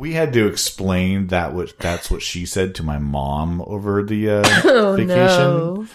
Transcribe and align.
We 0.00 0.12
had 0.14 0.32
to 0.32 0.46
explain 0.46 1.26
that 1.28 1.52
what 1.52 1.78
that's 1.78 2.10
what 2.10 2.22
she 2.22 2.46
said 2.46 2.74
to 2.76 2.82
my 2.82 2.98
mom 2.98 3.60
over 3.66 4.02
the 4.02 4.30
uh, 4.30 4.42
Oh 4.64 4.96
vacation. 4.96 5.16
no. 5.16 5.86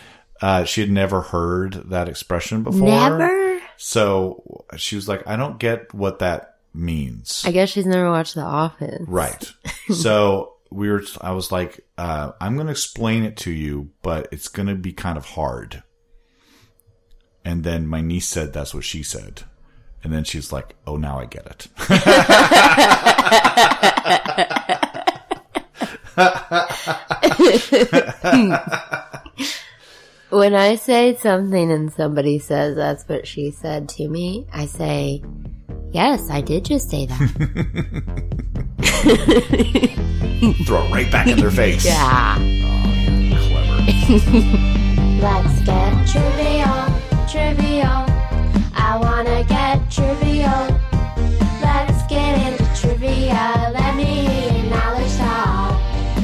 Uh, 0.42 0.64
she 0.64 0.82
had 0.82 0.92
never 0.92 1.22
heard 1.22 1.90
that 1.90 2.08
expression 2.08 2.62
before. 2.64 2.88
Never? 2.88 3.60
So 3.78 4.66
she 4.78 4.96
was 4.96 5.08
like, 5.08 5.28
I 5.28 5.36
don't 5.36 5.58
get 5.58 5.94
what 5.94 6.20
that 6.20 6.58
means. 6.74 7.44
I 7.46 7.52
guess 7.52 7.70
she's 7.70 7.86
never 7.86 8.10
watched 8.12 8.36
The 8.36 8.42
Office. 8.42 9.02
Right. 9.08 9.52
so 9.94 10.54
we 10.70 10.90
were, 10.92 11.04
I 11.22 11.32
was 11.32 11.52
like, 11.52 11.80
uh, 11.98 12.34
I'm 12.40 12.56
going 12.56 12.68
to 12.68 12.72
explain 12.72 13.24
it 13.24 13.38
to 13.38 13.52
you, 13.52 13.92
but 14.02 14.28
it's 14.32 14.50
going 14.50 14.68
to 14.68 14.76
be 14.76 14.92
kind 14.94 15.18
of 15.18 15.26
hard. 15.26 15.84
And 17.44 17.64
then 17.64 17.88
my 17.88 18.02
niece 18.02 18.28
said, 18.28 18.54
that's 18.54 18.74
what 18.74 18.84
she 18.84 19.04
said. 19.04 19.44
And 20.06 20.14
then 20.14 20.24
she's 20.24 20.54
like, 20.54 20.76
oh, 20.86 20.98
now 20.98 21.18
I 21.18 21.26
get 21.26 21.48
it. 21.48 21.68
When 30.30 30.54
I 30.54 30.76
say 30.76 31.16
something 31.16 31.72
and 31.72 31.92
somebody 31.94 32.40
says 32.40 32.76
that's 32.76 33.08
what 33.08 33.26
she 33.26 33.52
said 33.52 33.88
to 33.90 34.06
me, 34.08 34.46
I 34.54 34.66
say, 34.66 35.24
Yes, 35.92 36.30
I 36.30 36.42
did 36.42 36.66
just 36.66 36.90
say 36.90 37.06
that. 37.06 37.18
Throw 40.66 40.86
it 40.86 40.92
right 40.92 41.10
back 41.12 41.28
in 41.28 41.38
their 41.40 41.52
face. 41.52 41.86
yeah. 41.86 42.36
Oh, 42.38 43.48
Clever. 43.48 43.78
Let's 45.22 45.62
get 45.62 46.08
trivial, 46.08 46.88
trivial. 47.30 48.06
I 49.98 50.02
wanna 50.02 50.20
get 50.20 50.20
trivial. 50.20 50.80
Let's 51.62 52.08
get 52.08 52.48
into 52.48 52.82
trivia. 52.82 53.72
Let 53.74 53.96
me 53.96 54.04
hear 54.04 54.54
your 54.54 54.70
knowledge 54.70 55.18
talk. 55.18 55.82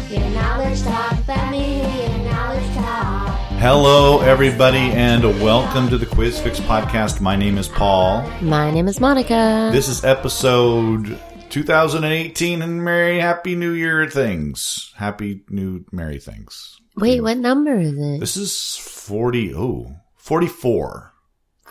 Your 0.09 0.29
knowledge 0.31 0.81
talk. 0.83 1.27
Let 1.27 1.51
me 1.51 1.59
hear 1.59 2.09
your 2.09 2.31
knowledge 2.31 2.75
talk. 2.75 3.39
Hello, 3.59 4.21
everybody, 4.21 4.79
and 4.79 5.23
welcome 5.41 5.89
to 5.89 5.97
the 5.97 6.05
Quiz 6.05 6.39
Fix 6.39 6.59
podcast. 6.59 7.21
My 7.21 7.35
name 7.35 7.57
is 7.57 7.67
Paul. 7.67 8.27
My 8.41 8.71
name 8.71 8.87
is 8.87 8.99
Monika. 8.99 9.71
This 9.71 9.87
is 9.87 10.03
episode 10.03 11.19
2018 11.49 12.61
and 12.61 12.83
Merry 12.83 13.19
Happy 13.19 13.55
New 13.55 13.71
Year 13.71 14.09
things. 14.09 14.93
Happy 14.95 15.43
New 15.49 15.85
Merry 15.91 16.19
things. 16.19 16.79
Wait, 16.97 17.21
what 17.21 17.37
number 17.37 17.75
is 17.75 17.97
it? 17.97 18.19
This 18.19 18.35
is 18.37 18.75
40, 18.77 19.53
oh, 19.55 19.95
44. 20.17 21.10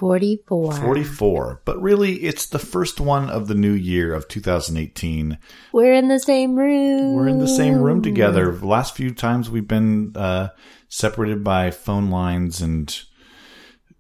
44. 0.00 0.72
44. 0.72 1.60
But 1.66 1.80
really, 1.82 2.14
it's 2.22 2.46
the 2.46 2.58
first 2.58 3.00
one 3.00 3.28
of 3.28 3.48
the 3.48 3.54
new 3.54 3.72
year 3.72 4.14
of 4.14 4.28
2018. 4.28 5.36
We're 5.72 5.92
in 5.92 6.08
the 6.08 6.18
same 6.18 6.56
room. 6.56 7.16
We're 7.16 7.28
in 7.28 7.38
the 7.38 7.46
same 7.46 7.82
room 7.82 8.00
together. 8.00 8.50
The 8.50 8.66
last 8.66 8.96
few 8.96 9.12
times 9.12 9.50
we've 9.50 9.68
been 9.68 10.16
uh, 10.16 10.48
separated 10.88 11.44
by 11.44 11.70
phone 11.70 12.08
lines 12.08 12.62
and 12.62 12.98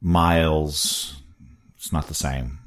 miles. 0.00 1.20
It's 1.76 1.92
not 1.92 2.06
the 2.08 2.14
same. 2.14 2.60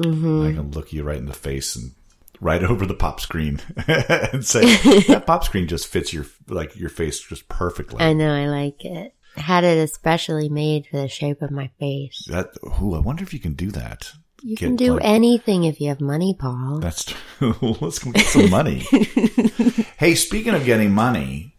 Mm-hmm. 0.00 0.46
I 0.48 0.52
can 0.52 0.72
look 0.72 0.92
you 0.92 1.04
right 1.04 1.18
in 1.18 1.26
the 1.26 1.32
face 1.34 1.76
and 1.76 1.92
right 2.40 2.64
over 2.64 2.86
the 2.86 2.94
pop 2.94 3.20
screen 3.20 3.60
and 3.86 4.44
say 4.44 4.62
that 5.02 5.26
pop 5.26 5.44
screen 5.44 5.68
just 5.68 5.86
fits 5.86 6.12
your 6.12 6.26
like 6.48 6.74
your 6.74 6.90
face 6.90 7.20
just 7.20 7.48
perfectly. 7.48 8.00
I 8.00 8.14
know, 8.14 8.34
I 8.34 8.46
like 8.46 8.84
it. 8.84 9.14
Had 9.36 9.64
it 9.64 9.78
especially 9.78 10.48
made 10.48 10.86
for 10.86 10.98
the 10.98 11.08
shape 11.08 11.40
of 11.42 11.50
my 11.50 11.70
face. 11.80 12.26
that 12.28 12.48
ooh, 12.82 12.94
I 12.94 12.98
wonder 13.00 13.22
if 13.22 13.32
you 13.32 13.40
can 13.40 13.54
do 13.54 13.70
that. 13.70 14.12
You 14.42 14.56
Get, 14.56 14.66
can 14.66 14.76
do 14.76 14.94
like- 14.94 15.04
anything 15.04 15.64
if 15.64 15.80
you 15.80 15.88
have 15.88 16.00
money, 16.00 16.34
Paul. 16.38 16.80
That's 16.80 17.04
true. 17.04 17.54
Let's 17.80 17.98
go 18.00 18.10
get 18.12 18.26
some 18.26 18.50
money. 18.50 18.78
hey, 19.98 20.14
speaking 20.16 20.54
of 20.54 20.64
getting 20.64 20.92
money, 20.92 21.56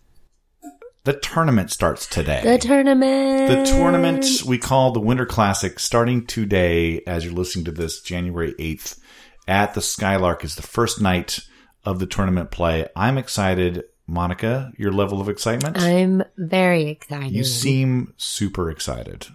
the 1.05 1.13
tournament 1.13 1.71
starts 1.71 2.05
today. 2.05 2.41
the 2.43 2.57
tournament. 2.57 3.47
The 3.49 3.65
tournament 3.73 4.25
we 4.45 4.57
call 4.57 4.91
the 4.91 4.99
Winter 4.99 5.25
Classic 5.25 5.79
starting 5.79 6.25
today 6.25 7.01
as 7.07 7.25
you're 7.25 7.33
listening 7.33 7.65
to 7.65 7.71
this 7.71 8.01
January 8.01 8.53
8th 8.59 8.99
at 9.47 9.73
the 9.73 9.81
Skylark 9.81 10.43
is 10.43 10.55
the 10.55 10.61
first 10.61 11.01
night 11.01 11.39
of 11.85 11.99
the 11.99 12.05
tournament 12.05 12.51
play. 12.51 12.87
I'm 12.95 13.17
excited. 13.17 13.83
Monika, 14.09 14.71
your 14.77 14.91
level 14.91 15.21
of 15.21 15.29
excitement? 15.29 15.77
I'm 15.79 16.23
very 16.37 16.89
excited. 16.89 17.31
you 17.31 17.43
seem 17.43 18.13
super 18.17 18.69
excited. 18.69 19.27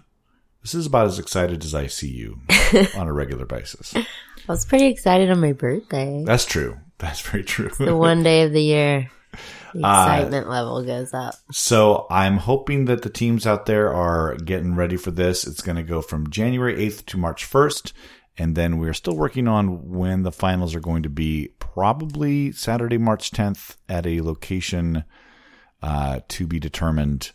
This 0.61 0.75
is 0.75 0.85
about 0.85 1.07
as 1.07 1.19
excited 1.19 1.63
as 1.63 1.73
I 1.73 1.87
see 1.87 2.09
you 2.09 2.39
on 2.97 3.07
a 3.07 3.13
regular 3.13 3.45
basis. 3.45 3.95
I 3.95 4.05
was 4.47 4.65
pretty 4.65 4.87
excited 4.87 5.31
on 5.31 5.39
my 5.39 5.53
birthday. 5.53 6.23
That's 6.25 6.45
true. 6.45 6.77
That's 6.97 7.21
very 7.21 7.43
true. 7.43 7.69
the 7.77 7.95
one 7.95 8.23
day 8.23 8.43
of 8.43 8.51
the 8.51 8.61
year 8.61 9.09
the 9.73 9.85
Uh, 9.87 10.03
excitement 10.03 10.49
level 10.49 10.83
goes 10.83 11.13
up. 11.13 11.35
So 11.51 12.07
I'm 12.09 12.37
hoping 12.37 12.85
that 12.85 13.03
the 13.03 13.09
teams 13.09 13.47
out 13.47 13.67
there 13.67 13.93
are 13.93 14.35
getting 14.35 14.75
ready 14.75 14.97
for 14.97 15.11
this. 15.11 15.45
It's 15.47 15.61
going 15.61 15.77
to 15.77 15.83
go 15.83 16.01
from 16.01 16.29
January 16.29 16.75
8th 16.77 17.05
to 17.07 17.17
March 17.17 17.49
1st. 17.49 17.93
And 18.37 18.55
then 18.55 18.79
we're 18.79 18.93
still 18.93 19.15
working 19.15 19.47
on 19.47 19.89
when 19.89 20.23
the 20.23 20.31
finals 20.31 20.73
are 20.75 20.79
going 20.79 21.03
to 21.03 21.09
be. 21.09 21.49
Probably 21.79 22.51
Saturday, 22.51 22.97
March 22.97 23.31
10th 23.31 23.77
at 23.87 24.05
a 24.05 24.19
location 24.19 25.05
uh, 25.81 26.19
to 26.27 26.45
be 26.45 26.59
determined. 26.59 27.31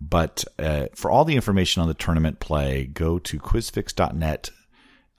But 0.00 0.44
uh, 0.58 0.86
for 0.96 1.08
all 1.08 1.24
the 1.24 1.36
information 1.36 1.80
on 1.80 1.86
the 1.86 1.94
tournament 1.94 2.40
play, 2.40 2.86
go 2.86 3.20
to 3.20 3.38
quizfix.net. 3.38 4.50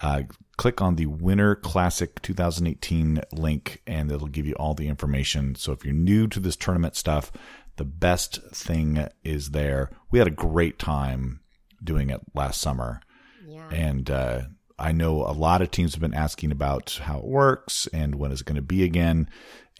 Uh, 0.02 0.24
click 0.58 0.82
on 0.82 0.98
the 0.98 1.06
Winter 1.06 1.56
Classic 1.56 2.22
2018 2.24 3.22
link, 3.32 3.82
and 3.88 4.12
it'll 4.12 4.28
give 4.28 4.46
you 4.46 4.56
all 4.56 4.74
the 4.74 4.90
information. 4.90 5.56
So 5.56 5.72
if 5.72 5.86
you're 5.86 5.94
new 5.94 6.28
to 6.28 6.42
this 6.42 6.58
tournament 6.58 6.98
stuff, 6.98 7.32
the 7.78 7.86
best 7.86 8.42
thing 8.54 9.08
is 9.24 9.52
there. 9.52 9.92
We 10.12 10.20
had 10.20 10.28
a 10.28 10.32
great 10.32 10.78
time 10.78 11.40
doing 11.82 12.10
it 12.10 12.20
last 12.36 12.60
summer, 12.60 13.00
Yeah. 13.48 13.70
and 13.70 14.12
uh, 14.12 14.42
I 14.81 14.92
know 14.92 15.24
a 15.24 15.31
lot 15.31 15.62
of 15.62 15.72
teams 15.72 15.94
have 15.94 16.02
been 16.02 16.14
asking 16.14 16.52
about 16.52 17.00
how 17.03 17.19
it 17.19 17.25
works 17.25 17.88
and 17.94 18.16
when 18.16 18.31
is 18.31 18.42
it 18.42 18.47
going 18.47 18.56
to 18.56 18.62
be 18.62 18.84
again. 18.84 19.30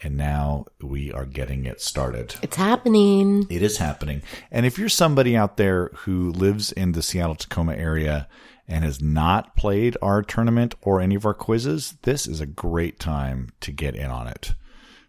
And 0.04 0.16
now 0.16 0.66
we 0.80 1.12
are 1.12 1.24
getting 1.26 1.64
it 1.64 1.80
started. 1.80 2.34
It's 2.42 2.56
happening. 2.56 3.46
It 3.50 3.62
is 3.62 3.78
happening. 3.78 4.22
And 4.50 4.66
if 4.66 4.78
you're 4.78 4.88
somebody 4.88 5.36
out 5.36 5.56
there 5.58 5.90
who 5.94 6.32
lives 6.32 6.72
in 6.72 6.92
the 6.92 7.02
Seattle 7.02 7.36
Tacoma 7.36 7.74
area 7.74 8.26
and 8.66 8.84
has 8.84 9.00
not 9.00 9.54
played 9.56 9.96
our 10.02 10.22
tournament 10.22 10.74
or 10.82 11.00
any 11.00 11.14
of 11.14 11.24
our 11.26 11.34
quizzes, 11.34 11.94
this 12.02 12.26
is 12.26 12.40
a 12.40 12.46
great 12.46 12.98
time 12.98 13.50
to 13.60 13.70
get 13.70 13.94
in 13.94 14.10
on 14.10 14.26
it. 14.26 14.54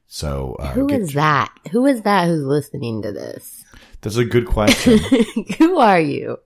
So, 0.05 0.55
uh, 0.59 0.73
Who 0.73 0.87
get- 0.87 1.13
that? 1.13 1.51
Who 1.71 1.87
is 1.87 2.03
that 2.03 2.27
who's 2.27 2.43
listening 2.43 3.01
to 3.01 3.11
this? 3.11 3.63
That's 4.03 4.17
a 4.17 4.25
good 4.25 4.45
question. 4.45 4.99
Who 5.57 5.79
are 5.79 5.99
you? 5.99 6.37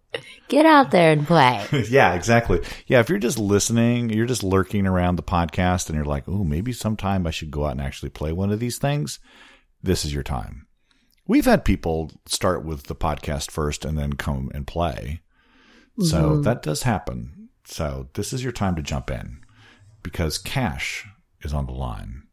Get 0.48 0.66
out 0.66 0.92
there 0.92 1.12
and 1.12 1.26
play. 1.26 1.66
yeah, 1.90 2.14
exactly. 2.14 2.62
Yeah, 2.86 3.00
if 3.00 3.10
you're 3.10 3.18
just 3.18 3.40
listening, 3.40 4.10
you're 4.10 4.28
just 4.28 4.44
lurking 4.44 4.86
around 4.86 5.16
the 5.16 5.24
podcast 5.24 5.88
and 5.88 5.96
you're 5.96 6.06
like, 6.06 6.24
oh, 6.28 6.44
maybe 6.44 6.72
sometime 6.72 7.28
I 7.28 7.32
should 7.32 7.52
go 7.52 7.66
out 7.66 7.72
and 7.72 7.82
actually 7.82 8.10
play 8.12 8.32
one 8.32 8.52
of 8.52 8.60
these 8.60 8.78
things, 8.78 9.20
this 9.82 10.06
is 10.06 10.14
your 10.14 10.24
time. 10.24 10.68
We've 11.28 11.46
had 11.46 11.66
people 11.66 12.12
start 12.28 12.64
with 12.64 12.84
the 12.84 12.96
podcast 12.96 13.52
first 13.52 13.84
and 13.84 13.98
then 13.98 14.14
come 14.14 14.50
and 14.54 14.66
play. 14.66 15.22
So 16.00 16.30
mm-hmm. 16.30 16.42
that 16.44 16.62
does 16.62 16.84
happen. 16.84 17.50
So 17.66 18.08
this 18.14 18.32
is 18.32 18.44
your 18.44 18.54
time 18.54 18.76
to 18.76 18.82
jump 18.84 19.10
in 19.10 19.40
because 20.04 20.38
cash 20.38 21.08
is 21.42 21.54
on 21.54 21.66
the 21.66 21.74
line. 21.74 22.28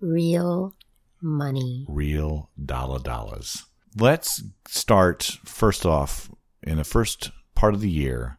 Real 0.00 0.74
money. 1.22 1.84
Real 1.88 2.50
dollar 2.64 2.98
dollars. 2.98 3.64
Let's 3.98 4.42
start 4.68 5.22
first 5.46 5.86
off 5.86 6.30
in 6.62 6.76
the 6.76 6.84
first 6.84 7.30
part 7.54 7.72
of 7.72 7.80
the 7.80 7.88
year 7.88 8.38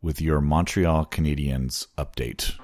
with 0.00 0.20
your 0.20 0.40
Montreal 0.40 1.06
Canadiens 1.06 1.88
update. 1.98 2.54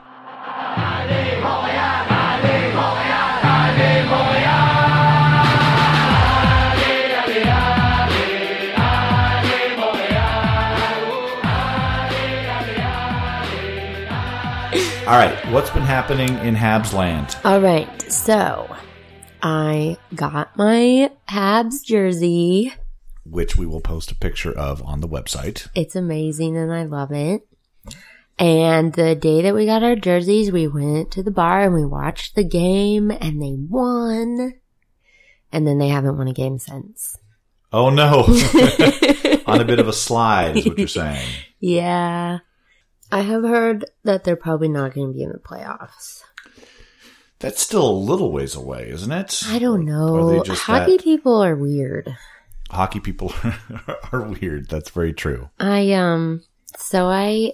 All 15.07 15.19
right, 15.19 15.37
what's 15.51 15.71
been 15.71 15.83
happening 15.83 16.29
in 16.47 16.55
Habs 16.55 16.93
land? 16.93 17.37
All 17.43 17.61
right. 17.61 18.03
So 18.03 18.69
I 19.47 19.99
got 20.15 20.57
my 20.57 21.11
Habs 21.29 21.85
jersey. 21.85 22.73
Which 23.27 23.57
we 23.57 23.67
will 23.67 23.83
post 23.83 24.11
a 24.11 24.15
picture 24.15 24.51
of 24.51 24.83
on 24.83 25.03
the 25.03 25.09
website. 25.09 25.69
It's 25.75 25.95
amazing 25.95 26.57
and 26.57 26.73
I 26.73 26.85
love 26.85 27.13
it. 27.13 27.47
And 28.39 28.95
the 28.95 29.15
day 29.15 29.43
that 29.43 29.55
we 29.55 29.67
got 29.67 29.83
our 29.83 29.97
jerseys, 29.97 30.51
we 30.51 30.67
went 30.67 31.11
to 31.13 31.23
the 31.23 31.31
bar 31.31 31.61
and 31.61 31.75
we 31.75 31.85
watched 31.85 32.37
the 32.37 32.43
game 32.43 33.11
and 33.11 33.43
they 33.43 33.53
won. 33.55 34.55
And 35.53 35.67
then 35.67 35.77
they 35.77 35.89
haven't 35.89 36.17
won 36.17 36.29
a 36.29 36.33
game 36.33 36.59
since. 36.59 37.19
Oh 37.71 37.91
no! 37.91 38.21
on 39.47 39.61
a 39.61 39.65
bit 39.67 39.79
of 39.79 39.89
a 39.89 39.93
slide, 39.93 40.57
is 40.57 40.67
what 40.67 40.79
you're 40.79 40.89
saying. 40.89 41.29
Yeah. 41.61 42.39
I 43.13 43.21
have 43.21 43.43
heard 43.43 43.85
that 44.05 44.25
they're 44.25 44.37
probably 44.37 44.69
not 44.69 44.95
going 44.95 45.09
to 45.09 45.13
be 45.13 45.23
in 45.23 45.33
the 45.33 45.39
playoffs. 45.39 46.24
That's 47.45 47.61
still 47.63 47.87
a 47.89 47.93
little 47.93 48.33
ways 48.33 48.55
away, 48.55 48.89
isn't 48.89 49.13
it? 49.13 49.43
I 49.47 49.59
don't 49.59 49.87
Or 49.89 50.21
are 50.21 50.31
they 50.43 50.49
know. 50.49 50.55
Hockey 50.55 50.97
that- 50.97 51.05
people 51.05 51.37
are 51.43 51.55
weird. 51.55 52.17
hockey 52.71 53.01
people 53.01 53.33
are 54.13 54.23
weird. 54.23 54.69
That's 54.71 54.89
very 54.91 55.13
true. 55.13 55.51
I 55.61 55.93
um 55.93 56.43
so 56.77 57.07
I 57.07 57.53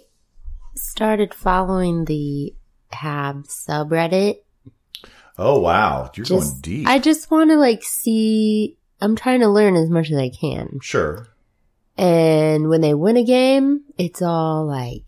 started 0.77 1.35
following 1.35 2.05
the 2.05 2.55
Habs 2.93 3.49
subreddit. 3.69 4.37
Oh 5.37 5.59
wow, 5.61 6.11
you're 6.15 6.25
Just 6.25 6.51
going 6.53 6.61
deep. 6.61 6.87
I 6.87 6.99
just 6.99 7.31
want 7.31 7.51
to 7.51 7.57
like 7.57 7.83
see 7.83 8.77
I'm 9.01 9.17
trying 9.17 9.41
to 9.41 9.49
learn 9.49 9.75
as 9.77 9.91
much 9.91 10.11
as 10.11 10.19
I 10.19 10.29
can. 10.29 10.79
sure. 10.83 11.27
And 11.97 12.69
when 12.69 12.81
they 12.81 12.95
win 12.95 13.17
a 13.17 13.25
game, 13.25 13.83
it's 13.99 14.23
all 14.23 14.67
like, 14.67 15.05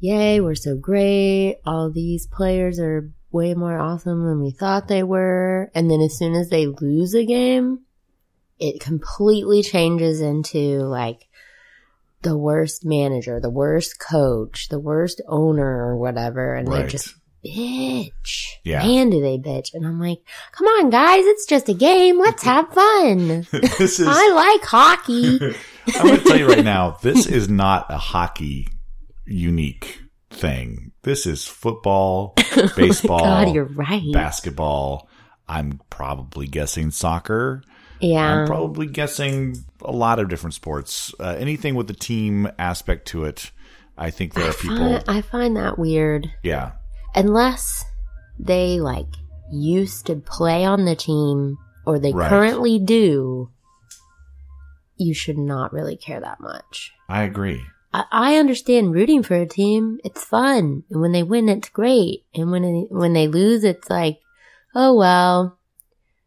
yay, 0.00 0.40
we're 0.40 0.54
so 0.54 0.76
great. 0.76 1.58
All 1.64 1.90
these 1.90 2.26
players 2.26 2.78
are 2.78 3.10
way 3.36 3.54
more 3.54 3.78
awesome 3.78 4.24
than 4.26 4.40
we 4.42 4.50
thought 4.50 4.88
they 4.88 5.02
were. 5.02 5.70
And 5.74 5.90
then 5.90 6.00
as 6.00 6.16
soon 6.18 6.34
as 6.34 6.48
they 6.50 6.66
lose 6.66 7.14
a 7.14 7.24
game, 7.24 7.80
it 8.58 8.80
completely 8.80 9.62
changes 9.62 10.20
into 10.20 10.80
like 10.80 11.28
the 12.22 12.36
worst 12.36 12.84
manager, 12.84 13.38
the 13.40 13.50
worst 13.50 14.00
coach, 14.00 14.68
the 14.70 14.80
worst 14.80 15.20
owner 15.28 15.86
or 15.86 15.96
whatever. 15.96 16.54
And 16.54 16.66
they 16.66 16.80
Right. 16.82 16.88
just 16.88 17.14
bitch. 17.44 18.46
Yeah. 18.64 18.82
Man, 18.82 19.10
do 19.10 19.20
they 19.20 19.38
bitch. 19.38 19.74
And 19.74 19.86
I'm 19.86 20.00
like, 20.00 20.18
come 20.52 20.66
on, 20.66 20.90
guys, 20.90 21.24
it's 21.26 21.46
just 21.46 21.68
a 21.68 21.74
game. 21.74 22.18
Let's 22.18 22.42
have 22.52 22.68
fun. 22.72 23.46
this 23.52 24.00
is. 24.00 24.06
I 24.08 24.32
like 24.32 24.64
hockey. 24.64 25.38
I'm 25.96 26.06
going 26.06 26.18
to 26.18 26.24
tell 26.24 26.38
you 26.38 26.48
right 26.48 26.64
now. 26.64 26.96
This 27.02 27.26
is 27.26 27.48
not 27.48 27.86
a 27.90 27.98
hockey 27.98 28.68
unique 29.26 30.00
thing. 30.30 30.92
This 31.06 31.24
is 31.24 31.46
football, 31.46 32.34
baseball, 32.76 33.20
Oh 33.20 33.24
God, 33.24 33.54
you're 33.54 33.64
right. 33.64 34.02
basketball. 34.12 35.08
I'm 35.48 35.80
probably 35.88 36.46
guessing 36.48 36.90
soccer. 36.90 37.62
yeah. 38.00 38.40
I'm 38.40 38.46
probably 38.48 38.86
guessing 38.88 39.56
a 39.82 39.92
lot 39.92 40.18
of 40.18 40.28
different 40.28 40.54
sports. 40.54 41.14
Uh, 41.20 41.36
anything 41.38 41.76
with 41.76 41.86
the 41.86 41.94
team 41.94 42.48
aspect 42.58 43.06
to 43.08 43.24
it. 43.24 43.52
I 43.96 44.10
think 44.10 44.34
there 44.34 44.50
are 44.50 44.52
people. 44.52 44.96
I, 45.06 45.18
I 45.18 45.22
find 45.22 45.56
that 45.56 45.78
weird. 45.78 46.28
Yeah. 46.42 46.72
Unless 47.14 47.84
they 48.38 48.80
like 48.80 49.06
used 49.52 50.06
to 50.06 50.16
play 50.16 50.64
on 50.64 50.84
the 50.86 50.96
team 50.96 51.56
or 51.86 51.98
they 52.00 52.12
Right. 52.12 52.28
currently 52.28 52.78
do, 52.80 53.48
you 54.96 55.14
should 55.14 55.38
not 55.38 55.72
really 55.72 55.96
care 55.96 56.20
that 56.20 56.40
much. 56.40 56.92
I 57.08 57.22
agree. 57.22 57.62
I, 58.10 58.36
understand 58.36 58.94
rooting 58.94 59.22
for 59.22 59.34
a 59.34 59.46
team. 59.46 59.98
It's 60.04 60.24
fun. 60.24 60.84
And 60.90 61.00
when 61.00 61.12
they 61.12 61.22
win, 61.22 61.48
it's 61.48 61.68
great. 61.68 62.24
And 62.34 62.50
when, 62.50 62.64
it, 62.64 62.86
when 62.90 63.12
they 63.12 63.28
lose, 63.28 63.64
it's 63.64 63.88
like, 63.88 64.20
oh 64.74 64.94
well, 64.94 65.58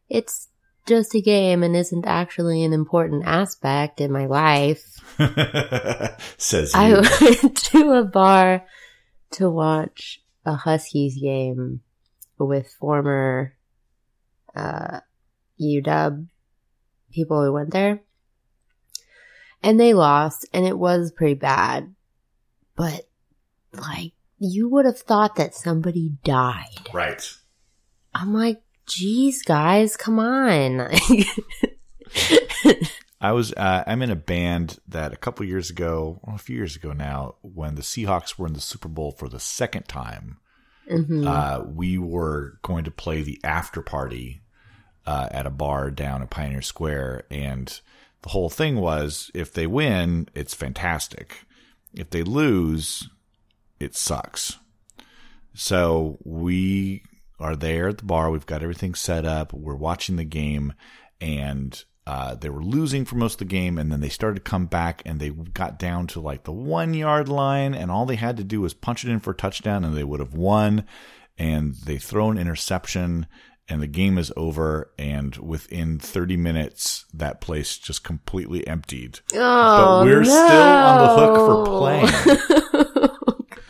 it's 0.10 0.48
just 0.86 1.14
a 1.14 1.22
game 1.22 1.62
and 1.62 1.76
isn't 1.76 2.06
actually 2.06 2.64
an 2.64 2.74
important 2.74 3.24
aspect 3.26 4.02
in 4.02 4.12
my 4.12 4.26
life. 4.26 4.84
Says 6.38 6.74
you. 6.74 6.80
I 6.80 6.94
went 7.22 7.58
to 7.58 7.92
a 7.92 8.04
bar 8.04 8.66
to 9.32 9.50
watch 9.50 10.22
a 10.46 10.56
Huskies 10.56 11.20
game 11.20 11.82
with 12.38 12.74
former 12.80 13.54
uh, 14.56 15.02
UW 15.62 16.28
people 17.12 17.44
who 17.44 17.54
went 17.54 17.72
there. 17.72 18.02
And 19.62 19.80
they 19.80 19.94
lost, 19.94 20.48
and 20.54 20.66
it 20.66 20.78
was 20.78 21.12
pretty 21.12 21.34
bad. 21.36 21.94
But, 22.76 23.10
like, 23.74 24.14
you 24.40 24.70
would 24.70 24.86
have 24.86 25.00
thought 25.00 25.36
that 25.36 25.54
somebody 25.54 26.14
died. 26.24 26.90
right. 26.94 27.30
I'm 28.16 28.34
like, 28.34 28.62
geez, 28.88 29.44
guys, 29.44 29.96
come 29.98 30.18
on. 30.20 30.90
I 33.22 33.34
was 33.34 33.52
uh, 33.54 33.84
I'm 33.86 34.02
in 34.02 34.10
a 34.12 34.16
band 34.16 34.80
that 34.88 35.12
a 35.12 35.18
couple 35.18 35.46
years 35.46 35.70
ago, 35.70 36.20
well, 36.24 36.36
a 36.38 36.40
few 36.40 36.56
years 36.56 36.76
ago 36.78 36.94
now, 36.94 37.36
when 37.42 37.76
the 37.76 37.82
Seahawks 37.82 38.38
were 38.40 38.48
in 38.48 38.54
the 38.54 38.62
Super 38.62 38.88
Bowl 38.88 39.12
for 39.12 39.28
the 39.28 39.40
second 39.42 39.84
time, 39.90 40.38
Mhm. 40.90 41.28
uh, 41.28 41.64
we 41.66 41.98
were 41.98 42.60
going 42.62 42.86
to 42.86 42.92
play 42.92 43.22
the 43.22 43.40
after 43.44 43.82
party 43.82 44.42
uh, 45.06 45.28
at 45.32 45.46
a 45.46 45.50
bar 45.52 45.92
down 45.92 46.22
at 46.22 46.30
Pioneer 46.30 46.62
Square, 46.62 47.24
and 47.30 47.82
the 48.22 48.30
whole 48.30 48.50
thing 48.50 48.78
was 48.78 49.32
if 49.34 49.54
they 49.54 49.68
win, 49.68 50.28
it's 50.34 50.54
fantastic. 50.54 51.46
If 51.94 52.10
they 52.10 52.24
lose, 52.24 53.10
it 53.80 53.96
sucks. 53.96 54.58
So 55.54 56.18
we 56.24 57.04
are 57.40 57.56
there 57.56 57.90
at 57.90 58.00
the 58.00 58.06
bar. 58.06 58.30
We've 58.30 58.46
got 58.46 58.62
everything 58.62 58.96
set 58.96 59.26
up. 59.26 59.54
We're 59.54 59.76
watching 59.76 60.18
the 60.18 60.26
game, 60.26 60.74
and 61.22 61.82
uh, 62.06 62.36
they 62.36 62.50
were 62.50 62.64
losing 62.64 63.06
for 63.06 63.16
most 63.16 63.36
of 63.36 63.40
the 63.40 63.46
game. 63.46 63.78
And 63.78 63.92
then 63.92 64.02
they 64.02 64.10
started 64.10 64.44
to 64.44 64.50
come 64.50 64.66
back, 64.66 65.02
and 65.06 65.20
they 65.20 65.30
got 65.30 65.80
down 65.80 66.08
to 66.08 66.20
like 66.20 66.44
the 66.44 66.52
one 66.52 66.94
yard 66.94 67.30
line, 67.30 67.74
and 67.74 67.90
all 67.90 68.06
they 68.06 68.16
had 68.16 68.38
to 68.38 68.44
do 68.44 68.62
was 68.62 68.74
punch 68.74 69.04
it 69.04 69.12
in 69.12 69.20
for 69.20 69.32
a 69.32 69.36
touchdown, 69.36 69.84
and 69.84 69.96
they 69.96 70.04
would 70.04 70.20
have 70.20 70.34
won. 70.34 70.86
And 71.38 71.76
they 71.76 71.98
throw 71.98 72.30
an 72.32 72.38
interception, 72.38 73.26
and 73.70 73.82
the 73.82 73.88
game 73.88 74.18
is 74.18 74.32
over. 74.36 74.92
And 74.98 75.36
within 75.38 76.00
30 76.00 76.38
minutes, 76.38 77.06
that 77.14 77.40
place 77.42 77.78
just 77.78 78.04
completely 78.04 78.68
emptied. 78.68 79.20
oh, 79.34 80.00
but 80.00 80.06
we're 80.06 80.24
still 80.24 80.36
on 80.36 80.98
the 81.00 81.16
hook 81.16 81.36
for 81.38 81.64
no. 81.66 81.80
playing. 81.80 83.10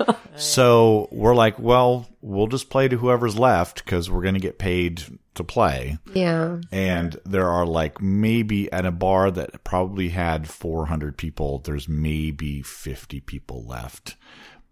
Oh, 0.02 0.42
so 0.42 1.10
we're 1.12 1.36
like, 1.36 1.60
well, 1.60 2.08
we'll 2.22 2.48
just 2.48 2.70
play 2.70 2.88
to 2.88 2.96
whoever's 2.96 3.38
left 3.38 3.84
because 3.84 4.10
we're 4.10 4.22
going 4.22 4.36
to 4.36 4.40
get 4.40 4.58
paid 4.58 5.04
to 5.36 5.44
play. 5.44 5.98
yeah. 6.14 6.60
And 6.72 7.20
there 7.26 7.50
are 7.50 7.66
like 7.66 8.02
maybe 8.02 8.72
at 8.72 8.86
a 8.86 8.92
bar 8.92 9.32
that 9.32 9.66
probably 9.66 10.10
had 10.10 10.48
400 10.48 11.18
people, 11.18 11.60
there's 11.60 11.90
maybe 11.90 12.62
50 12.62 13.20
people 13.22 13.66
left. 13.66 14.16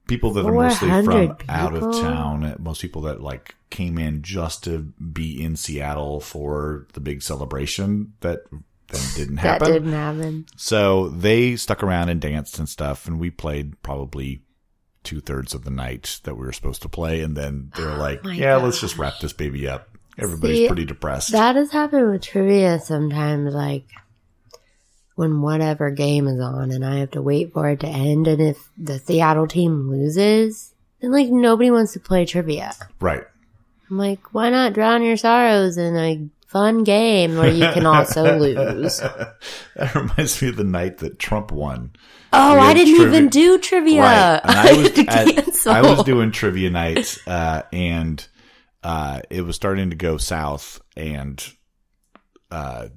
People 0.07 0.31
that 0.33 0.45
are 0.45 0.51
mostly 0.51 0.89
from 0.89 1.06
400 1.06 1.45
out 1.50 1.75
of 1.75 1.94
town. 1.94 2.56
Most 2.59 2.81
people 2.81 3.01
that 3.04 3.21
like 3.21 3.56
came 3.69 3.98
in 3.98 4.21
just 4.21 4.63
to 4.63 4.80
be 4.80 5.44
in 5.44 5.56
Seattle 5.56 6.19
for 6.19 6.88
the 6.94 7.00
big 7.00 7.21
celebration 7.21 8.13
that 8.21 8.42
then 8.89 9.01
didn't 9.15 9.38
happen. 9.38 9.68
That 9.68 9.74
didn't 9.74 9.94
happen. 9.94 10.45
So 10.56 11.09
they 11.09 11.56
stuck 11.56 11.83
around 11.83 12.09
and 12.09 12.21
danced 12.21 12.59
and 12.59 12.69
stuff, 12.69 13.07
and 13.07 13.19
we 13.19 13.30
played 13.30 13.81
probably 13.83 14.42
two 15.04 15.21
thirds 15.21 15.54
of 15.54 15.63
the 15.63 15.71
night 15.71 16.19
that 16.24 16.36
we 16.36 16.45
were 16.45 16.53
supposed 16.53 16.81
to 16.81 16.89
play, 16.89 17.21
and 17.21 17.36
then 17.36 17.71
they 17.75 17.83
were 17.83 17.92
oh 17.92 17.98
like, 17.98 18.19
Oh 18.24 18.30
my 18.30 18.33
"Yeah, 18.36 18.57
let's 18.57 18.81
just 18.81 18.98
wrap 18.98 19.19
this 19.19 19.33
baby 19.33 19.68
up." 19.68 19.89
Everybody's 20.18 20.57
See, 20.57 20.68
pretty 20.68 20.86
depressed. 20.86 21.31
That 21.31 21.56
has 21.56 21.71
happened 21.71 22.10
with 22.12 22.24
trivia 22.24 22.79
sometimes, 22.79 23.53
like 23.53 23.86
when 25.17 25.41
whatever 25.41 25.89
game 25.91 26.27
is 26.27 26.39
on 26.39 26.69
and 26.71 26.86
I 26.86 26.97
have 27.00 27.12
to 27.12 27.21
wait 27.21 27.51
for 27.51 27.67
it 27.69 27.79
to 27.81 27.88
end. 27.88 28.27
And 28.27 28.39
if 28.41 28.69
the 28.77 29.00
Seattle 29.00 29.47
team 29.47 29.89
loses, 29.89 30.74
then 31.01 31.12
like 31.12 31.29
nobody 31.29 31.71
wants 31.71 31.93
to 31.93 32.00
play 32.00 32.25
trivia. 32.25 32.74
right. 33.00 33.24
I'm 33.89 33.97
like, 33.97 34.33
why 34.33 34.50
not 34.50 34.74
drown 34.74 35.01
your 35.01 35.15
sorrows 35.17 35.77
in 35.77 35.95
a 35.95 36.27
fun 36.47 36.83
game 36.83 37.36
where 37.38 37.50
you 37.50 37.65
can 37.71 37.86
also 37.86 38.38
lose? 38.39 39.00
that 39.00 39.95
reminds 39.95 40.41
me 40.41 40.50
of 40.50 40.55
the 40.57 40.63
night 40.63 40.97
that 41.00 41.17
Trump 41.19 41.51
won. 41.51 41.91
Oh, 42.33 42.59
I 42.59 42.74
didn't 42.74 42.95
trivia- 42.97 43.17
even 43.17 43.29
do 43.29 43.57
trivia. 43.57 44.01
Right. 44.01 44.41
I 44.43 44.74
was 44.74 45.65
at- 45.65 45.67
I 45.74 45.81
was 45.81 46.03
doing 46.03 46.31
trivia 46.31 46.69
night, 46.69 47.17
uh, 47.25 47.63
and 47.71 48.25
uh, 48.83 49.21
it 49.29 49.41
was 49.41 49.55
starting 49.55 49.89
to 49.91 49.95
go 49.95 50.17
south. 50.17 50.81
And 50.97 51.41
uh, 52.51 52.88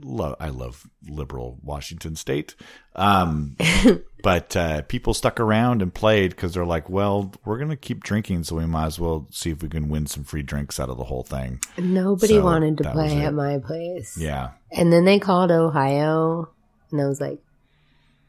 lo- 0.00 0.36
I 0.40 0.48
love 0.48 0.86
liberal 1.08 1.58
Washington 1.62 2.16
State, 2.16 2.54
um, 2.94 3.56
but 4.22 4.56
uh, 4.56 4.82
people 4.82 5.14
stuck 5.14 5.40
around 5.40 5.82
and 5.82 5.92
played 5.94 6.30
because 6.30 6.54
they're 6.54 6.64
like, 6.66 6.88
"Well, 6.90 7.32
we're 7.44 7.58
gonna 7.58 7.76
keep 7.76 8.02
drinking, 8.02 8.44
so 8.44 8.56
we 8.56 8.66
might 8.66 8.86
as 8.86 8.98
well 9.00 9.26
see 9.30 9.50
if 9.50 9.62
we 9.62 9.68
can 9.68 9.88
win 9.88 10.06
some 10.06 10.24
free 10.24 10.42
drinks 10.42 10.78
out 10.80 10.90
of 10.90 10.96
the 10.98 11.04
whole 11.04 11.22
thing." 11.22 11.60
Nobody 11.78 12.34
So, 12.34 12.44
wanted 12.44 12.78
to 12.78 12.90
play 12.92 13.22
at 13.24 13.34
my 13.34 13.58
place. 13.58 14.16
Yeah. 14.18 14.50
And 14.72 14.92
then 14.92 15.04
they 15.04 15.18
called 15.18 15.50
Ohio, 15.50 16.50
and 16.90 17.00
I 17.00 17.06
was 17.06 17.20
like, 17.20 17.38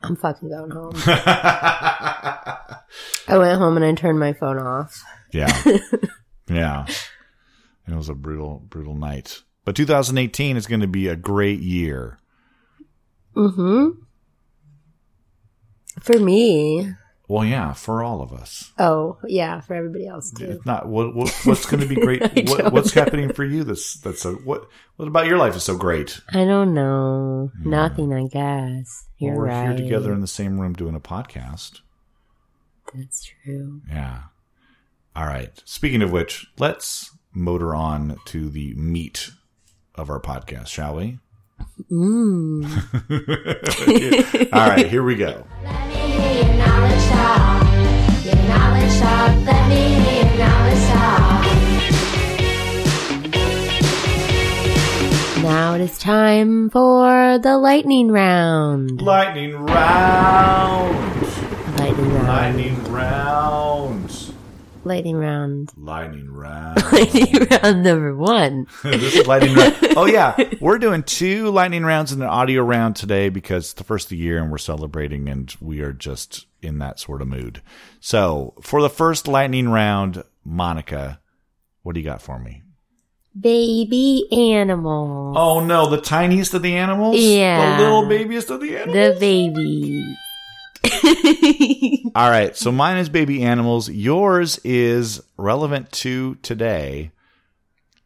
I'm 0.03 0.15
fucking 0.15 0.49
going 0.49 0.71
home. 0.71 0.93
I 3.27 3.37
went 3.37 3.59
home 3.59 3.75
and 3.77 3.85
I 3.85 3.93
turned 3.95 4.19
my 4.19 4.33
phone 4.33 4.57
off. 4.59 5.03
Yeah, 5.33 5.61
yeah. 6.49 6.85
It 7.87 7.95
was 7.95 8.09
a 8.09 8.13
brutal, 8.13 8.59
brutal 8.69 8.95
night. 8.95 9.41
But 9.67 9.75
2018 9.75 10.55
is 10.55 10.65
going 10.65 10.79
to 10.79 10.87
be 10.87 11.09
a 11.09 11.17
great 11.17 11.59
year. 11.59 12.19
hmm 13.33 13.89
For 15.99 16.17
me. 16.17 16.93
Well, 17.27 17.43
yeah, 17.43 17.73
for 17.73 18.01
all 18.01 18.21
of 18.21 18.31
us. 18.31 18.71
Oh, 18.79 19.17
yeah, 19.25 19.59
for 19.59 19.73
everybody 19.73 20.07
else 20.07 20.31
too. 20.31 20.51
If 20.51 20.65
not, 20.65 20.87
what, 20.87 21.13
what 21.13 21.29
what's 21.43 21.65
going 21.65 21.81
to 21.81 21.85
be 21.85 21.95
great? 21.95 22.21
what, 22.49 22.71
what's 22.71 22.93
happening 22.93 23.33
for 23.33 23.43
you? 23.43 23.65
That's 23.65 23.95
that's 23.95 24.21
so. 24.21 24.35
What 24.35 24.69
what 24.95 25.09
about 25.09 25.27
your 25.27 25.37
life 25.37 25.57
is 25.57 25.63
so 25.63 25.75
great? 25.75 26.21
I 26.31 26.45
don't 26.45 26.73
know. 26.73 27.51
Nothing, 27.59 28.13
I 28.13 28.27
guess. 28.27 29.09
You're 29.17 29.33
well, 29.33 29.41
we're 29.41 29.47
right. 29.47 29.67
here 29.67 29.77
together 29.77 30.13
in 30.13 30.21
the 30.21 30.27
same 30.27 30.61
room 30.61 30.75
doing 30.75 30.95
a 30.95 31.01
podcast. 31.01 31.81
That's 32.95 33.29
true. 33.43 33.81
Yeah. 33.89 34.21
All 35.13 35.25
right. 35.25 35.61
Speaking 35.65 36.01
of 36.01 36.13
which, 36.13 36.47
let's 36.57 37.11
motor 37.33 37.75
on 37.75 38.17
to 38.27 38.49
the 38.49 38.73
meat 38.75 39.31
of 39.97 40.09
our 40.09 40.19
podcast, 40.19 40.67
shall 40.67 40.95
we? 40.95 41.19
Mmm. 41.91 42.63
All 44.53 44.67
right, 44.69 44.87
here 44.87 45.03
we 45.03 45.15
go. 45.15 45.45
Let 45.63 45.87
me 45.87 45.95
hear 45.95 46.43
your 46.43 46.53
knowledge 46.57 47.05
talk. 47.07 47.63
Your 48.25 48.35
knowledge 48.47 48.99
talk. 48.99 49.45
Let 49.45 49.69
me 49.69 49.75
hear 49.75 50.23
your 50.25 50.37
knowledge 50.37 50.87
talk. 50.89 51.43
Now 55.43 55.75
it 55.75 55.81
is 55.81 55.97
time 55.97 56.69
for 56.69 57.37
the 57.39 57.57
lightning 57.57 58.11
round. 58.11 59.01
Lightning 59.01 59.55
round. 59.55 60.95
Lightning 61.79 62.13
round. 62.13 62.27
Lightning 62.27 62.91
round. 62.91 64.06
Lightning 64.87 65.17
round. 65.17 65.71
Lightning 65.75 66.31
round. 66.33 66.81
Lightning 66.91 67.47
round 67.51 67.83
number 67.83 68.15
one. 68.15 68.67
this 68.83 69.15
is 69.15 69.27
lightning 69.27 69.55
round. 69.55 69.75
Oh 69.97 70.05
yeah, 70.05 70.35
we're 70.61 70.77
doing 70.77 71.01
two 71.03 71.49
lightning 71.49 71.83
rounds 71.83 72.11
and 72.11 72.21
an 72.21 72.29
audio 72.29 72.61
round 72.61 72.95
today 72.95 73.29
because 73.29 73.65
it's 73.65 73.73
the 73.73 73.83
first 73.83 74.05
of 74.05 74.09
the 74.11 74.17
year 74.17 74.37
and 74.41 74.51
we're 74.51 74.59
celebrating 74.59 75.27
and 75.27 75.55
we 75.59 75.81
are 75.81 75.91
just 75.91 76.45
in 76.61 76.77
that 76.79 76.99
sort 76.99 77.21
of 77.21 77.27
mood. 77.27 77.61
So 77.99 78.53
for 78.61 78.81
the 78.81 78.89
first 78.91 79.27
lightning 79.27 79.69
round, 79.69 80.23
Monika, 80.47 81.17
what 81.81 81.95
do 81.95 81.99
you 81.99 82.05
got 82.05 82.21
for 82.21 82.37
me? 82.37 82.61
Baby 83.39 84.27
animal. 84.31 85.33
Oh 85.35 85.59
no, 85.59 85.89
the 85.89 85.99
tiniest 86.01 86.53
of 86.53 86.61
the 86.61 86.75
animals. 86.75 87.17
Yeah. 87.19 87.77
the 87.77 87.83
little 87.83 88.07
babiest 88.07 88.49
of 88.51 88.61
the 88.61 88.77
animals. 88.77 88.95
The 88.95 89.17
baby. 89.19 90.15
All 92.15 92.29
right, 92.29 92.55
so 92.55 92.71
mine 92.71 92.97
is 92.97 93.09
baby 93.09 93.43
animals. 93.43 93.89
Yours 93.89 94.59
is 94.63 95.21
relevant 95.37 95.91
to 95.91 96.35
today. 96.35 97.11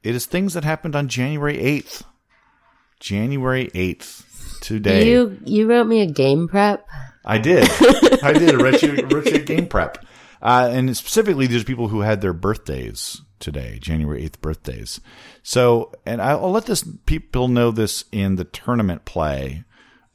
It 0.03 0.15
is 0.15 0.25
things 0.25 0.53
that 0.53 0.63
happened 0.63 0.95
on 0.95 1.07
January 1.07 1.57
8th. 1.57 2.03
January 2.99 3.69
8th. 3.73 4.59
Today. 4.61 5.09
You 5.09 5.39
you 5.43 5.67
wrote 5.67 5.87
me 5.87 6.01
a 6.01 6.05
game 6.05 6.47
prep. 6.47 6.87
I 7.25 7.39
did. 7.39 7.63
I 8.23 8.33
did. 8.33 8.53
I 8.53 8.63
wrote 8.63 8.81
you, 8.83 9.07
wrote 9.07 9.25
you 9.25 9.35
a 9.35 9.39
game 9.39 9.67
prep. 9.67 10.05
Uh, 10.41 10.69
and 10.71 10.95
specifically, 10.95 11.47
there's 11.47 11.63
people 11.63 11.87
who 11.87 12.01
had 12.01 12.21
their 12.21 12.33
birthdays 12.33 13.21
today, 13.39 13.79
January 13.81 14.23
8th 14.23 14.39
birthdays. 14.41 15.01
So, 15.43 15.93
and 16.05 16.21
I'll 16.21 16.51
let 16.51 16.65
this 16.67 16.83
people 17.05 17.47
know 17.47 17.71
this 17.71 18.05
in 18.11 18.35
the 18.35 18.45
tournament 18.45 19.05
play. 19.05 19.63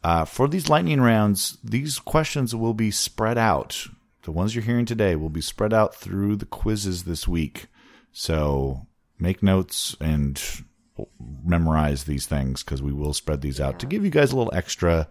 Uh, 0.07 0.25
for 0.25 0.47
these 0.47 0.69
lightning 0.69 1.01
rounds, 1.01 1.59
these 1.65 1.99
questions 1.99 2.55
will 2.55 2.75
be 2.75 2.93
spread 2.93 3.37
out. 3.37 3.89
The 4.23 4.31
ones 4.31 4.55
you're 4.55 4.63
hearing 4.63 4.87
today 4.87 5.17
will 5.17 5.31
be 5.31 5.41
spread 5.41 5.75
out 5.75 5.97
through 5.97 6.37
the 6.37 6.47
quizzes 6.47 7.03
this 7.03 7.27
week. 7.27 7.67
So 8.13 8.87
make 9.19 9.43
notes 9.43 9.97
and 10.01 10.41
memorize 11.45 12.05
these 12.05 12.25
things 12.25 12.63
because 12.63 12.81
we 12.81 12.93
will 12.93 13.15
spread 13.15 13.41
these 13.41 13.61
out 13.61 13.81
to 13.81 13.87
give 13.87 14.05
you 14.05 14.11
guys 14.11 14.31
a 14.31 14.37
little 14.37 14.55
extra, 14.55 15.09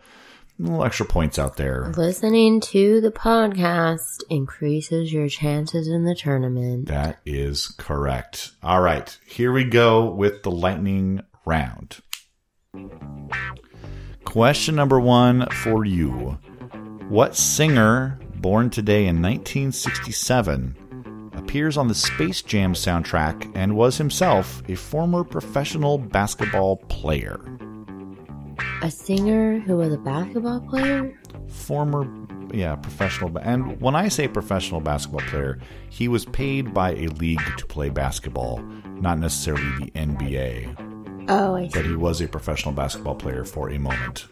little 0.57 0.85
extra 0.85 1.05
points 1.05 1.37
out 1.37 1.57
there. 1.57 1.91
Listening 1.97 2.61
to 2.61 3.01
the 3.01 3.11
podcast 3.11 4.23
increases 4.29 5.11
your 5.11 5.27
chances 5.27 5.89
in 5.89 6.05
the 6.05 6.15
tournament. 6.15 6.87
That 6.87 7.19
is 7.25 7.67
correct. 7.67 8.51
All 8.63 8.79
right, 8.79 9.17
here 9.27 9.51
we 9.51 9.65
go 9.65 10.09
with 10.09 10.43
the 10.43 10.51
lightning 10.51 11.19
round. 11.45 11.97
Question 14.25 14.75
number 14.75 14.99
one 14.99 15.47
for 15.63 15.85
you 15.85 16.37
What 17.09 17.35
singer, 17.35 18.19
born 18.35 18.69
today 18.69 19.07
in 19.07 19.21
1967, 19.21 20.75
appears 21.33 21.77
on 21.77 21.87
the 21.87 21.95
Space 21.95 22.41
Jam 22.41 22.73
soundtrack 22.73 23.51
and 23.55 23.75
was 23.75 23.97
himself 23.97 24.61
a 24.67 24.75
former 24.75 25.23
professional 25.23 25.97
basketball 25.97 26.77
player? 26.77 27.39
A 28.81 28.91
singer 28.91 29.59
who 29.59 29.77
was 29.77 29.93
a 29.93 29.97
basketball 29.97 30.61
player? 30.61 31.17
former 31.47 32.07
yeah 32.53 32.75
professional 32.75 33.35
and 33.39 33.79
when 33.81 33.95
i 33.95 34.07
say 34.07 34.27
professional 34.27 34.81
basketball 34.81 35.21
player 35.21 35.57
he 35.89 36.07
was 36.07 36.25
paid 36.25 36.73
by 36.73 36.91
a 36.91 37.07
league 37.07 37.41
to 37.57 37.65
play 37.65 37.89
basketball 37.89 38.59
not 38.85 39.17
necessarily 39.17 39.67
the 39.79 39.91
nba 39.91 40.94
Oh, 41.27 41.55
I 41.55 41.67
see. 41.69 41.81
he 41.81 41.95
was 41.95 42.21
a 42.21 42.27
professional 42.27 42.73
basketball 42.73 43.15
player 43.15 43.43
for 43.45 43.69
a 43.71 43.79
moment 43.79 44.27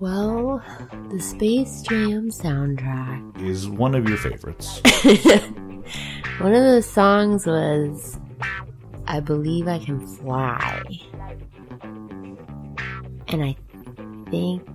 Well, 0.00 0.62
the 1.10 1.20
Space 1.20 1.82
Jam 1.82 2.30
soundtrack. 2.30 3.42
is 3.42 3.68
one 3.68 3.94
of 3.94 4.08
your 4.08 4.18
favorites 4.18 4.80
One 6.38 6.54
of 6.54 6.62
the 6.62 6.82
songs 6.82 7.46
was 7.46 8.18
I 9.06 9.20
Believe 9.20 9.68
I 9.68 9.78
Can 9.78 10.06
Fly. 10.06 10.82
And 13.28 13.42
I 13.44 13.56
think 14.30 14.66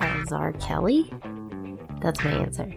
that 0.00 0.18
was 0.18 0.32
R. 0.32 0.52
Kelly? 0.54 1.12
That's 2.00 2.22
my 2.24 2.30
answer. 2.32 2.72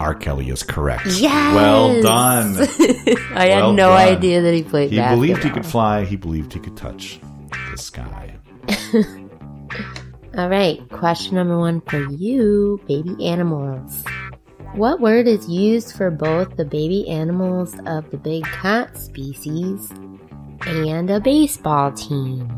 R 0.00 0.14
kelly 0.14 0.48
is 0.50 0.62
correct 0.62 1.06
Yes! 1.06 1.54
well 1.54 2.00
done 2.02 2.56
I 3.34 3.46
had 3.46 3.62
no 3.74 3.88
done. 3.90 3.92
idea 4.16 4.42
that 4.42 4.54
he 4.54 4.62
played 4.62 4.90
he 4.90 4.96
basketball. 4.96 5.16
believed 5.20 5.44
he 5.44 5.50
could 5.50 5.66
fly 5.66 6.04
he 6.04 6.16
believed 6.16 6.52
he 6.52 6.60
could 6.60 6.76
touch 6.76 7.20
the 7.70 7.78
sky 7.78 8.34
All 10.36 10.48
right, 10.48 10.80
question 10.90 11.36
number 11.36 11.56
one 11.56 11.80
for 11.82 12.00
you, 12.10 12.80
baby 12.88 13.14
animals. 13.24 14.02
What 14.74 14.98
word 15.00 15.28
is 15.28 15.48
used 15.48 15.94
for 15.96 16.10
both 16.10 16.56
the 16.56 16.64
baby 16.64 17.08
animals 17.08 17.72
of 17.86 18.10
the 18.10 18.16
big 18.16 18.42
cat 18.46 18.96
species 18.98 19.92
and 20.66 21.08
a 21.08 21.20
baseball 21.20 21.92
team? 21.92 22.48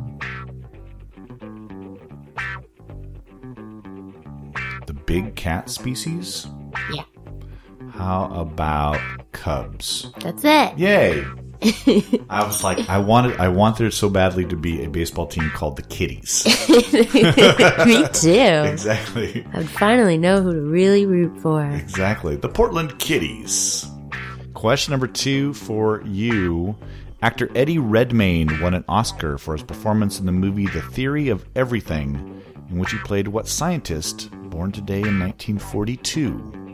the 4.87 4.95
big 4.95 5.35
cat 5.35 5.69
species 5.69 6.47
Yeah, 6.95 7.02
how 7.97 8.31
about 8.33 9.00
cubs 9.33 10.11
that's 10.21 10.45
it. 10.45 10.79
Yay! 10.79 11.25
I 12.29 12.45
was 12.45 12.62
like, 12.62 12.87
I 12.88 12.99
wanted, 12.99 13.41
I 13.41 13.49
wanted 13.49 13.87
it 13.87 13.93
so 13.93 14.11
badly 14.11 14.45
to 14.45 14.57
be 14.57 14.85
a 14.85 14.91
baseball 14.91 15.26
team 15.26 15.50
called 15.55 15.76
the 15.76 15.83
Kitties. 15.83 16.45
Me 17.87 18.07
too. 18.12 18.71
exactly, 18.71 19.47
I 19.55 19.59
would 19.59 19.71
finally 19.71 20.19
know 20.19 20.43
who 20.43 20.53
to 20.53 20.61
really 20.61 21.07
root 21.07 21.41
for. 21.41 21.65
exactly. 21.71 22.37
The 22.37 22.50
Portland 22.50 22.99
Kitties. 22.99 23.87
Question 24.53 24.91
number 24.93 25.07
two 25.07 25.55
for 25.55 26.03
you: 26.05 26.76
Actor 27.23 27.50
Eddie 27.55 27.79
Redmayne 27.79 28.61
won 28.61 28.75
an 28.75 28.85
Oscar 28.87 29.38
for 29.38 29.55
his 29.55 29.62
performance 29.62 30.21
in 30.21 30.26
the 30.26 30.33
movie 30.33 30.67
*The 30.67 30.83
Theory 30.83 31.31
of 31.31 31.47
Everything*, 31.57 32.43
in 32.71 32.79
which 32.79 32.93
he 32.93 32.99
played 32.99 33.29
what 33.29 33.49
scientist 33.49 34.31
born 34.50 34.73
today 34.73 35.00
in 35.00 35.19
1942? 35.19 36.65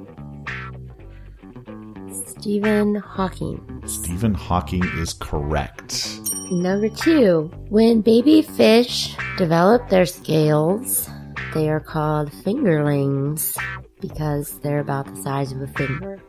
Stephen 2.42 2.96
Hawking. 2.96 3.82
Stephen 3.86 4.34
Hawking 4.34 4.82
is 4.96 5.12
correct. 5.12 6.18
Number 6.50 6.88
two, 6.88 7.52
when 7.68 8.00
baby 8.00 8.42
fish 8.42 9.14
develop 9.38 9.88
their 9.88 10.06
scales, 10.06 11.08
they 11.54 11.68
are 11.68 11.78
called 11.78 12.32
fingerlings 12.32 13.56
because 14.00 14.58
they're 14.58 14.80
about 14.80 15.06
the 15.06 15.22
size 15.22 15.52
of 15.52 15.62
a 15.62 15.68
finger. 15.68 16.20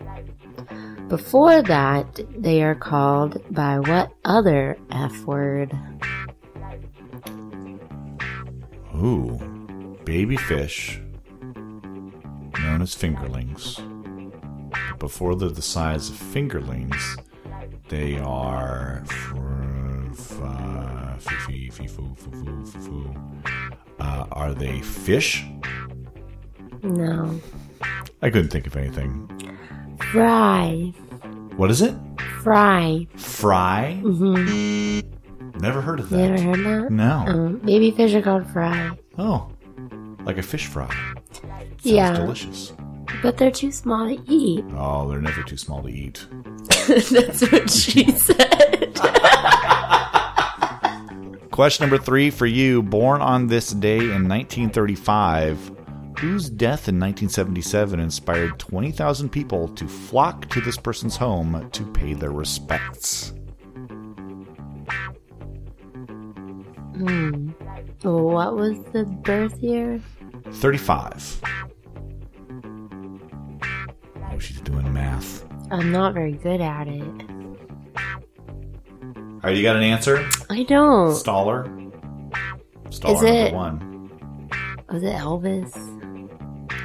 Before 1.08 1.63
that, 1.63 2.20
they 2.38 2.62
are 2.62 2.75
called 2.75 3.41
by 3.51 3.79
what 3.79 4.12
other 4.24 4.77
F 4.91 5.20
word? 5.25 5.75
Ooh, 8.96 9.98
baby 10.05 10.38
fish, 10.38 11.01
known 12.60 12.84
as 12.84 12.93
fingerlings. 12.93 13.82
But 14.94 15.00
before 15.00 15.36
they're 15.36 15.50
the 15.50 15.62
size 15.62 16.10
of 16.10 16.16
fingerlings, 16.16 16.96
they 17.90 18.18
are. 18.20 19.04
uh, 24.00 24.26
are 24.32 24.54
they 24.54 24.80
fish? 24.82 25.44
No. 26.82 27.40
I 28.22 28.30
couldn't 28.30 28.50
think 28.50 28.68
of 28.68 28.76
anything. 28.76 29.30
Fry. 30.12 30.94
What 31.56 31.72
is 31.72 31.82
it? 31.82 31.94
Fry. 32.42 33.08
Fry? 33.16 34.00
Mm-hmm. 34.04 35.60
Never 35.60 35.82
heard 35.82 36.00
of 36.00 36.10
that. 36.10 36.32
ever 36.32 36.42
heard 36.42 36.66
that? 36.86 36.92
No. 36.92 37.24
Um, 37.28 37.58
baby 37.60 37.92
fish 37.92 38.14
are 38.14 38.22
called 38.22 38.46
fry. 38.48 38.92
Oh, 39.18 39.50
like 40.26 40.38
a 40.38 40.44
fish 40.44 40.68
fry. 40.68 40.90
Sounds 41.32 41.86
Yeah. 41.86 42.14
delicious. 42.14 42.74
But 43.22 43.38
they're 43.38 43.51
too 43.51 43.72
small 43.72 44.08
to 44.08 44.22
eat. 44.32 44.65
Oh, 44.75 45.10
they're 45.10 45.22
never 45.22 45.43
too 45.43 45.58
small 45.58 45.82
to 45.84 45.89
eat. 45.89 46.25
That's 46.88 47.51
what 47.51 47.70
she 47.70 48.12
said. 48.15 49.00
Question 51.51 51.84
number 51.84 52.03
three 52.03 52.29
for 52.32 52.46
you. 52.48 52.82
Born 52.82 53.22
on 53.22 53.48
this 53.48 53.72
day 53.72 53.98
in 53.98 54.27
1935, 54.27 55.72
whose 56.20 56.50
death 56.50 56.89
in 56.89 57.00
1977 57.00 58.00
inspired 58.00 58.58
20,000 58.58 59.29
people 59.29 59.67
to 59.70 59.88
flock 59.88 60.50
to 60.50 60.62
this 60.62 60.77
person's 60.77 61.15
home 61.15 61.70
to 61.72 61.86
pay 61.91 62.13
their 62.13 62.32
respects? 62.32 63.34
Hmm. 66.96 67.50
What 68.01 68.55
was 68.55 68.77
the 68.91 69.05
birth 69.05 69.58
year? 69.60 70.01
35. 70.51 71.41
Oh, 74.34 74.40
she's 74.40 74.62
doing 74.62 74.92
math. 74.92 75.46
I'm 75.72 75.92
not 75.92 76.13
very 76.13 76.32
good 76.34 76.60
at 76.62 76.88
it. 76.88 77.04
All 79.16 79.40
right, 79.44 79.56
you 79.56 79.62
got 79.63 79.75
an 79.75 79.84
answer? 79.84 80.28
I 80.50 80.63
don't. 80.63 81.12
Staller. 81.12 81.68
Staller 82.90 83.13
Is 83.16 83.22
number 83.22 83.28
it- 83.28 83.54
one. 83.54 84.10
Oh, 84.90 84.94
Was 84.96 85.04
it 85.04 85.16
Elvis? 85.16 85.90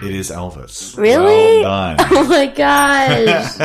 It 0.05 0.15
is 0.15 0.31
Elvis. 0.31 0.97
Really? 0.97 1.63
Well 1.63 1.97
done. 1.97 2.07
Oh 2.11 2.29
my 2.29 2.47
gosh. 2.47 3.57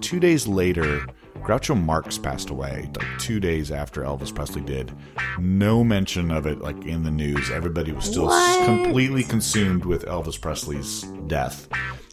two 0.00 0.20
days 0.20 0.46
later, 0.46 1.06
Groucho 1.48 1.82
Marx 1.82 2.18
passed 2.18 2.50
away. 2.50 2.90
Like 2.94 3.18
two 3.18 3.40
days 3.40 3.70
after 3.70 4.02
Elvis 4.02 4.34
Presley 4.34 4.60
did. 4.60 4.92
No 5.38 5.82
mention 5.82 6.30
of 6.30 6.46
it, 6.46 6.60
like 6.60 6.84
in 6.84 7.04
the 7.04 7.10
news. 7.10 7.50
Everybody 7.50 7.90
was 7.92 8.04
still 8.04 8.26
What? 8.26 8.66
completely 8.66 9.22
consumed 9.22 9.86
with 9.86 10.04
Elvis 10.04 10.38
Presley's 10.38 11.04
death. 11.26 11.66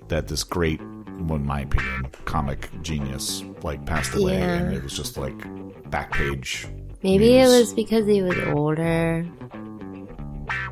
That 0.08 0.30
this 0.30 0.46
great, 0.46 0.80
in 0.80 1.46
my 1.46 1.62
opinion, 1.62 2.08
comic 2.24 2.70
genius 2.82 3.44
like 3.62 3.86
passed 3.86 4.16
away, 4.16 4.38
Yeah. 4.38 4.54
and 4.54 4.74
it 4.74 4.82
was 4.82 4.96
just 4.96 5.18
like 5.18 5.36
back 5.90 6.14
page. 6.14 6.66
Maybe 7.04 7.34
it 7.36 7.48
was 7.48 7.74
because 7.74 8.08
he 8.08 8.22
was 8.22 8.38
older. 8.54 9.26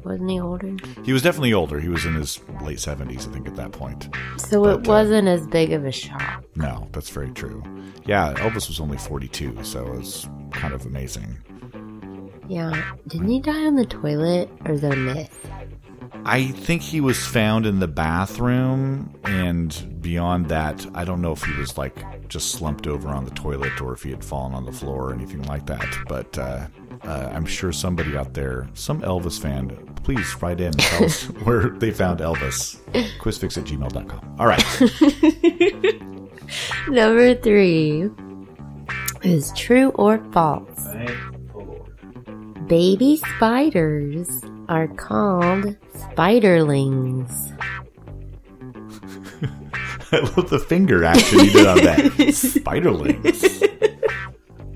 Wasn't 0.03 0.29
he 0.29 0.39
older? 0.39 0.75
He 1.03 1.13
was 1.13 1.21
definitely 1.21 1.53
older. 1.53 1.79
He 1.79 1.89
was 1.89 2.05
in 2.05 2.13
his 2.15 2.39
late 2.61 2.79
seventies, 2.79 3.27
I 3.27 3.31
think, 3.31 3.47
at 3.47 3.55
that 3.55 3.71
point. 3.71 4.09
So 4.37 4.63
But, 4.63 4.79
it 4.79 4.87
uh, 4.87 4.91
wasn't 4.91 5.27
as 5.27 5.47
big 5.47 5.71
of 5.73 5.85
a 5.85 5.91
shock. 5.91 6.43
No, 6.55 6.87
that's 6.91 7.09
very 7.09 7.31
true. 7.31 7.63
Yeah, 8.05 8.33
Elvis 8.33 8.67
was 8.67 8.79
only 8.79 8.97
forty-two, 8.97 9.63
so 9.63 9.85
it 9.85 9.97
was 9.97 10.27
kind 10.51 10.73
of 10.73 10.85
amazing. 10.85 11.37
Yeah. 12.49 12.91
Didn't 13.07 13.29
he 13.29 13.39
die 13.39 13.65
on 13.65 13.75
the 13.75 13.85
toilet? 13.85 14.49
Or 14.65 14.73
is 14.73 14.81
that 14.81 14.93
a 14.93 14.97
myth? 14.97 15.47
I 16.25 16.47
think 16.47 16.81
he 16.81 17.01
was 17.01 17.25
found 17.25 17.65
in 17.65 17.79
the 17.79 17.87
bathroom, 17.87 19.13
and 19.23 19.97
beyond 20.01 20.47
that, 20.49 20.85
I 20.93 21.03
don't 21.03 21.21
know 21.21 21.33
if 21.33 21.43
he 21.43 21.53
was 21.57 21.77
like 21.77 22.27
just 22.29 22.51
slumped 22.51 22.87
over 22.87 23.09
on 23.09 23.25
the 23.25 23.31
toilet 23.31 23.81
or 23.81 23.93
if 23.93 24.03
he 24.03 24.09
had 24.11 24.23
fallen 24.23 24.53
on 24.53 24.65
the 24.65 24.71
floor 24.71 25.09
or 25.09 25.13
anything 25.13 25.41
like 25.43 25.65
that. 25.65 25.85
But 26.07 26.37
uh, 26.37 26.67
uh, 27.03 27.29
I'm 27.33 27.45
sure 27.45 27.71
somebody 27.71 28.15
out 28.17 28.33
there, 28.33 28.67
some 28.73 29.01
Elvis 29.01 29.39
fan, 29.39 29.69
please 30.03 30.35
write 30.41 30.59
in 30.59 30.67
and 30.67 30.79
tell 30.79 31.05
us 31.05 31.23
where 31.43 31.69
they 31.69 31.91
found 31.91 32.19
Elvis. 32.19 32.77
Quizfix 33.19 33.57
at 33.57 33.65
gmail.com. 33.65 34.35
All 34.39 34.47
right. 34.47 34.63
Number 36.89 37.35
three 37.35 38.09
is 39.23 39.51
true 39.55 39.89
or 39.95 40.23
false. 40.31 40.87
Baby 42.67 43.17
spiders 43.17 44.41
are 44.69 44.87
called 44.87 45.75
spiderlings. 45.93 47.31
I 50.11 50.19
love 50.19 50.49
the 50.49 50.59
finger 50.59 51.03
action 51.03 51.39
you 51.39 51.51
did 51.51 51.67
on 51.67 51.77
that. 51.77 51.99
Spiderlings. 52.31 53.92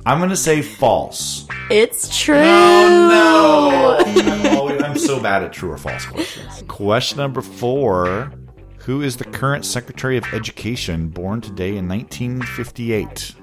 I'm 0.08 0.20
going 0.20 0.30
to 0.30 0.38
say 0.38 0.62
false. 0.62 1.46
It's 1.70 2.18
true. 2.18 2.38
Oh 2.38 4.00
no! 4.06 4.22
I'm, 4.22 4.58
always, 4.58 4.82
I'm 4.82 4.98
so 4.98 5.22
bad 5.22 5.44
at 5.44 5.52
true 5.52 5.70
or 5.70 5.78
false 5.78 6.06
questions. 6.06 6.64
Question 6.70 7.18
number 7.18 7.42
four: 7.42 8.32
Who 8.78 9.02
is 9.02 9.18
the 9.18 9.26
current 9.26 9.66
Secretary 9.66 10.16
of 10.16 10.24
Education, 10.34 11.10
born 11.10 11.42
today 11.42 11.76
in 11.76 11.90
1958? 11.90 13.36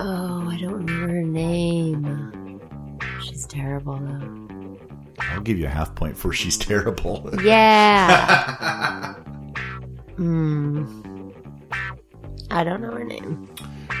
Oh, 0.00 0.50
I 0.50 0.58
don't 0.60 0.84
remember 0.84 1.14
her 1.14 1.22
name. 1.22 2.60
She's 3.22 3.46
terrible 3.46 3.96
though. 3.96 4.78
I'll 5.18 5.40
give 5.40 5.58
you 5.58 5.64
a 5.64 5.70
half 5.70 5.94
point 5.94 6.14
for 6.14 6.30
she's 6.34 6.58
terrible. 6.58 7.30
Yeah. 7.42 9.14
Hmm. 10.18 11.30
I 12.50 12.64
don't 12.64 12.80
know 12.80 12.90
her 12.90 13.04
name. 13.04 13.48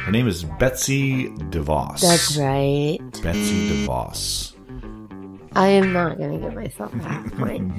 Her 0.08 0.12
name 0.12 0.26
is 0.26 0.42
Betsy 0.42 1.28
DeVos. 1.28 2.00
That's 2.00 2.38
right. 2.38 2.98
Betsy 3.22 3.68
DeVos. 3.68 4.54
I 5.52 5.68
am 5.68 5.92
not 5.92 6.16
going 6.16 6.30
to 6.30 6.38
give 6.38 6.54
myself 6.54 6.94
a 6.94 6.98
half 7.00 7.30
point. 7.34 7.74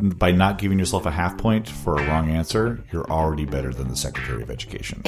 By 0.16 0.30
not 0.30 0.58
giving 0.58 0.78
yourself 0.78 1.06
a 1.06 1.10
half 1.10 1.36
point 1.36 1.68
for 1.68 1.98
a 1.98 2.06
wrong 2.06 2.30
answer, 2.30 2.84
you're 2.92 3.10
already 3.10 3.46
better 3.46 3.74
than 3.74 3.88
the 3.88 3.96
Secretary 3.96 4.44
of 4.44 4.50
Education. 4.52 5.02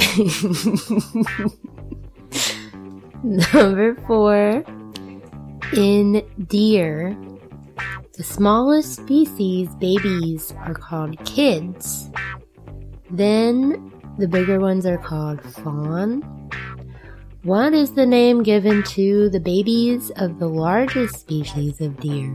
Number 3.22 3.94
four. 4.08 4.64
In 5.74 6.26
deer, 6.48 7.16
the 8.14 8.24
smallest 8.24 8.96
species, 8.96 9.72
babies, 9.76 10.52
are 10.58 10.74
called 10.74 11.24
kids. 11.24 12.10
Then 13.12 13.92
the 14.18 14.28
bigger 14.28 14.60
ones 14.60 14.86
are 14.86 14.98
called 14.98 15.42
fawn. 15.42 16.22
What 17.42 17.74
is 17.74 17.92
the 17.92 18.06
name 18.06 18.42
given 18.42 18.82
to 18.84 19.28
the 19.28 19.40
babies 19.40 20.10
of 20.16 20.38
the 20.38 20.48
largest 20.48 21.16
species 21.16 21.80
of 21.80 21.98
deer? 22.00 22.34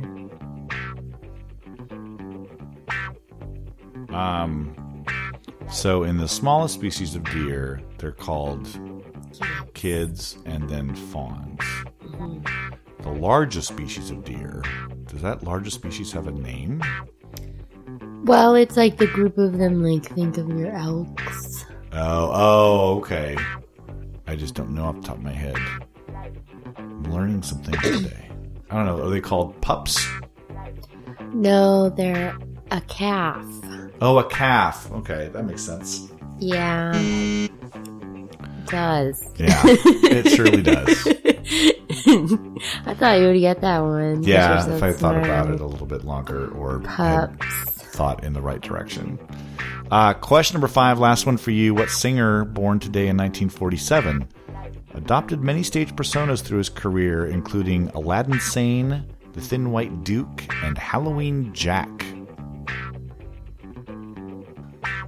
Um, 4.10 5.06
so 5.72 6.04
in 6.04 6.18
the 6.18 6.28
smallest 6.28 6.74
species 6.76 7.16
of 7.16 7.24
deer, 7.26 7.82
they're 7.98 8.12
called 8.12 8.68
kids 9.74 10.38
and 10.46 10.70
then 10.70 10.94
fawns. 10.94 11.64
The 13.00 13.12
largest 13.12 13.70
species 13.70 14.12
of 14.12 14.26
deer, 14.26 14.62
does 15.06 15.22
that 15.22 15.44
largest 15.44 15.78
species 15.78 16.12
have 16.12 16.28
a 16.28 16.32
name? 16.32 16.82
Well, 18.24 18.56
it's 18.56 18.78
like 18.78 18.98
the 18.98 19.08
group 19.08 19.38
of 19.38 19.58
them, 19.58 19.84
like, 19.84 20.06
think 20.14 20.38
of 20.38 20.48
your 20.50 20.72
elks. 20.76 21.66
Oh, 21.94 22.32
oh, 22.34 22.98
okay. 22.98 23.38
I 24.28 24.36
just 24.36 24.54
don't 24.54 24.72
know 24.76 24.86
off 24.86 24.96
the 24.98 25.08
top 25.08 25.18
of 25.18 25.24
my 25.24 25.32
head. 25.32 25.58
I'm 26.78 27.04
learning 27.12 27.42
some 27.44 27.60
things 27.64 27.82
today. 27.82 28.30
I 28.70 28.76
don't 28.76 28.86
know. 28.86 29.04
Are 29.04 29.10
they 29.10 29.22
called 29.22 29.60
pups? 29.62 30.08
No, 31.34 31.90
they're 31.90 32.38
a 32.72 32.82
calf. 32.82 33.44
Oh, 34.02 34.18
a 34.20 34.30
calf. 34.30 34.92
Okay, 34.92 35.30
that 35.34 35.44
makes 35.46 35.64
sense. 35.64 36.10
Yeah. 36.40 36.92
It 36.96 37.52
does. 38.68 39.32
Yeah, 39.38 39.62
it 39.66 40.30
surely 40.30 40.62
does. 40.62 41.08
I 42.86 42.94
thought 42.94 43.20
you 43.20 43.28
would 43.28 43.40
get 43.40 43.62
that 43.62 43.80
one. 43.80 44.24
Yeah, 44.24 44.76
if 44.76 44.84
I 44.84 44.92
thought 44.94 45.18
about 45.18 45.50
it 45.50 45.60
a 45.60 45.66
little 45.66 45.88
bit 45.88 46.04
longer 46.04 46.50
or 46.52 46.80
Pups. 46.80 47.79
Thought 48.00 48.24
in 48.24 48.32
the 48.32 48.42
right 48.42 48.62
direction. 48.62 49.20
Uh, 49.92 50.14
question 50.14 50.54
number 50.54 50.70
five, 50.70 51.00
last 51.00 51.26
one 51.26 51.36
for 51.36 51.52
you. 51.52 51.74
What 51.74 51.90
singer, 51.90 52.46
born 52.46 52.80
today 52.80 53.10
in 53.10 53.18
1947, 53.18 54.26
adopted 54.94 55.44
many 55.44 55.64
stage 55.64 55.94
personas 55.98 56.42
through 56.42 56.60
his 56.60 56.70
career, 56.70 57.26
including 57.26 57.90
Aladdin 57.90 58.40
Sane, 58.40 59.06
The 59.34 59.42
Thin 59.42 59.72
White 59.72 60.06
Duke, 60.06 60.46
and 60.64 60.78
Halloween 60.78 61.54
Jack? 61.54 61.90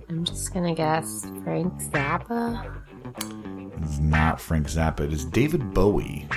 I'm 0.10 0.26
just 0.26 0.54
gonna 0.54 0.76
guess 0.76 1.26
Frank 1.46 1.72
Zappa. 1.84 2.76
It's 3.84 4.00
not 4.00 4.42
Frank 4.42 4.68
Zappa. 4.68 5.00
It 5.00 5.14
is 5.14 5.24
David 5.24 5.74
Bowie. 5.74 6.28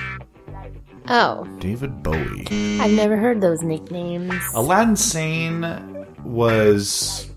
Oh, 1.08 1.48
David 1.58 2.04
Bowie. 2.04 2.46
I've 2.80 2.92
never 2.92 3.16
heard 3.16 3.40
those 3.40 3.62
nicknames. 3.62 4.40
Aladdin 4.54 4.94
Sane 4.94 5.93
was 6.24 7.30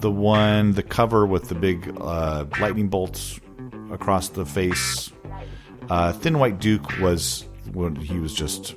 the 0.00 0.10
one, 0.10 0.72
the 0.72 0.82
cover 0.82 1.26
with 1.26 1.48
the 1.48 1.54
big 1.54 1.94
uh, 2.00 2.44
lightning 2.60 2.88
bolts 2.88 3.38
across 3.92 4.28
the 4.28 4.44
face. 4.46 5.12
Uh, 5.90 6.12
Thin 6.12 6.38
White 6.38 6.58
Duke 6.60 6.98
was 7.00 7.44
when 7.72 7.96
he 7.96 8.18
was 8.18 8.34
just 8.34 8.74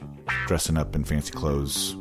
dressing 0.48 0.78
up 0.78 0.96
in 0.96 1.04
fancy 1.04 1.32
clothes. 1.32 1.96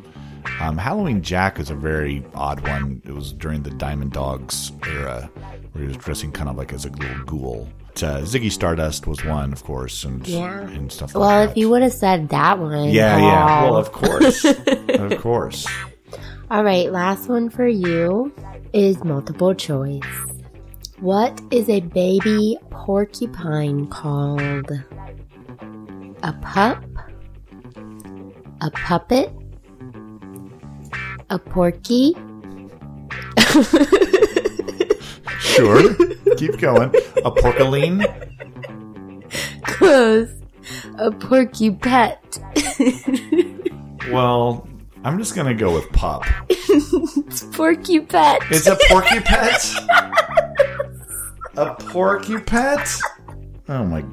Um, 0.61 0.77
Halloween 0.77 1.22
Jack 1.22 1.59
is 1.59 1.70
a 1.70 1.74
very 1.74 2.24
odd 2.35 2.66
one. 2.68 3.00
It 3.07 3.12
was 3.12 3.33
during 3.33 3.62
the 3.62 3.70
Diamond 3.70 4.12
Dogs 4.12 4.72
era, 4.87 5.31
where 5.72 5.83
he 5.83 5.88
was 5.88 5.96
dressing 5.96 6.33
kind 6.33 6.48
of 6.50 6.57
like 6.57 6.72
as 6.72 6.85
a 6.85 6.90
little 6.90 7.24
ghoul. 7.24 7.68
Uh, 7.96 8.20
Ziggy 8.22 8.50
Stardust 8.50 9.07
was 9.07 9.24
one, 9.24 9.53
of 9.53 9.62
course, 9.64 10.05
and 10.05 10.27
Yeah. 10.27 10.61
and 10.68 10.90
stuff. 10.92 11.14
Well, 11.14 11.22
like 11.22 11.48
if 11.50 11.55
that. 11.55 11.61
you 11.61 11.70
would 11.70 11.83
have 11.83 11.92
said 11.92 12.29
that 12.31 12.59
one. 12.59 12.88
yeah, 12.90 13.16
yeah. 13.18 13.62
Well, 13.62 13.77
of 13.77 13.92
course, 13.92 14.44
of 14.88 15.18
course. 15.20 15.66
All 16.50 16.62
right, 16.62 16.92
last 16.92 17.28
one 17.28 17.48
for 17.48 17.66
you 17.66 18.33
is 18.72 19.02
multiple 19.02 19.54
choice. 19.54 20.02
What 21.00 21.40
is 21.50 21.68
a 21.68 21.80
baby 21.80 22.59
porcupine 22.70 23.87
called? 23.88 24.70
A 26.22 26.33
pup? 26.42 26.85
A 28.61 28.70
puppet? 28.70 29.33
A 31.30 31.38
porky. 31.38 32.14
Sure. 35.54 35.94
Keep 36.37 36.59
going. 36.59 36.88
A 37.24 37.30
porcaline. 37.30 38.02
Close. 39.62 40.28
A 40.98 41.12
porky 41.12 41.70
pet. 41.70 42.38
Well, 44.11 44.68
I'm 45.05 45.19
just 45.19 45.35
gonna 45.37 45.55
go 45.55 45.73
with 45.75 45.90
pup. 45.93 46.23
porky 47.53 48.01
pet. 48.01 48.40
It's 48.51 48.67
a 48.67 48.77
porky 48.88 49.21
pet. 49.25 49.62
A 51.57 51.75
porky 51.75 52.38
pet. 52.40 52.88
Oh 53.69 53.85
my 53.85 54.01
god. 54.01 54.11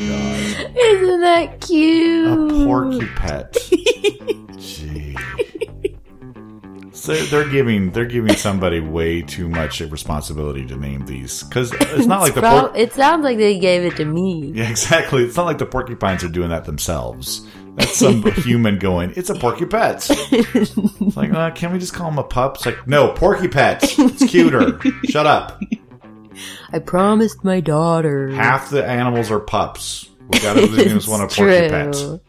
Isn't 0.78 1.22
that 1.22 1.62
cute? 1.62 2.52
A 2.52 2.66
porky 2.66 3.08
pet. 3.16 3.58
Gee. 4.58 5.16
So 6.92 7.16
they're 7.16 7.50
giving 7.50 7.92
they're 7.92 8.06
giving 8.06 8.36
somebody 8.36 8.80
way 8.80 9.22
too 9.22 9.50
much 9.50 9.80
responsibility 9.80 10.68
to 10.68 10.76
name 10.76 11.06
these 11.06 11.42
because 11.44 11.72
it's 11.74 12.06
not 12.06 12.22
like 12.22 12.36
the 12.36 12.42
por- 12.42 12.76
it 12.76 12.94
sounds 12.94 13.24
like 13.24 13.38
they 13.38 13.58
gave 13.58 13.84
it 13.84 13.96
to 13.96 14.06
me. 14.06 14.52
yeah 14.54 14.70
exactly 14.70 15.24
it's 15.24 15.36
not 15.36 15.46
like 15.46 15.58
the 15.58 15.66
porcupines 15.66 16.24
are 16.24 16.30
doing 16.30 16.50
that 16.50 16.66
themselves. 16.66 17.48
That's 17.76 17.98
some 17.98 18.24
human 18.32 18.80
going. 18.80 19.14
It's 19.16 19.30
a 19.30 19.36
porky. 19.36 19.66
It's 19.72 21.16
like, 21.16 21.32
uh, 21.32 21.52
can 21.52 21.72
we 21.72 21.80
just 21.80 21.94
call 21.94 22.10
him 22.12 22.18
a 22.18 22.24
pup? 22.24 22.56
It's 22.58 22.66
like, 22.66 22.88
no, 22.88 23.14
porky. 23.14 23.50
It's 23.54 24.26
cuter. 24.30 24.80
Shut 25.06 25.26
up. 25.26 25.62
I 26.74 26.80
promised 26.80 27.44
my 27.44 27.60
daughter. 27.60 28.30
Half 28.30 28.70
the 28.70 28.86
animals 28.86 29.32
are 29.32 29.40
pups. 29.40 30.10
We 30.30 30.40
gotta 30.40 30.68
just 30.68 31.08
want 31.08 31.24
a 31.24 31.26
It's 31.26 31.36
porky. 32.02 32.22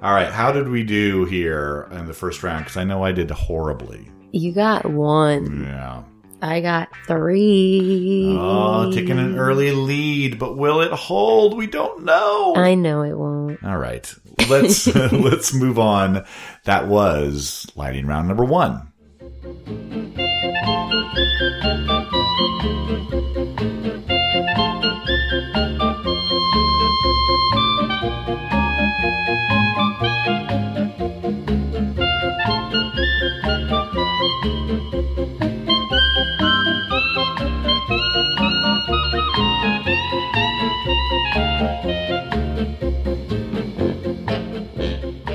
All 0.00 0.12
right, 0.12 0.30
how 0.30 0.52
did 0.52 0.68
we 0.68 0.84
do 0.84 1.24
here 1.24 1.88
in 1.90 2.06
the 2.06 2.14
first 2.14 2.44
round? 2.44 2.64
Because 2.64 2.76
I 2.76 2.84
know 2.84 3.02
I 3.02 3.10
did 3.10 3.30
horribly. 3.30 4.08
You 4.30 4.52
got 4.52 4.88
one. 4.88 5.64
Yeah. 5.64 6.04
I 6.40 6.60
got 6.60 6.88
three. 7.06 8.36
Oh, 8.38 8.92
taking 8.92 9.18
an 9.18 9.36
early 9.36 9.72
lead, 9.72 10.38
but 10.38 10.56
will 10.56 10.80
it 10.80 10.92
hold? 10.92 11.56
We 11.56 11.66
don't 11.66 12.04
know. 12.04 12.54
I 12.56 12.74
know 12.74 13.02
it 13.02 13.14
won't. 13.18 13.62
All 13.64 13.78
right, 13.78 14.12
let's 14.48 14.86
let's 15.12 15.52
move 15.52 15.78
on. 15.78 16.24
That 16.64 16.86
was 16.86 17.66
lighting 17.74 18.06
round 18.06 18.28
number 18.28 18.44
one. 18.44 18.92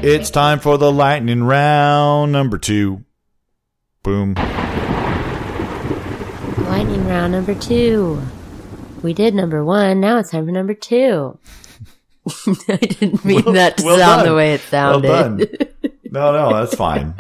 It's 0.06 0.30
time 0.30 0.60
for 0.60 0.78
the 0.78 0.92
lightning 0.92 1.44
round 1.46 2.34
number 2.34 2.58
two. 2.58 3.06
Boom. 4.04 4.34
Lightning 6.58 7.08
round 7.08 7.32
number 7.32 7.56
two. 7.56 8.22
We 9.02 9.14
did 9.14 9.34
number 9.34 9.64
one. 9.64 10.02
Now 10.02 10.18
it's 10.20 10.32
time 10.32 10.46
for 10.46 10.52
number 10.52 10.74
two. 10.74 11.40
I 12.68 12.76
didn't 12.78 13.24
mean 13.24 13.44
Well- 13.46 13.54
that 13.54 13.78
to 13.78 13.86
well 13.86 13.98
sound 13.98 14.20
done. 14.20 14.28
the 14.28 14.36
way 14.36 14.54
it 14.56 14.62
Well 14.72 15.02
sounded. 15.02 15.08
done. 15.08 15.70
No, 16.14 16.32
no, 16.32 16.54
that's 16.54 16.76
fine. 16.76 17.16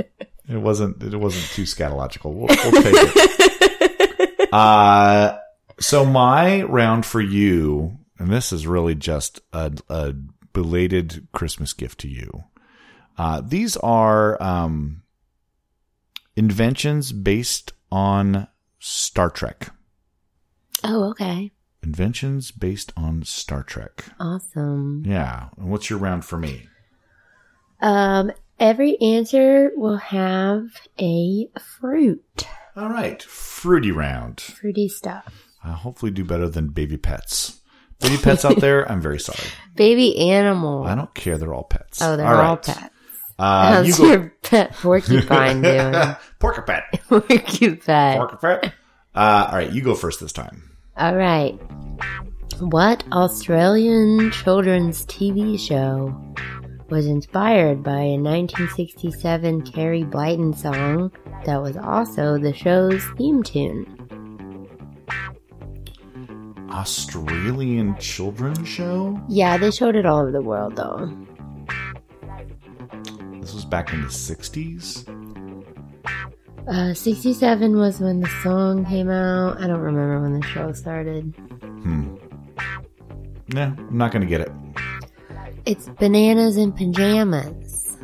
It 0.47 0.57
wasn't. 0.57 1.01
It 1.01 1.15
wasn't 1.17 1.45
too 1.45 1.63
scatological. 1.63 2.31
We'll, 2.31 2.45
we'll 2.47 2.83
take 2.83 2.93
it. 2.95 4.29
Uh, 4.53 5.35
so 5.79 6.05
my 6.05 6.61
round 6.61 7.03
for 7.07 7.19
you, 7.19 7.97
and 8.19 8.29
this 8.29 8.53
is 8.53 8.67
really 8.67 8.93
just 8.93 9.41
a, 9.51 9.73
a 9.89 10.13
belated 10.53 11.27
Christmas 11.31 11.73
gift 11.73 12.01
to 12.01 12.07
you. 12.07 12.43
Uh, 13.17 13.41
these 13.45 13.77
are 13.77 14.41
um, 14.41 15.03
inventions 16.35 17.11
based 17.11 17.73
on 17.91 18.47
Star 18.79 19.29
Trek. 19.29 19.69
oh, 20.83 21.09
okay. 21.11 21.51
Inventions 21.83 22.51
based 22.51 22.93
on 22.95 23.23
Star 23.23 23.61
Trek. 23.63 24.05
Awesome. 24.19 25.03
Yeah. 25.05 25.49
And 25.57 25.69
what's 25.69 25.89
your 25.89 25.99
round 25.99 26.23
for 26.25 26.37
me? 26.37 26.67
Um, 27.81 28.31
every 28.59 28.99
answer 29.01 29.71
will 29.75 29.97
have 29.97 30.63
a 30.99 31.47
fruit. 31.61 32.47
All 32.77 32.87
right. 32.89 33.21
Fruity 33.21 33.91
round. 33.91 34.39
Fruity 34.39 34.87
stuff. 34.87 35.49
I'll 35.63 35.73
hopefully 35.73 36.11
do 36.11 36.23
better 36.23 36.47
than 36.47 36.69
baby 36.69 36.97
pets. 36.97 37.59
Baby 37.99 38.17
pets 38.17 38.43
out 38.45 38.59
there, 38.59 38.89
I'm 38.91 38.99
very 39.01 39.19
sorry. 39.19 39.47
Baby 39.75 40.29
animal. 40.29 40.83
I 40.83 40.93
don't 40.95 41.13
care. 41.13 41.37
They're 41.37 41.53
all 41.53 41.63
pets. 41.63 42.01
oh, 42.01 42.17
they're 42.17 42.25
All 42.25 42.35
all, 42.35 42.55
right. 42.55 42.61
pets. 42.63 42.89
Uh, 43.39 43.73
How's 43.73 43.87
you 43.87 43.97
go. 43.97 44.11
your 44.11 44.33
pet 44.43 44.73
porcupine 44.73 45.61
doing? 45.63 45.93
Porcupine. 46.39 46.81
Porker 47.09 48.37
pet. 48.37 48.73
Uh, 49.15 49.47
all 49.51 49.57
right. 49.57 49.71
You 49.71 49.81
go 49.81 49.95
first 49.95 50.19
this 50.19 50.31
time. 50.31 50.69
All 50.97 51.15
right. 51.15 51.53
What 52.59 53.03
Australian 53.11 54.31
children's 54.31 55.05
TV 55.07 55.59
show 55.59 56.15
was 56.89 57.07
inspired 57.07 57.81
by 57.83 57.99
a 57.99 58.17
1967 58.19 59.63
Carey 59.63 60.03
Blyton 60.03 60.55
song 60.55 61.11
that 61.45 61.61
was 61.61 61.75
also 61.77 62.37
the 62.37 62.53
show's 62.53 63.03
theme 63.17 63.41
tune? 63.41 63.87
Australian 66.69 67.95
children's 67.97 68.67
show? 68.67 69.19
Yeah, 69.27 69.57
they 69.57 69.71
showed 69.71 69.95
it 69.95 70.05
all 70.05 70.19
over 70.21 70.31
the 70.31 70.41
world 70.41 70.75
though. 70.75 71.11
This 73.43 73.53
was 73.53 73.65
back 73.65 73.91
in 73.91 74.01
the 74.01 74.07
60s? 74.07 75.03
Uh, 76.65 76.93
67 76.93 77.77
was 77.77 77.99
when 77.99 78.21
the 78.21 78.29
song 78.41 78.85
came 78.85 79.09
out. 79.09 79.61
I 79.61 79.67
don't 79.67 79.81
remember 79.81 80.21
when 80.21 80.39
the 80.39 80.47
show 80.47 80.71
started. 80.71 81.35
Hmm. 81.61 82.15
Nah, 83.49 83.73
I'm 83.77 83.97
not 83.97 84.13
going 84.13 84.21
to 84.21 84.27
get 84.27 84.39
it. 84.39 84.49
It's 85.65 85.89
Bananas 85.89 86.55
in 86.55 86.71
Pajamas. 86.71 87.97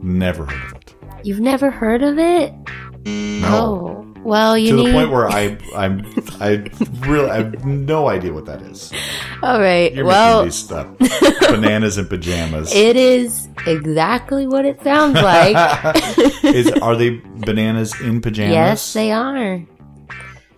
Never 0.00 0.44
heard 0.44 0.76
of 0.76 0.80
it. 0.80 0.94
You've 1.24 1.40
never 1.40 1.72
heard 1.72 2.04
of 2.04 2.16
it? 2.16 2.54
No. 3.04 3.48
Oh, 3.48 4.07
well, 4.22 4.56
you 4.58 4.70
to 4.70 4.76
need. 4.76 4.86
the 4.88 4.92
point 4.92 5.10
where 5.10 5.28
I, 5.28 5.58
I'm, 5.74 6.04
I 6.40 6.70
really, 7.06 7.30
I 7.30 7.36
have 7.38 7.64
no 7.64 8.08
idea 8.08 8.32
what 8.32 8.46
that 8.46 8.62
is. 8.62 8.92
All 9.42 9.60
right. 9.60 9.92
You're 9.94 10.04
well, 10.04 10.44
making 10.44 10.48
these 10.48 10.56
stuff. 10.56 10.86
Bananas 11.40 11.98
and 11.98 12.08
pajamas. 12.08 12.74
It 12.78 12.96
is 12.96 13.48
exactly 13.66 14.46
what 14.46 14.64
it 14.64 14.82
sounds 14.82 15.14
like. 15.14 15.54
is 16.44 16.70
are 16.82 16.96
they 16.96 17.20
bananas 17.38 17.98
in 18.00 18.20
pajamas? 18.20 18.52
yes, 18.52 18.92
they 18.92 19.12
are. 19.12 19.62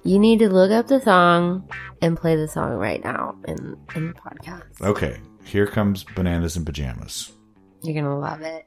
You 0.05 0.19
need 0.19 0.39
to 0.39 0.49
look 0.49 0.71
up 0.71 0.89
the 0.89 1.01
song 1.01 1.69
and 2.03 2.17
play 2.17 2.37
the 2.37 2.49
song 2.49 2.73
right 2.73 3.03
now 3.05 3.37
in, 3.47 3.77
in 3.95 4.09
the 4.09 4.15
podcast. 4.15 4.81
Okay, 4.81 5.21
here 5.45 5.67
comes 5.67 6.05
bananas 6.05 6.57
and 6.57 6.65
pajamas. 6.65 7.33
You're 7.83 7.95
going 7.95 8.05
to 8.05 8.15
love 8.15 8.43
it. 8.43 8.67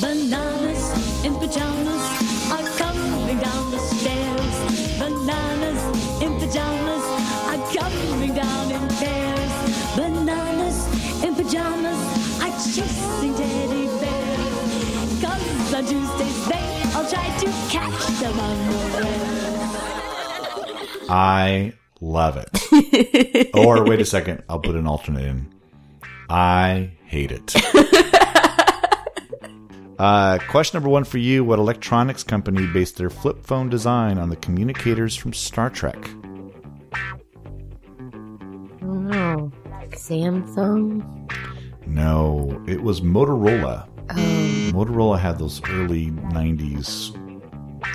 Bananas 0.00 0.84
in 1.24 1.34
pajamas 1.36 2.04
are 2.52 2.66
coming 2.76 3.38
down 3.38 3.70
the 3.70 3.78
stairs. 3.78 4.56
Bananas 4.98 5.82
in 6.20 6.38
pajamas 6.38 7.04
are 7.48 7.62
coming 7.72 8.34
down 8.34 8.70
in 8.70 8.86
pairs. 8.96 9.52
Bananas 9.96 11.24
in 11.24 11.34
pajamas 11.34 11.98
are 12.42 12.52
chasing 12.74 13.34
teddy 13.34 13.86
bears. 13.86 15.22
Cause 15.22 15.74
on 15.74 15.84
Tuesdays 15.86 16.46
they 16.46 16.82
all 16.94 17.08
try 17.08 17.26
to 17.38 17.46
catch 17.70 18.06
them 18.20 18.38
unawares. 18.40 19.54
I 21.08 21.72
love 22.02 22.36
it. 22.36 22.50
or 23.54 23.84
wait 23.84 24.00
a 24.02 24.04
second, 24.04 24.42
I'll 24.50 24.60
put 24.60 24.76
an 24.76 24.86
alternate 24.86 25.24
in. 25.24 25.54
I 26.28 26.90
hate 27.06 27.32
it. 27.32 27.54
Uh, 29.98 30.38
question 30.48 30.76
number 30.76 30.88
one 30.88 31.04
for 31.04 31.18
you: 31.18 31.44
What 31.44 31.58
electronics 31.58 32.22
company 32.22 32.66
based 32.66 32.96
their 32.96 33.10
flip 33.10 33.44
phone 33.44 33.68
design 33.68 34.18
on 34.18 34.28
the 34.28 34.36
communicators 34.36 35.16
from 35.16 35.32
Star 35.32 35.70
Trek? 35.70 35.98
I 36.92 37.00
don't 38.80 39.06
know. 39.08 39.52
Samsung? 39.90 41.30
No, 41.86 42.62
it 42.66 42.82
was 42.82 43.00
Motorola. 43.00 43.88
Oh, 44.10 44.70
Motorola 44.72 45.18
had 45.18 45.38
those 45.38 45.62
early 45.70 46.10
'90s 46.10 47.14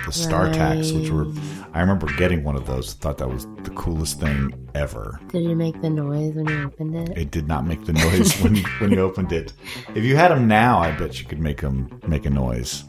the 0.04 0.12
StarTACs, 0.12 0.98
which 0.98 1.10
were 1.10 1.26
I 1.72 1.80
remember 1.80 2.06
getting 2.16 2.42
one 2.42 2.56
of 2.56 2.66
those. 2.66 2.94
Thought 2.94 3.18
that 3.18 3.28
was 3.28 3.46
the 3.62 3.70
coolest 3.70 4.20
thing 4.20 4.68
ever. 4.74 5.20
Did 5.28 5.48
it 5.48 5.54
make 5.54 5.80
the 5.80 5.90
noise 5.90 6.34
when 6.34 6.48
you 6.48 6.64
opened 6.64 6.96
it? 6.96 7.16
It 7.16 7.30
did 7.30 7.46
not 7.46 7.66
make 7.66 7.84
the 7.84 7.92
noise 7.92 8.40
when 8.40 8.56
you, 8.56 8.62
when 8.78 8.90
you 8.90 9.00
opened 9.00 9.32
it. 9.32 9.52
If 9.94 10.04
you 10.04 10.16
had 10.16 10.30
them 10.30 10.48
now, 10.48 10.78
I 10.78 10.90
bet 10.92 11.20
you 11.20 11.26
could 11.26 11.38
make 11.38 11.60
them 11.60 12.00
make 12.06 12.26
a 12.26 12.30
noise. 12.30 12.84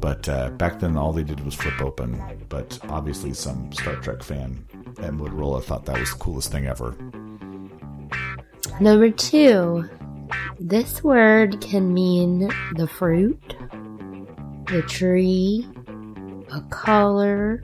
But 0.00 0.28
uh, 0.28 0.50
back 0.50 0.80
then, 0.80 0.96
all 0.96 1.12
they 1.12 1.22
did 1.22 1.44
was 1.44 1.54
flip 1.54 1.80
open. 1.80 2.20
But 2.48 2.78
obviously, 2.88 3.32
some 3.34 3.70
Star 3.72 3.96
Trek 3.96 4.22
fan 4.22 4.64
at 4.98 5.12
Motorola 5.12 5.62
thought 5.62 5.84
that 5.86 5.98
was 5.98 6.10
the 6.10 6.18
coolest 6.18 6.50
thing 6.50 6.66
ever. 6.66 6.96
Number 8.80 9.10
two, 9.10 9.88
this 10.58 11.04
word 11.04 11.60
can 11.60 11.92
mean 11.92 12.50
the 12.74 12.88
fruit, 12.88 13.56
the 14.66 14.82
tree, 14.88 15.66
a 16.50 16.60
color, 16.70 17.62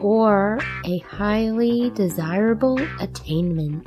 or 0.00 0.58
a 0.84 0.98
highly 0.98 1.90
desirable 1.90 2.78
attainment. 3.00 3.86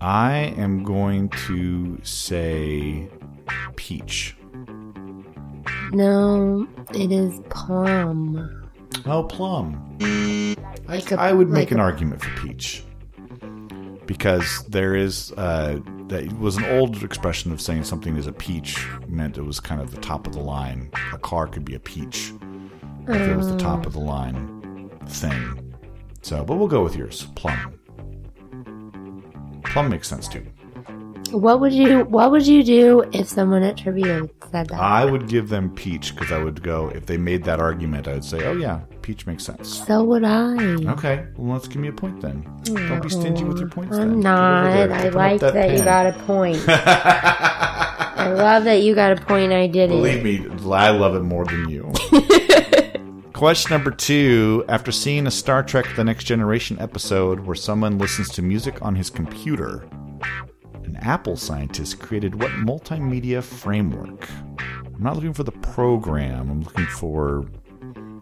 I 0.00 0.54
am 0.58 0.84
going 0.84 1.30
to 1.46 1.98
say 2.02 3.08
peach. 3.76 4.36
No, 5.92 6.66
it 6.94 7.10
is 7.12 7.40
plum. 7.48 8.70
Oh, 9.06 9.22
plum. 9.24 9.82
Like 10.88 11.12
I, 11.12 11.16
a- 11.16 11.18
I 11.30 11.32
would 11.32 11.48
make 11.48 11.70
like 11.70 11.70
an 11.72 11.80
argument 11.80 12.22
for 12.22 12.30
peach 12.40 12.84
because 14.06 14.64
there 14.68 14.94
is 14.94 15.32
uh, 15.36 15.78
that 16.08 16.38
was 16.38 16.56
an 16.56 16.64
old 16.64 17.02
expression 17.02 17.52
of 17.52 17.60
saying 17.60 17.84
something 17.84 18.16
is 18.16 18.26
a 18.26 18.32
peach 18.32 18.86
meant 19.08 19.36
it 19.38 19.42
was 19.42 19.60
kind 19.60 19.80
of 19.80 19.90
the 19.90 20.00
top 20.00 20.26
of 20.26 20.32
the 20.32 20.40
line. 20.40 20.90
A 21.12 21.18
car 21.18 21.46
could 21.46 21.64
be 21.64 21.74
a 21.74 21.80
peach 21.80 22.32
if 23.08 23.20
it 23.28 23.36
was 23.36 23.48
the 23.48 23.58
top 23.58 23.86
of 23.86 23.92
the 23.92 24.00
line 24.00 24.90
thing. 25.06 25.74
So, 26.22 26.44
but 26.44 26.56
we'll 26.56 26.68
go 26.68 26.82
with 26.82 26.96
yours, 26.96 27.26
plum. 27.34 27.78
Plum 29.64 29.88
makes 29.88 30.08
sense 30.08 30.28
too. 30.28 30.44
What 31.32 31.60
would 31.60 31.72
you 31.72 32.04
What 32.04 32.30
would 32.30 32.46
you 32.46 32.62
do 32.62 33.04
if 33.12 33.28
someone 33.28 33.62
at 33.62 33.76
trivia 33.76 34.28
said 34.50 34.68
that? 34.68 34.80
I 34.80 35.04
would 35.04 35.28
give 35.28 35.48
them 35.48 35.74
peach 35.74 36.14
because 36.14 36.32
I 36.32 36.42
would 36.42 36.62
go 36.62 36.88
if 36.90 37.06
they 37.06 37.16
made 37.16 37.44
that 37.44 37.60
argument. 37.60 38.06
I 38.08 38.14
would 38.14 38.24
say, 38.24 38.44
oh 38.46 38.52
yeah, 38.52 38.80
peach 39.06 39.24
makes 39.24 39.44
sense. 39.44 39.86
so 39.86 40.02
would 40.02 40.24
I. 40.24 40.56
Okay, 40.94 41.26
well 41.36 41.52
let's 41.52 41.68
give 41.68 41.80
me 41.80 41.86
a 41.86 41.92
point 41.92 42.20
then. 42.20 42.42
Don't 42.64 42.74
be 42.74 42.82
mm-hmm. 42.82 43.08
stingy 43.08 43.44
with 43.44 43.60
your 43.60 43.68
points. 43.68 43.96
I'm 43.96 44.14
then. 44.14 44.20
Not. 44.20 44.90
I 44.90 45.08
like 45.10 45.40
that, 45.40 45.78
you 45.78 45.84
got 45.84 46.06
a 46.06 46.12
point. 46.24 46.58
I 46.68 48.32
love 48.32 48.64
that 48.64 48.82
you 48.82 48.96
got 48.96 49.12
a 49.12 49.24
point. 49.24 49.52
I 49.52 49.68
did 49.68 49.90
Believe 49.90 50.16
it. 50.16 50.22
Believe 50.24 50.64
me, 50.64 50.72
I 50.74 50.90
love 50.90 51.14
it 51.14 51.22
more 51.22 51.44
than 51.44 51.68
you. 51.68 51.92
Question 53.32 53.70
number 53.70 53.92
two. 53.92 54.64
After 54.68 54.90
seeing 54.90 55.28
a 55.28 55.30
Star 55.30 55.62
Trek 55.62 55.86
The 55.94 56.02
Next 56.02 56.24
Generation 56.24 56.76
episode 56.80 57.38
where 57.38 57.54
someone 57.54 57.98
listens 57.98 58.28
to 58.30 58.42
music 58.42 58.82
on 58.82 58.96
his 58.96 59.08
computer, 59.08 59.88
an 60.82 60.96
Apple 61.00 61.36
scientist 61.36 62.00
created 62.00 62.42
what 62.42 62.50
multimedia 62.52 63.40
framework? 63.40 64.28
I'm 64.58 65.00
not 65.02 65.14
looking 65.14 65.34
for 65.34 65.44
the 65.44 65.52
program. 65.52 66.50
I'm 66.50 66.62
looking 66.62 66.86
for. 66.86 67.44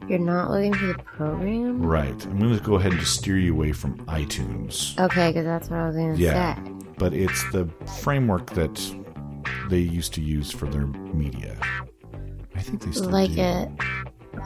You're 0.08 0.18
not 0.18 0.50
looking 0.50 0.74
for 0.74 0.86
the 0.88 0.94
program. 0.98 1.80
Right. 1.82 2.24
I'm 2.26 2.38
going 2.38 2.56
to 2.56 2.62
go 2.62 2.74
ahead 2.74 2.92
and 2.92 3.00
just 3.00 3.14
steer 3.16 3.38
you 3.38 3.52
away 3.54 3.72
from 3.72 3.96
iTunes. 4.06 4.98
Okay, 4.98 5.30
because 5.30 5.44
that's 5.44 5.70
what 5.70 5.78
I 5.80 5.86
was 5.86 5.96
gonna 5.96 6.14
Yeah. 6.16 6.56
say. 6.56 6.70
But 6.98 7.14
it's 7.14 7.42
the 7.52 7.68
framework 8.00 8.50
that 8.50 8.80
they 9.70 9.78
used 9.78 10.12
to 10.14 10.20
use 10.20 10.50
for 10.50 10.66
their 10.66 10.86
media. 10.86 11.56
I 12.54 12.60
think 12.60 12.82
they 12.82 12.92
still 12.92 13.10
Like 13.10 13.32
do. 13.34 13.40
a 13.40 13.68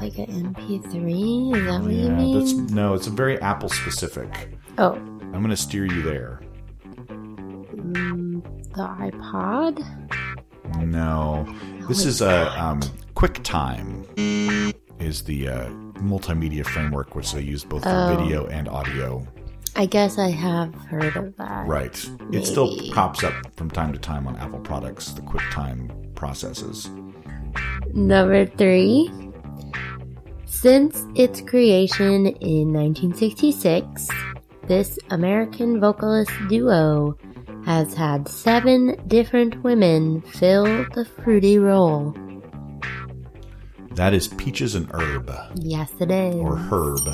like 0.00 0.16
an 0.18 0.26
MP3. 0.54 1.56
Is 1.56 1.64
that 1.66 1.82
what 1.82 1.90
you 1.92 1.98
Yeah, 2.06 2.16
mean? 2.16 2.38
that's 2.38 2.52
no. 2.72 2.94
It's 2.94 3.06
a 3.06 3.10
very 3.10 3.40
Apple 3.40 3.68
specific. 3.68 4.56
Oh, 4.78 4.92
I'm 4.92 5.32
going 5.32 5.48
to 5.50 5.56
steer 5.56 5.84
you 5.86 6.02
there. 6.02 6.40
mm, 7.74 8.42
the 8.74 8.82
iPod. 8.82 9.84
No, 10.86 11.46
this 11.88 12.04
is 12.04 12.20
a 12.20 12.62
um, 12.62 12.80
QuickTime. 13.14 14.04
Is 15.00 15.22
the 15.22 15.48
uh, 15.48 15.68
multimedia 16.00 16.64
framework 16.66 17.14
which 17.14 17.32
they 17.32 17.40
use 17.42 17.64
both 17.64 17.82
for 17.84 17.88
Oh. 17.90 18.16
video 18.16 18.46
and 18.46 18.68
audio. 18.68 19.26
I 19.76 19.86
guess 19.86 20.18
I 20.18 20.30
have 20.30 20.74
heard 20.74 21.14
of 21.16 21.36
that. 21.36 21.66
Right. 21.68 22.10
It 22.32 22.44
still 22.46 22.76
pops 22.92 23.22
up 23.22 23.32
from 23.56 23.70
time 23.70 23.92
to 23.92 23.98
time 23.98 24.26
on 24.26 24.34
Apple 24.36 24.58
products. 24.58 25.12
The 25.12 25.20
QuickTime 25.22 26.14
processes. 26.16 26.90
Number 27.94 28.44
three. 28.46 29.08
Since 30.46 31.06
its 31.14 31.40
creation 31.42 32.26
in 32.26 32.72
1966, 32.72 34.08
this 34.66 34.98
American 35.10 35.78
vocalist 35.78 36.32
duo 36.48 37.16
has 37.64 37.94
had 37.94 38.26
seven 38.26 38.96
different 39.06 39.62
women 39.62 40.22
fill 40.22 40.64
the 40.94 41.04
fruity 41.22 41.58
role. 41.58 42.16
That 43.92 44.14
is 44.14 44.28
peaches 44.28 44.74
and 44.74 44.88
herb. 44.92 45.30
Yes, 45.56 45.90
it 46.00 46.10
is. 46.10 46.34
or 46.36 46.56
Herb. 46.56 47.08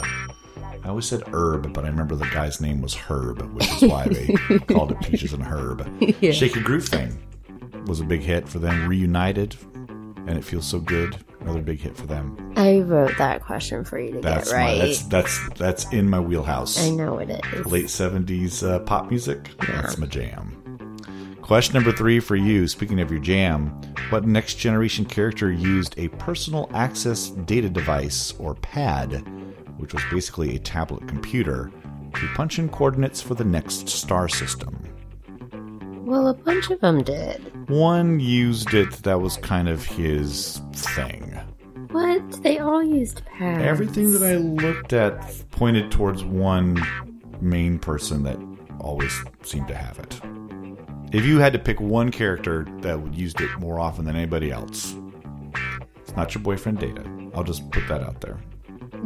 I 0.85 0.89
always 0.89 1.07
said 1.07 1.23
Herb, 1.33 1.73
but 1.73 1.85
I 1.85 1.89
remember 1.89 2.15
the 2.15 2.27
guy's 2.27 2.61
name 2.61 2.83
was 2.83 2.95
Herb, 2.95 3.41
which 3.55 3.67
is 3.71 3.89
why 3.91 4.07
they 4.07 4.59
called 4.69 4.93
it 4.93 5.01
Peaches 5.01 5.33
and 5.33 5.43
Herb. 5.43 5.87
Yeah. 6.21 6.31
Shake 6.33 6.57
a 6.57 6.61
Groove 6.61 6.87
thing 6.89 7.19
was 7.87 8.01
a 8.01 8.05
big 8.05 8.21
hit 8.21 8.47
for 8.49 8.59
them. 8.59 8.87
Reunited, 8.87 9.57
and 10.27 10.31
it 10.37 10.45
feels 10.45 10.67
so 10.67 10.79
good. 10.79 11.17
Another 11.41 11.63
big 11.63 11.81
hit 11.81 11.97
for 11.97 12.07
them. 12.07 12.53
I 12.57 12.81
wrote 12.81 13.17
that 13.19 13.43
question 13.43 13.85
for 13.85 13.99
you 13.99 14.13
to 14.13 14.21
That's 14.21 14.51
get 14.51 14.57
right. 14.57 14.79
my 14.79 14.87
that's 14.87 15.03
that's 15.05 15.49
that's 15.59 15.93
in 15.93 16.09
my 16.09 16.21
wheelhouse. 16.21 16.83
I 16.87 16.91
know 16.91 17.19
it 17.19 17.31
is. 17.31 17.67
Late 17.67 17.89
seventies 17.91 18.63
uh, 18.63 18.79
pop 18.81 19.09
music. 19.11 19.51
That's 19.67 19.97
my 19.99 20.07
jam. 20.07 20.61
Question 21.45 21.75
number 21.75 21.93
three 21.93 22.21
for 22.21 22.37
you. 22.37 22.67
Speaking 22.67 23.01
of 23.01 23.11
your 23.11 23.21
jam, 23.21 23.69
what 24.09 24.25
next 24.25 24.55
generation 24.55 25.05
character 25.05 25.53
used 25.53 25.95
a 25.99 26.09
personal 26.09 26.71
access 26.73 27.29
data 27.29 27.69
device 27.69 28.33
or 28.39 28.55
PAD, 28.55 29.23
which 29.77 29.93
was 29.93 30.03
basically 30.11 30.57
a 30.57 30.59
tablet 30.59 31.07
computer, 31.07 31.71
to 32.15 32.29
punch 32.35 32.59
in 32.59 32.71
coordinates 32.71 33.21
for 33.21 33.35
the 33.35 33.45
next 33.45 33.91
star 33.91 34.27
system? 34.27 34.83
Well, 36.07 36.29
a 36.29 36.35
bunch 36.35 36.71
of 36.71 36.81
them 36.81 37.03
did. 37.03 37.69
One 37.69 38.21
used 38.21 38.73
it 38.73 38.93
that 39.03 39.21
was 39.21 39.37
kind 39.37 39.69
of 39.69 39.85
his 39.85 40.63
thing. 40.73 41.39
What? 41.91 42.43
They 42.43 42.59
all 42.59 42.83
used 42.83 43.23
pads. 43.27 43.63
Everything 43.63 44.13
that 44.13 44.23
I 44.23 44.37
looked 44.37 44.95
at 44.95 45.21
pointed 45.51 45.91
towards 45.91 46.25
one 46.25 46.83
main 47.43 47.79
person 47.79 48.23
that 48.23 48.39
always 48.81 49.23
seemed 49.43 49.69
to 49.69 49.75
have 49.75 49.99
it. 49.99 50.23
If 51.15 51.25
you 51.25 51.39
had 51.39 51.53
to 51.53 51.61
pick 51.61 51.81
one 51.81 52.11
character 52.11 52.67
that 52.81 53.01
would 53.01 53.15
used 53.15 53.41
it 53.41 53.49
more 53.61 53.79
often 53.79 54.05
than 54.05 54.17
anybody 54.17 54.51
else, 54.51 54.97
it's 56.01 56.17
not 56.17 56.35
your 56.35 56.43
boyfriend 56.43 56.81
Data. 56.81 57.05
I'll 57.35 57.45
just 57.45 57.71
put 57.71 57.87
that 57.87 58.03
out 58.03 58.21
there. 58.21 58.37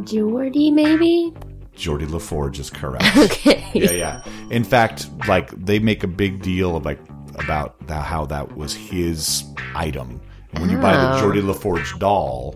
Geordi, 0.01 0.73
maybe? 0.73 1.31
Geordi 1.75 2.09
La 2.09 2.17
Forge 2.17 2.59
is 2.59 2.71
correct. 2.71 3.05
Okay. 3.15 3.63
yeah, 3.75 3.91
yeah. 3.91 4.23
In 4.49 4.63
fact, 4.63 5.07
like 5.27 5.51
they 5.51 5.77
make 5.77 6.03
a 6.03 6.07
big 6.07 6.41
deal 6.41 6.75
of 6.75 6.83
like 6.83 6.99
about 7.35 7.79
that, 7.85 8.03
how 8.05 8.25
that 8.25 8.57
was 8.57 8.73
his 8.73 9.43
item. 9.75 10.19
And 10.53 10.61
when 10.61 10.71
you 10.71 10.79
buy 10.79 10.93
the 10.97 11.13
Oh. 11.13 11.21
Geordi 11.21 11.45
La 11.45 11.53
Forge 11.53 11.97
doll, 11.99 12.55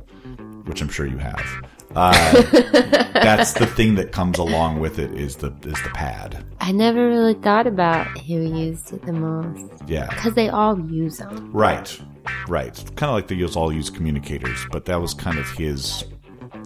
which 0.66 0.82
I'm 0.82 0.90
sure 0.90 1.06
you 1.06 1.20
have, 1.20 1.46
uh, 1.96 2.42
that's 3.14 3.54
the 3.54 3.66
thing 3.68 3.96
that 3.96 4.12
comes 4.12 4.38
along 4.40 4.80
with 4.80 5.00
it 5.00 5.14
is 5.14 5.38
the 5.38 5.48
is 5.64 5.82
the 5.84 5.90
pad. 5.94 6.44
I 6.60 6.72
never 6.72 7.08
really 7.08 7.34
thought 7.36 7.68
about 7.68 8.08
who 8.20 8.34
used 8.42 8.94
it 8.94 9.04
the 9.04 9.14
most. 9.14 9.72
Yeah, 9.88 10.08
Because 10.10 10.34
they 10.34 10.50
all 10.50 10.80
use 10.80 11.18
them. 11.18 11.52
right, 11.54 12.00
right. 12.48 12.74
Kind 12.96 13.10
of 13.10 13.16
like 13.16 13.28
they 13.28 13.44
all 13.44 13.72
use 13.74 13.90
communicators, 13.90 14.66
but 14.72 14.86
that 14.86 15.00
was 15.02 15.14
kind 15.14 15.38
of 15.38 15.50
his 15.52 16.06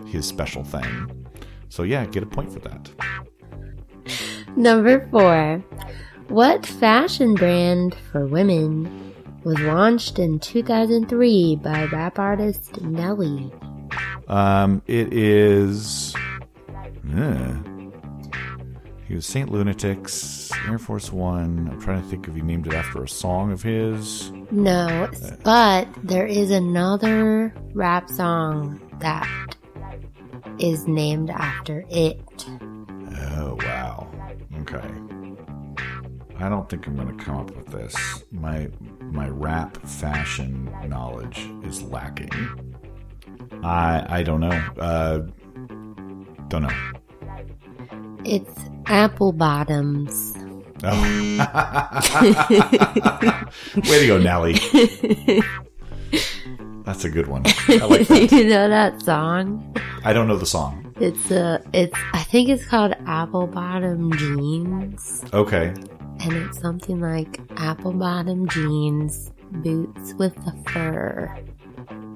his 0.05 0.25
special 0.25 0.63
thing. 0.63 1.25
So 1.69 1.83
yeah, 1.83 2.05
get 2.05 2.23
a 2.23 2.27
point 2.27 2.51
for 2.53 2.59
that. 2.59 2.89
Number 4.55 5.07
four. 5.09 5.63
What 6.29 6.65
fashion 6.65 7.35
brand 7.35 7.95
for 8.11 8.25
women 8.25 9.13
was 9.45 9.57
launched 9.61 10.19
in 10.19 10.39
2003 10.39 11.55
by 11.63 11.85
rap 11.85 12.19
artist 12.19 12.81
Nelly? 12.81 13.49
Um, 14.27 14.81
it 14.87 15.13
is. 15.13 16.13
Uh, 17.15 17.55
he 19.07 19.15
was 19.15 19.25
Saint 19.25 19.49
Lunatics, 19.49 20.51
Air 20.67 20.77
Force 20.77 21.13
One. 21.13 21.69
I'm 21.71 21.81
trying 21.81 22.01
to 22.01 22.07
think 22.09 22.27
if 22.27 22.35
he 22.35 22.41
named 22.41 22.67
it 22.67 22.73
after 22.73 23.03
a 23.03 23.07
song 23.07 23.53
of 23.53 23.63
his. 23.63 24.31
No, 24.51 25.09
but 25.43 25.87
there 26.03 26.25
is 26.25 26.51
another 26.51 27.53
rap 27.73 28.09
song 28.09 28.81
that 28.99 29.55
is 30.59 30.87
named 30.87 31.29
after 31.29 31.85
it. 31.89 32.19
Oh 33.31 33.57
wow. 33.63 34.11
Okay. 34.61 34.91
I 36.39 36.49
don't 36.49 36.69
think 36.69 36.85
I'm 36.85 36.95
going 36.95 37.17
to 37.17 37.23
come 37.23 37.37
up 37.37 37.55
with 37.55 37.67
this. 37.67 37.95
My 38.31 38.69
my 38.99 39.29
rap 39.29 39.77
fashion 39.87 40.69
knowledge 40.85 41.49
is 41.63 41.81
lacking. 41.81 42.29
I 43.63 44.05
I 44.19 44.23
don't 44.23 44.39
know. 44.39 44.49
Uh, 44.79 45.19
don't 46.47 46.63
know. 46.63 46.69
It's 48.23 48.59
apple 48.85 49.31
bottoms. 49.31 50.33
Oh. 50.83 51.01
Way 53.75 53.99
to 53.99 54.07
go, 54.07 54.17
Nelly. 54.19 54.53
That's 56.83 57.03
a 57.03 57.09
good 57.09 57.27
one. 57.27 57.43
I 57.67 57.85
like 57.85 58.07
that. 58.07 58.31
you 58.31 58.45
know 58.47 58.69
that 58.69 59.01
song? 59.01 59.75
I 60.03 60.13
don't 60.13 60.27
know 60.27 60.37
the 60.37 60.45
song. 60.45 60.93
It's 60.99 61.31
a, 61.31 61.61
it's, 61.73 61.97
I 62.13 62.23
think 62.23 62.49
it's 62.49 62.65
called 62.65 62.93
apple 63.05 63.47
bottom 63.47 64.11
jeans. 64.13 65.23
Okay. 65.33 65.73
And 66.19 66.33
it's 66.33 66.59
something 66.59 66.99
like 67.01 67.39
apple 67.57 67.93
bottom 67.93 68.47
jeans, 68.47 69.31
boots 69.51 70.13
with 70.15 70.35
the 70.45 70.55
fur. 70.71 71.35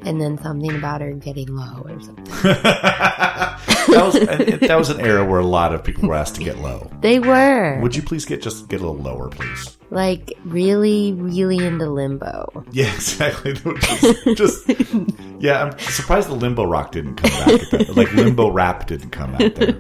And 0.04 0.20
then 0.20 0.38
something 0.42 0.76
about 0.76 1.02
her 1.02 1.12
getting 1.14 1.56
low 1.56 1.84
or 1.86 2.02
something. 2.02 2.24
that 2.44 3.60
was 3.88 4.14
that 4.60 4.76
was 4.78 4.90
an 4.90 5.00
era 5.00 5.24
where 5.24 5.40
a 5.40 5.46
lot 5.46 5.74
of 5.76 5.84
people 5.84 6.10
were 6.10 6.16
asked 6.16 6.36
to 6.36 6.44
get 6.44 6.58
low. 6.58 6.90
They 7.02 7.20
were. 7.20 7.80
Would 7.82 7.96
you 7.96 8.04
please 8.04 8.26
get 8.26 8.42
just 8.42 8.68
get 8.70 8.82
a 8.82 8.88
little 8.88 9.02
lower, 9.02 9.30
please? 9.30 9.78
like 9.90 10.34
really, 10.46 11.14
really 11.14 11.58
into 11.58 11.90
limbo. 11.90 12.64
Yeah, 12.72 12.94
exactly. 12.94 13.54
Just, 13.54 14.28
just- 14.38 14.70
yeah, 15.40 15.64
I'm 15.64 15.78
surprised 15.80 16.30
the 16.30 16.36
limbo 16.36 16.64
rock 16.64 16.92
didn't 16.92 17.16
come 17.16 17.30
back. 17.32 17.48
At 17.64 17.72
that, 17.72 17.96
like 17.98 18.12
limbo 18.14 18.52
rap 18.52 18.88
didn't 18.88 19.10
come 19.10 19.34
out 19.36 19.56
there. 19.56 19.76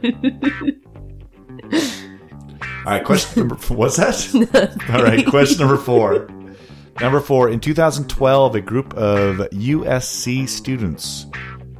All 2.84 2.91
right, 2.93 3.03
question 3.05 3.39
number. 3.47 3.55
What's 3.73 3.97
that? 3.97 4.89
All 4.91 5.03
right, 5.03 5.25
question 5.25 5.60
number 5.60 5.77
four. 5.77 6.27
Number 6.99 7.19
four. 7.19 7.49
In 7.49 7.60
2012, 7.60 8.56
a 8.56 8.62
group 8.62 8.93
of 8.95 9.38
USC 9.51 10.47
students 10.47 11.25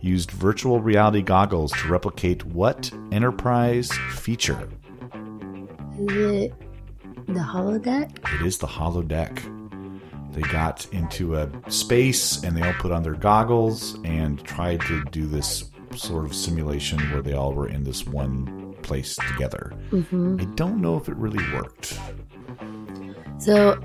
used 0.02 0.32
virtual 0.32 0.80
reality 0.82 1.22
goggles 1.22 1.72
to 1.74 1.88
replicate 1.88 2.44
what 2.46 2.92
enterprise 3.12 3.92
feature? 4.12 4.70
Is 6.00 6.08
it 6.08 6.54
the 7.28 7.40
holodeck? 7.40 8.18
It 8.40 8.46
is 8.46 8.58
the 8.58 8.68
holodeck. 8.68 9.40
They 10.34 10.42
got 10.42 10.88
into 10.94 11.36
a 11.36 11.50
space 11.70 12.44
and 12.44 12.56
they 12.56 12.62
all 12.62 12.74
put 12.80 12.92
on 12.92 13.04
their 13.04 13.16
goggles 13.16 14.00
and 14.06 14.44
tried 14.44 14.82
to 14.82 15.04
do 15.12 15.28
this 15.28 15.70
sort 15.96 16.26
of 16.26 16.34
simulation 16.34 17.00
where 17.12 17.22
they 17.22 17.34
all 17.34 17.54
were 17.54 17.68
in 17.68 17.84
this 17.84 18.08
one 18.08 18.74
place 18.82 19.18
together. 19.28 19.74
Mm-hmm. 19.92 20.38
I 20.40 20.46
don't 20.56 20.82
know 20.82 20.96
if 20.96 21.10
it 21.10 21.16
really 21.18 21.44
worked. 21.54 22.00
So, 23.40 23.78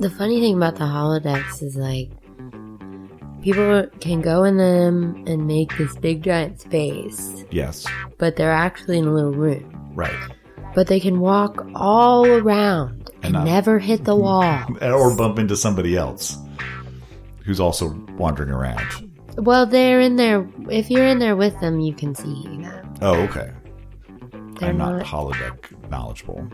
the 0.00 0.10
funny 0.10 0.40
thing 0.40 0.56
about 0.56 0.76
the 0.76 0.84
holodecks 0.84 1.62
is 1.62 1.76
like 1.76 2.10
people 3.42 3.86
can 4.00 4.20
go 4.20 4.44
in 4.44 4.56
them 4.56 5.24
and 5.26 5.46
make 5.46 5.76
this 5.78 5.94
big 5.96 6.22
giant 6.22 6.60
space, 6.60 7.44
Yes, 7.50 7.86
but 8.18 8.36
they're 8.36 8.52
actually 8.52 8.98
in 8.98 9.06
a 9.06 9.12
little 9.12 9.32
room. 9.32 9.92
right. 9.94 10.14
But 10.74 10.86
they 10.86 11.00
can 11.00 11.18
walk 11.18 11.66
all 11.74 12.24
around 12.26 13.10
and, 13.24 13.34
And 13.34 13.44
never 13.44 13.80
hit 13.80 14.04
the 14.04 14.14
wall. 14.14 14.66
Or 14.82 15.16
bump 15.16 15.38
into 15.40 15.56
somebody 15.56 15.96
else 15.96 16.36
who's 17.44 17.58
also 17.58 17.88
wandering 18.16 18.50
around. 18.50 19.10
well, 19.36 19.66
they're 19.66 20.00
in 20.00 20.14
there. 20.16 20.48
If 20.70 20.88
you're 20.90 21.06
in 21.06 21.18
there 21.18 21.34
with 21.34 21.58
them, 21.60 21.80
you 21.80 21.92
can 21.92 22.14
see 22.14 22.44
them. 22.62 22.94
Oh, 23.02 23.20
okay. 23.22 23.50
They're 24.60 24.70
I'm 24.70 24.78
not 24.78 24.98
not. 24.98 25.06
holodeck 25.06 25.90
knowledgeable. 25.90 26.46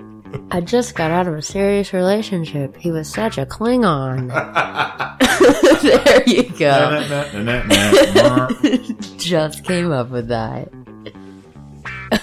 I 0.53 0.61
just 0.61 0.95
got 0.95 1.11
out 1.11 1.27
of 1.27 1.35
a 1.35 1.43
serious 1.43 1.93
relationship. 1.93 2.77
He 2.77 2.91
was 2.93 3.09
such 3.09 3.37
a 3.37 3.45
Klingon. 3.47 4.29
there 5.83 6.23
you 6.27 6.45
go. 6.57 7.03
just 9.19 9.65
came 9.65 9.91
up 9.91 10.11
with 10.11 10.29
that. 10.29 10.71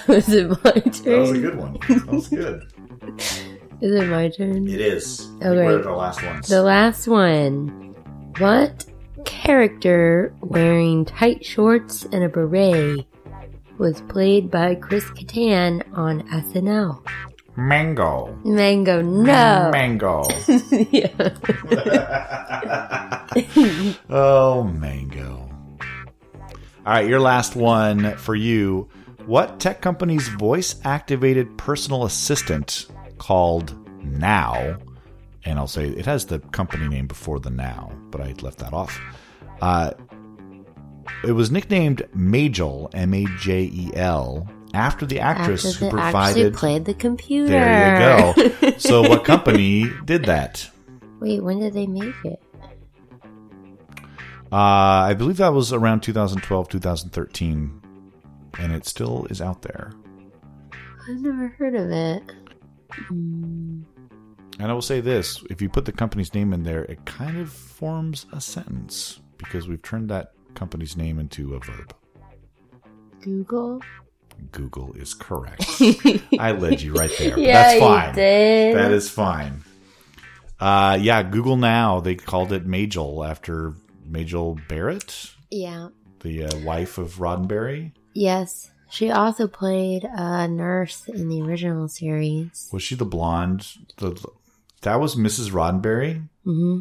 Was 0.08 0.28
it 0.32 0.48
my 0.48 0.70
turn? 0.72 1.04
That 1.04 1.18
was 1.18 1.30
a 1.30 1.38
good 1.38 1.56
one. 1.56 1.78
That 1.88 2.06
was 2.06 2.28
good. 2.28 2.62
Is 3.80 3.94
it 3.94 4.06
my 4.08 4.28
turn? 4.30 4.66
It 4.66 4.80
is. 4.80 5.28
I 5.42 5.48
Okay. 5.48 5.56
We're 5.66 5.78
at 5.78 5.84
the 5.84 5.92
last 5.92 6.22
ones. 6.22 6.48
The 6.48 6.62
last 6.62 7.06
one. 7.06 7.94
What 8.38 8.86
character 9.24 10.34
wearing 10.40 11.04
tight 11.04 11.44
shorts 11.44 12.04
and 12.10 12.24
a 12.24 12.28
beret 12.28 13.06
was 13.78 14.00
played 14.02 14.50
by 14.50 14.74
Chris 14.74 15.04
Kattan 15.10 15.82
on 15.96 16.22
SNL? 16.28 17.06
Mango. 17.56 18.36
Mango, 18.44 19.00
no. 19.00 19.70
Mango. 19.72 20.28
yeah. 20.90 21.30
oh, 24.10 24.64
mango. 24.64 25.48
All 26.86 26.92
right, 26.92 27.08
your 27.08 27.20
last 27.20 27.56
one 27.56 28.16
for 28.16 28.34
you. 28.34 28.88
What 29.26 29.60
tech 29.60 29.80
company's 29.80 30.28
voice 30.28 30.76
activated 30.84 31.56
personal 31.56 32.04
assistant 32.04 32.86
called 33.18 33.74
Now? 34.04 34.76
And 35.44 35.58
I'll 35.58 35.68
say 35.68 35.88
it 35.88 36.06
has 36.06 36.26
the 36.26 36.40
company 36.40 36.88
name 36.88 37.06
before 37.06 37.40
the 37.40 37.50
Now, 37.50 37.92
but 38.10 38.20
I 38.20 38.34
left 38.42 38.58
that 38.58 38.72
off. 38.72 39.00
Uh, 39.60 39.92
it 41.24 41.32
was 41.32 41.50
nicknamed 41.50 42.02
Majel, 42.14 42.90
M 42.94 43.14
A 43.14 43.26
J 43.38 43.70
E 43.72 43.90
L, 43.94 44.48
after 44.72 45.06
the 45.06 45.20
actress 45.20 45.64
After 45.64 45.86
who 45.86 45.96
they 45.96 46.02
actually 46.02 46.12
provided. 46.12 46.54
played 46.54 46.84
the 46.84 46.94
computer. 46.94 47.48
There 47.48 48.34
you 48.34 48.60
go. 48.60 48.70
so, 48.78 49.02
what 49.02 49.24
company 49.24 49.90
did 50.04 50.24
that? 50.24 50.68
Wait, 51.20 51.42
when 51.42 51.60
did 51.60 51.74
they 51.74 51.86
make 51.86 52.14
it? 52.24 52.42
Uh, 54.52 55.08
I 55.08 55.14
believe 55.14 55.38
that 55.38 55.52
was 55.52 55.72
around 55.72 56.02
2012, 56.02 56.68
2013, 56.68 57.82
and 58.58 58.72
it 58.72 58.86
still 58.86 59.26
is 59.30 59.40
out 59.40 59.62
there. 59.62 59.92
I've 61.08 61.20
never 61.20 61.48
heard 61.48 61.74
of 61.74 61.90
it. 61.90 62.22
Hmm. 62.92 63.82
And 64.60 64.70
I 64.70 64.72
will 64.72 64.82
say 64.82 65.00
this 65.00 65.42
if 65.50 65.60
you 65.60 65.68
put 65.68 65.84
the 65.84 65.92
company's 65.92 66.32
name 66.34 66.52
in 66.52 66.62
there, 66.62 66.84
it 66.84 67.04
kind 67.04 67.38
of 67.38 67.52
forms 67.52 68.26
a 68.32 68.40
sentence 68.40 69.20
because 69.38 69.66
we've 69.66 69.82
turned 69.82 70.08
that 70.10 70.33
company's 70.54 70.96
name 70.96 71.18
into 71.18 71.54
a 71.54 71.60
verb. 71.60 71.94
Google? 73.22 73.80
Google 74.52 74.92
is 74.94 75.14
correct. 75.14 75.64
I 76.38 76.52
led 76.52 76.80
you 76.82 76.92
right 76.94 77.10
there. 77.18 77.38
Yeah, 77.38 77.52
That's 77.62 77.74
you 77.74 77.80
fine. 77.80 78.14
did. 78.14 78.76
That 78.76 78.90
is 78.92 79.08
fine. 79.08 79.64
Uh, 80.60 80.98
yeah, 81.00 81.22
Google 81.22 81.56
Now, 81.56 82.00
they 82.00 82.14
called 82.14 82.52
it 82.52 82.66
Majel 82.66 83.24
after 83.24 83.74
Majel 84.06 84.58
Barrett, 84.68 85.30
Yeah. 85.50 85.88
the 86.20 86.44
uh, 86.44 86.58
wife 86.60 86.98
of 86.98 87.14
Roddenberry. 87.16 87.92
Yes. 88.14 88.70
She 88.90 89.10
also 89.10 89.48
played 89.48 90.04
a 90.04 90.46
nurse 90.46 91.08
in 91.08 91.28
the 91.28 91.42
original 91.42 91.88
series. 91.88 92.68
Was 92.72 92.82
she 92.82 92.94
the 92.94 93.04
blonde? 93.04 93.66
The 93.98 94.24
that 94.82 95.00
was 95.00 95.16
Mrs. 95.16 95.50
Roddenberry. 95.50 96.28
hmm 96.44 96.80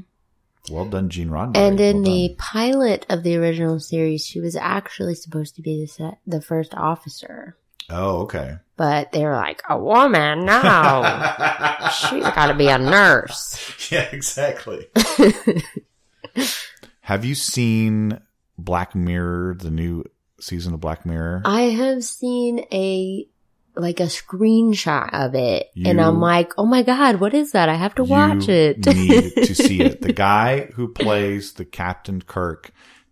Well 0.69 0.85
done, 0.85 1.09
Gene 1.09 1.29
Roddenberry. 1.29 1.57
And 1.57 1.79
in 1.79 2.03
Well 2.03 2.13
the 2.13 2.35
pilot 2.37 3.05
of 3.09 3.23
the 3.23 3.35
original 3.35 3.79
series, 3.79 4.25
she 4.25 4.39
was 4.39 4.55
actually 4.55 5.15
supposed 5.15 5.55
to 5.55 5.61
be 5.61 5.81
the 5.81 5.87
set, 5.87 6.19
the 6.25 6.41
first 6.41 6.73
officer. 6.73 7.57
oh, 7.89 8.21
okay. 8.21 8.57
But 8.77 9.11
they 9.11 9.23
were 9.23 9.35
like, 9.35 9.61
a 9.69 9.77
woman? 9.77 10.45
No. 10.45 10.53
She's 11.91 12.23
got 12.23 12.47
to 12.47 12.53
be 12.53 12.67
a 12.67 12.77
nurse. 12.77 13.59
yeah, 13.91 14.07
exactly. 14.11 14.87
Have 17.01 17.25
you 17.25 17.35
seen 17.35 18.19
Black 18.57 18.95
Mirror, 18.95 19.55
the 19.55 19.69
new 19.69 20.05
season 20.39 20.73
of 20.73 20.79
Black 20.79 21.05
Mirror? 21.05 21.41
I 21.45 21.63
have 21.63 22.03
seen 22.03 22.65
a 22.71 23.27
like 23.75 23.99
a 23.99 24.03
screenshot 24.03 25.09
of 25.13 25.35
it, 25.35 25.67
and 25.85 25.99
I'm 26.01 26.19
like, 26.19 26.53
oh 26.57 26.65
my 26.65 26.83
god, 26.83 27.15
what 27.19 27.33
is 27.33 27.51
that? 27.53 27.69
I 27.69 27.75
have 27.75 27.95
to 27.95 28.03
watch 28.03 28.47
it. 28.49 28.85
need 28.85 29.33
to 29.35 29.55
see 29.55 29.81
it. 29.81 30.01
The 30.01 30.13
guy 30.13 30.65
who 30.73 30.87
plays 30.87 31.53
the 31.53 31.65
Captain 31.65 32.21
Kirk 32.21 32.71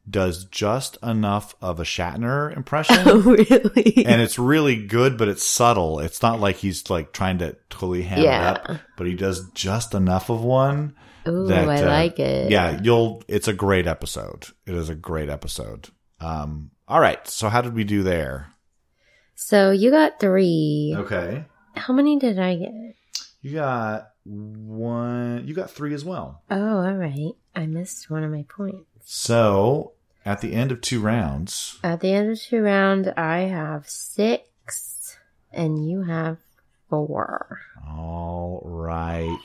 does 0.09 0.45
just 0.45 0.97
enough 1.03 1.55
of 1.61 1.79
a 1.79 1.83
Shatner 1.83 2.55
impression. 2.55 2.97
Oh, 3.05 3.19
really? 3.21 4.05
and 4.05 4.21
it's 4.21 4.37
really 4.39 4.75
good, 4.87 5.17
but 5.17 5.27
it's 5.27 5.45
subtle. 5.47 5.99
It's 5.99 6.21
not 6.21 6.39
like 6.39 6.57
he's 6.57 6.89
like 6.89 7.13
trying 7.13 7.37
to 7.39 7.55
totally 7.69 8.01
ham 8.03 8.23
Yeah. 8.23 8.51
it 8.51 8.69
up, 8.69 8.79
but 8.97 9.07
he 9.07 9.13
does 9.13 9.49
just 9.51 9.93
enough 9.93 10.29
of 10.29 10.43
one. 10.43 10.95
Ooh, 11.27 11.47
that, 11.47 11.69
I 11.69 11.83
uh, 11.83 11.85
like 11.87 12.19
it. 12.19 12.51
Yeah, 12.51 12.79
you'll. 12.81 13.23
It's 13.27 13.47
a 13.47 13.53
great 13.53 13.85
episode. 13.85 14.47
It 14.65 14.73
is 14.75 14.89
a 14.89 14.95
great 14.95 15.29
episode. 15.29 15.89
Um. 16.19 16.71
All 16.87 16.99
right. 16.99 17.25
So 17.27 17.47
how 17.47 17.61
did 17.61 17.73
we 17.75 17.83
do 17.83 18.01
there? 18.03 18.47
So 19.43 19.71
you 19.71 19.89
got 19.89 20.19
three. 20.19 20.93
Okay. 20.95 21.45
How 21.75 21.93
many 21.93 22.19
did 22.19 22.37
I 22.37 22.55
get? 22.57 22.73
You 23.41 23.53
got 23.55 24.11
one. 24.23 25.47
You 25.47 25.55
got 25.55 25.71
three 25.71 25.95
as 25.95 26.05
well. 26.05 26.43
Oh, 26.51 26.77
all 26.85 26.93
right. 26.93 27.33
I 27.55 27.65
missed 27.65 28.09
one 28.11 28.23
of 28.23 28.31
my 28.31 28.45
points. 28.47 28.85
So 29.03 29.93
at 30.23 30.41
the 30.41 30.53
end 30.53 30.71
of 30.71 30.79
two 30.81 31.01
rounds, 31.01 31.79
At 31.83 32.01
the 32.01 32.13
end 32.13 32.29
of 32.29 32.39
two 32.39 32.61
rounds, 32.61 33.09
I 33.17 33.39
have 33.39 33.89
six, 33.89 35.17
and 35.51 35.89
you 35.89 36.03
have 36.03 36.37
four. 36.87 37.61
All 37.89 38.61
right. 38.63 39.37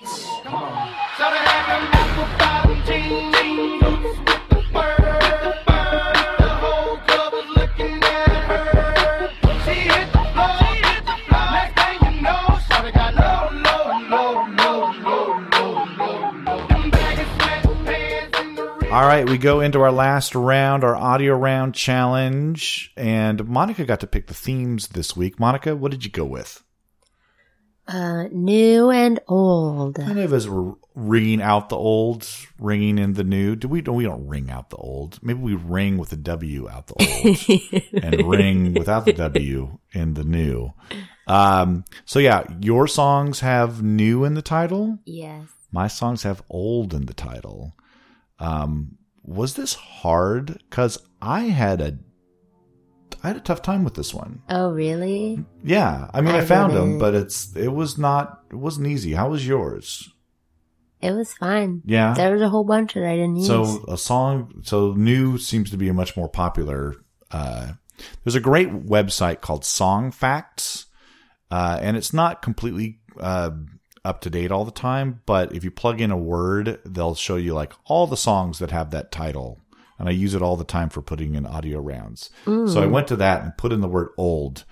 All 18.97 19.07
right, 19.07 19.29
we 19.29 19.37
go 19.37 19.61
into 19.61 19.83
our 19.83 19.93
last 19.93 20.35
round, 20.35 20.83
our 20.83 20.97
audio 20.97 21.35
round 21.35 21.75
challenge, 21.75 22.95
and 22.97 23.39
Monika 23.41 23.87
got 23.87 24.01
to 24.01 24.07
pick 24.07 24.27
the 24.27 24.33
themes 24.33 24.89
this 24.89 25.15
week. 25.15 25.37
Monika, 25.37 25.77
what 25.77 25.91
did 25.91 26.07
you 26.07 26.11
go 26.11 26.25
with? 26.25 26.65
Uh, 27.87 28.29
new 28.33 28.91
and 28.91 29.21
old. 29.29 29.97
Kind 29.97 30.19
of 30.19 30.33
as 30.33 30.49
we're 30.49 30.73
ringing 30.95 31.43
out 31.43 31.69
the 31.69 31.77
old, 31.77 32.27
ringing 32.59 32.99
in 32.99 33.13
the 33.13 33.23
new. 33.23 33.55
Do 33.55 33.69
we? 33.69 33.83
We 33.83 34.05
don't 34.05 34.29
ring 34.29 34.51
out 34.51 34.71
the 34.71 34.77
old. 34.77 35.19
Maybe 35.23 35.41
we 35.41 35.55
ring 35.55 35.99
with 35.99 36.09
the 36.09 36.17
W 36.17 36.67
out 36.67 36.87
the 36.87 36.95
old, 37.93 38.03
and 38.03 38.27
ring 38.27 38.73
without 38.73 39.05
the 39.05 39.13
W 39.13 39.79
in 39.93 40.15
the 40.15 40.25
new. 40.25 40.73
Um. 41.27 41.85
So 42.07 42.19
yeah, 42.19 42.45
your 42.63 42.89
songs 42.89 43.41
have 43.41 43.83
new 43.83 44.25
in 44.25 44.33
the 44.33 44.41
title. 44.41 45.01
Yes. 45.05 45.49
My 45.71 45.87
songs 45.87 46.23
have 46.23 46.43
old 46.49 46.95
in 46.95 47.05
the 47.05 47.13
title. 47.13 47.75
Um, 48.39 48.99
was 49.23 49.55
this 49.55 49.75
hard? 49.75 50.63
Because 50.69 50.99
I 51.21 51.43
had 51.45 51.81
a, 51.81 51.99
I 53.23 53.29
had 53.29 53.37
a 53.37 53.41
tough 53.41 53.63
time 53.63 53.85
with 53.85 53.95
this 53.95 54.15
one. 54.15 54.43
Oh, 54.49 54.71
really? 54.71 55.45
Yeah, 55.65 56.11
I 56.13 56.21
mean, 56.21 56.35
I, 56.35 56.39
I 56.39 56.45
found 56.45 56.75
them, 56.75 56.99
but 56.99 57.15
it's 57.15 57.55
it 57.57 57.73
was 57.73 57.99
not 57.99 58.43
it 58.51 58.57
wasn't 58.57 58.87
easy. 58.87 59.15
How 59.15 59.31
was 59.31 59.47
yours? 59.47 60.13
It 61.01 61.13
was 61.13 61.33
fine. 61.35 61.83
Yeah. 61.85 62.15
There 62.15 62.33
was 62.33 62.43
a 62.43 62.49
whole 62.49 62.65
bunch 62.65 62.95
that 62.95 63.05
I 63.05 63.17
didn't 63.17 63.37
use. 63.37 63.47
So 63.47 63.85
a 63.87 63.99
song, 63.99 64.63
so 64.63 64.93
new 64.95 65.39
seems 65.39 65.71
to 65.71 65.77
be 65.77 65.89
a 65.89 65.95
much 65.95 66.17
more 66.17 66.29
popular. 66.29 66.95
Uh, 67.31 67.73
there's 68.25 68.35
a 68.35 68.41
great 68.41 68.71
website 68.71 69.41
called 69.41 69.65
Song 69.65 70.11
Facts, 70.11 70.87
uh, 71.51 71.79
and 71.81 71.97
it's 71.97 72.13
not 72.13 72.43
completely 72.43 73.01
uh, 73.21 73.51
up 74.07 74.21
to 74.23 74.31
date 74.31 74.51
all 74.53 74.65
the 74.65 74.71
time. 74.71 75.21
But 75.27 75.55
if 75.55 75.65
you 75.65 75.71
plug 75.71 76.01
in 76.01 76.11
a 76.11 76.17
word, 76.17 76.79
they'll 76.85 77.15
show 77.15 77.37
you 77.37 77.53
like 77.55 77.73
all 77.85 78.07
the 78.07 78.17
songs 78.17 78.59
that 78.61 78.71
have 78.71 78.91
that 78.93 79.13
title. 79.13 79.61
And 79.99 80.09
I 80.09 80.13
use 80.13 80.35
it 80.35 80.43
all 80.43 80.57
the 80.57 80.65
time 80.65 80.91
for 80.91 81.03
putting 81.03 81.35
in 81.35 81.47
audio 81.47 81.81
rounds. 81.81 82.31
So 82.45 82.83
I 82.83 82.87
went 82.87 83.09
to 83.09 83.17
that 83.17 83.43
and 83.43 83.57
put 83.57 83.73
in 83.73 83.81
the 83.81 83.89
word 83.89 84.11
old, 84.19 84.65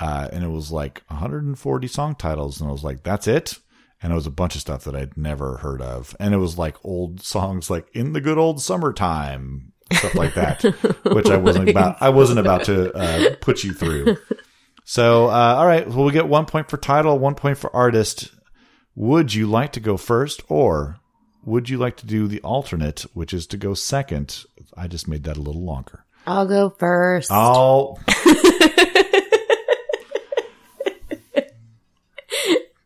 uh, 0.00 0.28
and 0.32 0.42
it 0.42 0.48
was 0.48 0.72
like 0.72 1.02
140 1.06 1.86
song 1.86 2.14
titles, 2.16 2.60
and 2.60 2.68
I 2.68 2.72
was 2.72 2.82
like, 2.82 3.04
"That's 3.04 3.28
it." 3.28 3.58
And 4.02 4.12
it 4.12 4.16
was 4.16 4.26
a 4.26 4.32
bunch 4.32 4.56
of 4.56 4.60
stuff 4.60 4.82
that 4.84 4.96
I'd 4.96 5.16
never 5.16 5.58
heard 5.58 5.80
of, 5.80 6.16
and 6.18 6.34
it 6.34 6.38
was 6.38 6.58
like 6.58 6.76
old 6.84 7.22
songs, 7.22 7.70
like 7.70 7.86
"In 7.94 8.14
the 8.14 8.20
Good 8.20 8.36
Old 8.36 8.60
Summertime," 8.60 9.72
stuff 9.92 10.16
like 10.16 10.34
that, 10.34 10.62
which 11.04 11.30
I 11.30 11.36
wasn't 11.36 11.68
about. 11.68 11.96
I 12.00 12.08
wasn't 12.08 12.40
about 12.40 12.64
to 12.64 12.92
uh, 12.94 13.36
put 13.40 13.62
you 13.62 13.72
through. 13.72 14.16
So, 14.84 15.28
uh, 15.28 15.54
all 15.56 15.66
right, 15.66 15.88
well, 15.88 16.04
we 16.04 16.12
get 16.12 16.28
one 16.28 16.44
point 16.44 16.68
for 16.68 16.76
title, 16.76 17.18
one 17.18 17.34
point 17.34 17.56
for 17.56 17.74
artist. 17.74 18.30
Would 18.96 19.34
you 19.34 19.46
like 19.46 19.72
to 19.72 19.80
go 19.80 19.96
first, 19.96 20.42
or 20.48 21.00
would 21.44 21.68
you 21.68 21.78
like 21.78 21.96
to 21.98 22.06
do 22.06 22.28
the 22.28 22.40
alternate, 22.42 23.00
which 23.12 23.34
is 23.34 23.46
to 23.48 23.56
go 23.56 23.74
second? 23.74 24.44
I 24.76 24.86
just 24.86 25.08
made 25.08 25.24
that 25.24 25.36
a 25.36 25.42
little 25.42 25.64
longer. 25.64 26.04
I'll 26.26 26.46
go 26.46 26.70
first. 26.70 27.30
Oh. 27.32 27.98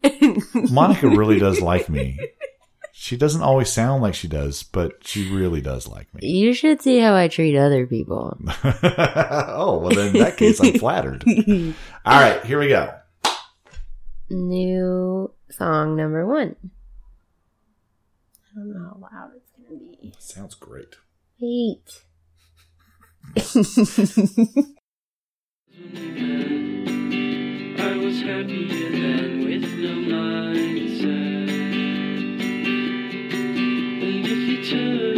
Monika 0.03 1.17
really 1.17 1.39
does 1.39 1.61
like 1.61 1.89
me. 1.89 2.19
She 2.93 3.17
doesn't 3.17 3.43
always 3.43 3.71
sound 3.71 4.03
like 4.03 4.15
she 4.15 4.29
does, 4.29 4.63
but 4.63 5.07
she 5.07 5.31
really 5.31 5.61
does 5.61 5.87
like 5.87 6.13
me. 6.15 6.27
You 6.27 6.53
should 6.53 6.83
see 6.83 6.99
how 6.99 7.15
I 7.15 7.29
treat 7.29 7.57
other 7.57 7.87
people. 7.87 8.37
oh, 8.65 9.79
well, 9.79 9.91
then 9.91 10.09
in 10.09 10.23
that 10.23 10.37
case, 10.37 10.61
I'm 10.61 10.79
flattered. 10.79 11.23
All 12.05 12.21
right, 12.21 12.45
here 12.45 12.59
we 12.59 12.69
go. 12.69 12.93
New 14.31 15.33
song 15.59 15.97
number 15.97 16.25
one. 16.25 16.55
I 18.51 18.55
don't 18.55 18.73
know 18.73 18.89
how 18.91 18.97
loud 19.01 19.33
it's 19.37 19.51
gonna 19.51 19.81
be. 20.01 20.15
Sounds 20.19 20.55
great. 20.55 20.95
Wait. 21.41 22.03
I 23.37 23.41
was 27.97 28.21
happier 28.23 28.91
than 28.93 29.45
with 29.45 29.63
no 29.79 29.95
mindset. 30.09 31.49
And 34.03 34.27
if 34.27 34.39
you 34.49 34.59
turn 34.65 35.15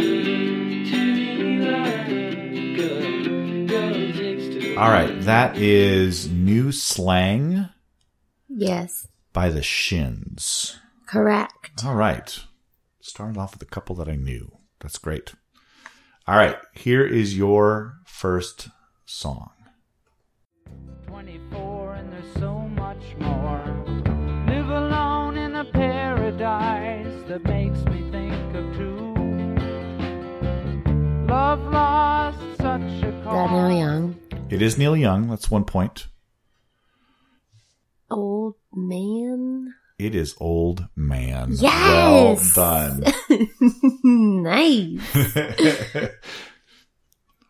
to 0.91 0.99
me 1.15 1.59
like 1.69 2.09
a 2.09 2.75
girl 3.67 4.11
takes 4.13 4.45
to 4.55 4.75
All 4.75 4.89
right, 4.89 5.21
that 5.21 5.55
is 5.57 6.29
New 6.29 6.71
Slang 6.71 7.69
Yes. 8.53 9.07
By 9.33 9.49
the 9.49 9.63
Shins. 9.63 10.79
Correct. 11.05 11.83
All 11.85 11.95
right. 11.95 12.39
Started 13.01 13.37
off 13.37 13.53
with 13.53 13.61
a 13.61 13.65
couple 13.65 13.95
that 13.95 14.07
I 14.07 14.15
knew. 14.15 14.51
That's 14.79 14.97
great. 14.97 15.33
All 16.27 16.37
right, 16.37 16.55
here 16.73 17.03
is 17.03 17.35
your 17.35 17.95
first 18.05 18.69
song. 19.05 19.49
24 21.07 21.95
and 21.95 22.13
there's 22.13 22.33
so 22.35 22.59
much 22.59 23.03
more. 23.19 23.63
Live 24.47 24.69
alone 24.69 25.37
in 25.37 25.55
a 25.55 25.65
paradise 25.65 27.23
that 27.27 27.43
makes 27.43 27.79
me 27.85 28.09
think 28.11 28.55
of 28.55 28.75
two. 28.77 29.13
Love 31.27 31.59
lost 31.73 32.39
such 32.57 32.81
a 32.81 33.07
Is 33.07 33.23
that 33.25 33.51
Neil 33.51 33.71
Young? 33.71 34.19
It 34.49 34.61
is 34.61 34.77
Neil 34.77 34.95
Young. 34.95 35.27
That's 35.27 35.49
one 35.49 35.65
point. 35.65 36.07
Old 38.73 38.83
man? 38.83 39.73
It 39.99 40.15
is 40.15 40.35
Old 40.39 40.87
Man. 40.95 41.51
Yes! 41.51 42.55
Well 42.55 42.99
done. 42.99 43.03
nice. 44.43 45.15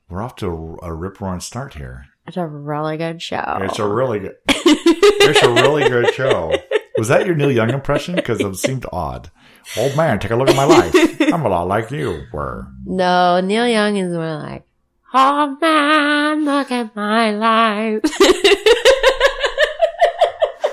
We're 0.09 0.22
off 0.22 0.36
to 0.38 0.47
a, 0.82 0.88
a 0.88 0.93
rip 0.93 1.22
roaring 1.22 1.39
start 1.39 1.76
here. 1.76 2.05
It's 2.28 2.38
a 2.38 2.45
really 2.47 2.97
good 2.97 3.22
show. 3.22 3.59
It's 3.61 3.80
a 3.80 3.88
really 3.88 4.19
good. 4.19 4.36
it's 4.47 5.43
a 5.43 5.51
really 5.51 5.88
good 5.89 6.13
show. 6.13 6.53
Was 6.97 7.07
that 7.07 7.26
your 7.26 7.36
Neil 7.36 7.51
Young 7.51 7.69
impression? 7.69 8.15
Because 8.15 8.39
it 8.39 8.55
seemed 8.55 8.86
odd. 8.91 9.30
Old 9.78 9.95
man, 9.95 10.19
take 10.19 10.32
a 10.32 10.36
look 10.36 10.49
at 10.49 10.55
my 10.55 10.65
life. 10.65 10.93
I'm 11.22 11.45
a 11.45 11.49
lot 11.49 11.67
like 11.67 11.91
you 11.91 12.24
were. 12.34 12.67
no, 12.86 13.39
Neil 13.41 13.67
Young 13.67 13.95
is 13.97 14.11
more 14.11 14.36
like, 14.38 14.65
oh 15.13 15.57
man, 15.61 16.45
look 16.45 16.72
at 16.72 16.95
my 16.95 17.32
life. 17.32 18.01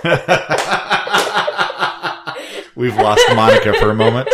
We've 2.77 2.97
lost 2.97 3.23
Monika 3.29 3.79
for 3.79 3.91
a 3.91 3.95
moment. 3.95 4.29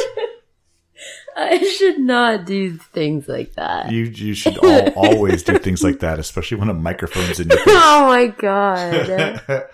I 1.36 1.58
should 1.78 1.98
not 1.98 2.46
do 2.46 2.76
things 2.76 3.26
like 3.28 3.54
that. 3.54 3.90
You 3.90 4.04
you 4.04 4.34
should 4.34 4.56
all, 4.58 4.88
always 4.90 5.42
do 5.42 5.58
things 5.58 5.82
like 5.82 6.00
that, 6.00 6.18
especially 6.18 6.58
when 6.58 6.68
a 6.68 6.74
microphone's 6.74 7.40
in 7.40 7.48
your 7.48 7.58
face. 7.58 7.74
oh 7.76 8.06
my 8.06 8.26
god. 8.28 9.68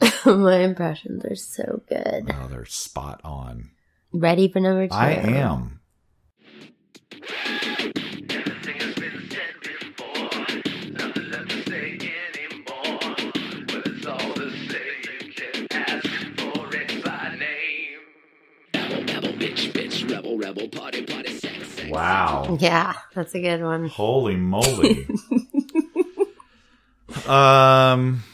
my 0.26 0.58
impressions 0.60 1.24
are 1.24 1.36
so 1.36 1.82
good. 1.88 2.30
oh, 2.32 2.48
they're 2.48 2.64
spot 2.64 3.20
on. 3.24 3.70
Ready 4.12 4.48
for 4.48 4.60
number 4.60 4.86
two? 4.88 4.94
I 4.94 5.10
am. 5.10 5.80
Wow. 21.88 22.58
Yeah, 22.60 22.94
that's 23.14 23.34
a 23.34 23.40
good 23.40 23.62
one. 23.62 23.88
Holy 23.88 24.36
moly. 24.36 25.06
um 27.26 28.24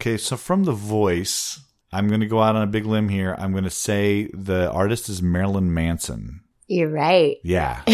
okay, 0.00 0.16
so 0.16 0.36
from 0.36 0.64
the 0.64 0.72
voice, 0.72 1.60
I'm 1.92 2.08
going 2.08 2.20
to 2.20 2.26
go 2.26 2.40
out 2.40 2.56
on 2.56 2.62
a 2.62 2.66
big 2.66 2.86
limb 2.86 3.08
here. 3.08 3.36
I'm 3.38 3.52
going 3.52 3.64
to 3.64 3.70
say 3.70 4.30
the 4.32 4.70
artist 4.70 5.08
is 5.08 5.22
Marilyn 5.22 5.74
Manson. 5.74 6.40
You're 6.66 6.88
right. 6.88 7.36
Yeah. 7.44 7.82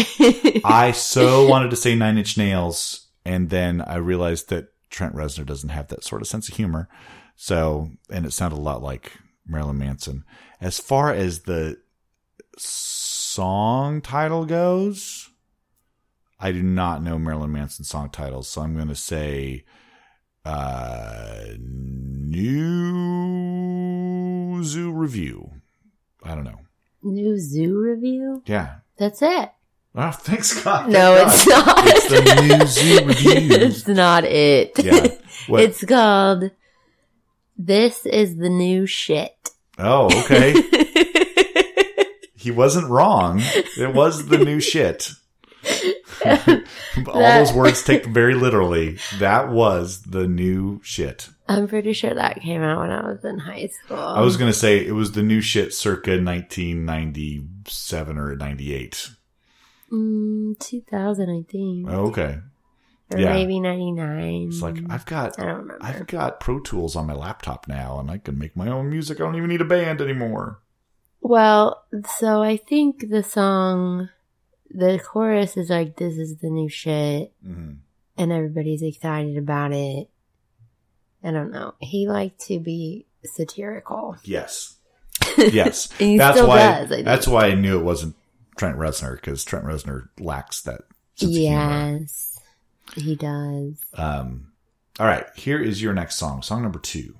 I 0.63 0.93
so 0.95 1.47
wanted 1.47 1.69
to 1.71 1.75
say 1.75 1.95
Nine 1.95 2.17
Inch 2.17 2.37
Nails 2.37 3.07
and 3.25 3.49
then 3.49 3.81
I 3.81 3.97
realized 3.97 4.49
that 4.49 4.69
Trent 4.89 5.13
Reznor 5.13 5.45
doesn't 5.45 5.69
have 5.69 5.89
that 5.89 6.03
sort 6.03 6.21
of 6.21 6.27
sense 6.27 6.49
of 6.49 6.55
humor. 6.55 6.89
So, 7.35 7.91
and 8.09 8.25
it 8.25 8.33
sounded 8.33 8.57
a 8.57 8.61
lot 8.61 8.81
like 8.81 9.11
Marilyn 9.45 9.77
Manson. 9.77 10.23
As 10.59 10.79
far 10.79 11.13
as 11.13 11.41
the 11.41 11.77
song 12.59 14.01
title 14.01 14.45
goes, 14.45 15.29
I 16.39 16.51
do 16.51 16.61
not 16.63 17.01
know 17.03 17.17
Marilyn 17.19 17.51
Manson 17.51 17.83
song 17.85 18.09
titles, 18.09 18.47
so 18.47 18.61
I'm 18.61 18.75
going 18.75 18.87
to 18.89 18.95
say 18.95 19.63
Uh, 20.45 21.43
new 23.59 24.63
zoo 24.63 24.91
review. 24.91 25.51
I 26.23 26.35
don't 26.35 26.43
know. 26.45 26.59
New 27.03 27.37
zoo 27.39 27.77
review? 27.79 28.41
Yeah. 28.45 28.75
That's 28.97 29.21
it. 29.21 29.51
Oh, 29.95 30.11
thanks 30.11 30.63
God. 30.63 30.89
No, 30.89 31.15
Thank 31.15 31.27
it's 31.29 31.47
not. 31.47 31.87
It's 31.87 32.09
the 32.09 32.41
new 32.41 32.65
zoo 32.67 33.05
review. 33.05 33.55
it's 33.67 33.87
not 33.87 34.23
it. 34.25 34.71
Yeah. 34.83 35.07
What? 35.47 35.61
It's 35.63 35.83
called 35.85 36.51
This 37.57 38.05
is 38.05 38.35
the 38.37 38.49
New 38.49 38.85
Shit. 38.85 39.49
oh, 39.79 40.05
okay. 40.25 40.53
he 42.39 42.51
wasn't 42.51 42.89
wrong. 42.89 43.39
It 43.41 43.93
was 43.93 44.27
the 44.27 44.37
new 44.37 44.59
shit. 44.61 45.11
All 46.25 47.19
those 47.19 47.53
words 47.53 47.83
taken 47.83 48.13
very 48.13 48.33
literally. 48.33 48.97
That 49.19 49.49
was 49.49 50.01
the 50.03 50.27
new 50.27 50.79
shit. 50.83 51.29
I'm 51.47 51.67
pretty 51.67 51.93
sure 51.93 52.13
that 52.13 52.41
came 52.41 52.61
out 52.61 52.79
when 52.79 52.91
I 52.91 53.09
was 53.11 53.23
in 53.25 53.39
high 53.39 53.67
school. 53.67 53.97
I 53.97 54.21
was 54.21 54.37
going 54.37 54.51
to 54.51 54.57
say 54.57 54.85
it 54.85 54.91
was 54.93 55.13
the 55.13 55.23
new 55.23 55.41
shit 55.41 55.73
circa 55.73 56.11
1997 56.11 58.17
or 58.17 58.35
98. 58.35 59.09
mm, 59.91 60.59
2000, 60.59 61.29
I 61.29 61.43
think. 61.51 61.87
Oh, 61.89 62.07
okay. 62.07 62.39
or 63.11 63.19
yeah. 63.19 63.33
maybe 63.33 63.59
99. 63.59 64.47
It's 64.49 64.61
like 64.61 64.77
I've 64.89 65.05
got 65.05 65.39
I 65.39 65.45
don't 65.45 65.57
remember. 65.57 65.77
I've 65.81 66.07
got 66.07 66.39
Pro 66.39 66.59
Tools 66.59 66.95
on 66.95 67.07
my 67.07 67.13
laptop 67.13 67.67
now 67.67 67.99
and 67.99 68.09
I 68.11 68.17
can 68.17 68.37
make 68.37 68.55
my 68.55 68.67
own 68.69 68.89
music. 68.89 69.19
I 69.19 69.23
don't 69.23 69.35
even 69.35 69.49
need 69.49 69.61
a 69.61 69.65
band 69.65 70.01
anymore. 70.01 70.59
Well, 71.21 71.83
so 72.17 72.41
I 72.41 72.57
think 72.57 73.09
the 73.09 73.23
song, 73.23 74.09
the 74.71 74.99
chorus 74.99 75.57
is 75.57 75.69
like, 75.69 75.97
this 75.97 76.17
is 76.17 76.37
the 76.37 76.49
new 76.49 76.69
shit, 76.69 77.33
hmm 77.43 77.73
and 78.19 78.33
everybody's 78.33 78.81
excited 78.81 79.37
about 79.37 79.71
it. 79.71 80.09
I 81.23 81.31
don't 81.31 81.51
know. 81.51 81.73
He 81.79 82.09
liked 82.09 82.41
to 82.47 82.59
be 82.59 83.05
satirical. 83.23 84.17
Yes. 84.23 84.75
Yes. 85.37 85.87
That's 85.99 86.41
why 86.41 86.85
does, 86.85 87.03
that's 87.05 87.27
why 87.27 87.47
I 87.47 87.53
knew 87.53 87.79
it 87.79 87.83
wasn't 87.83 88.15
Trent 88.57 88.77
Reznor 88.77 89.15
because 89.15 89.45
Trent 89.45 89.63
Reznor 89.63 90.09
lacks 90.19 90.61
that 90.63 90.81
sense 91.15 91.31
of 91.31 91.37
humor. 91.37 91.99
Yes, 92.01 92.39
he 92.95 93.15
does. 93.15 93.75
Um, 93.93 94.51
all 94.99 95.07
right, 95.07 95.25
here 95.35 95.61
is 95.61 95.81
your 95.81 95.93
next 95.93 96.15
song, 96.15 96.41
song 96.41 96.61
number 96.61 96.79
two. 96.79 97.15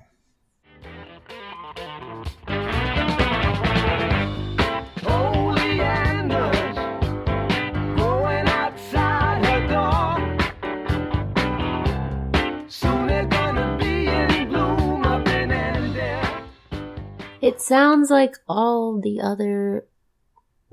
It 17.40 17.60
sounds 17.60 18.10
like 18.10 18.36
all 18.48 19.00
the 19.00 19.20
other 19.20 19.86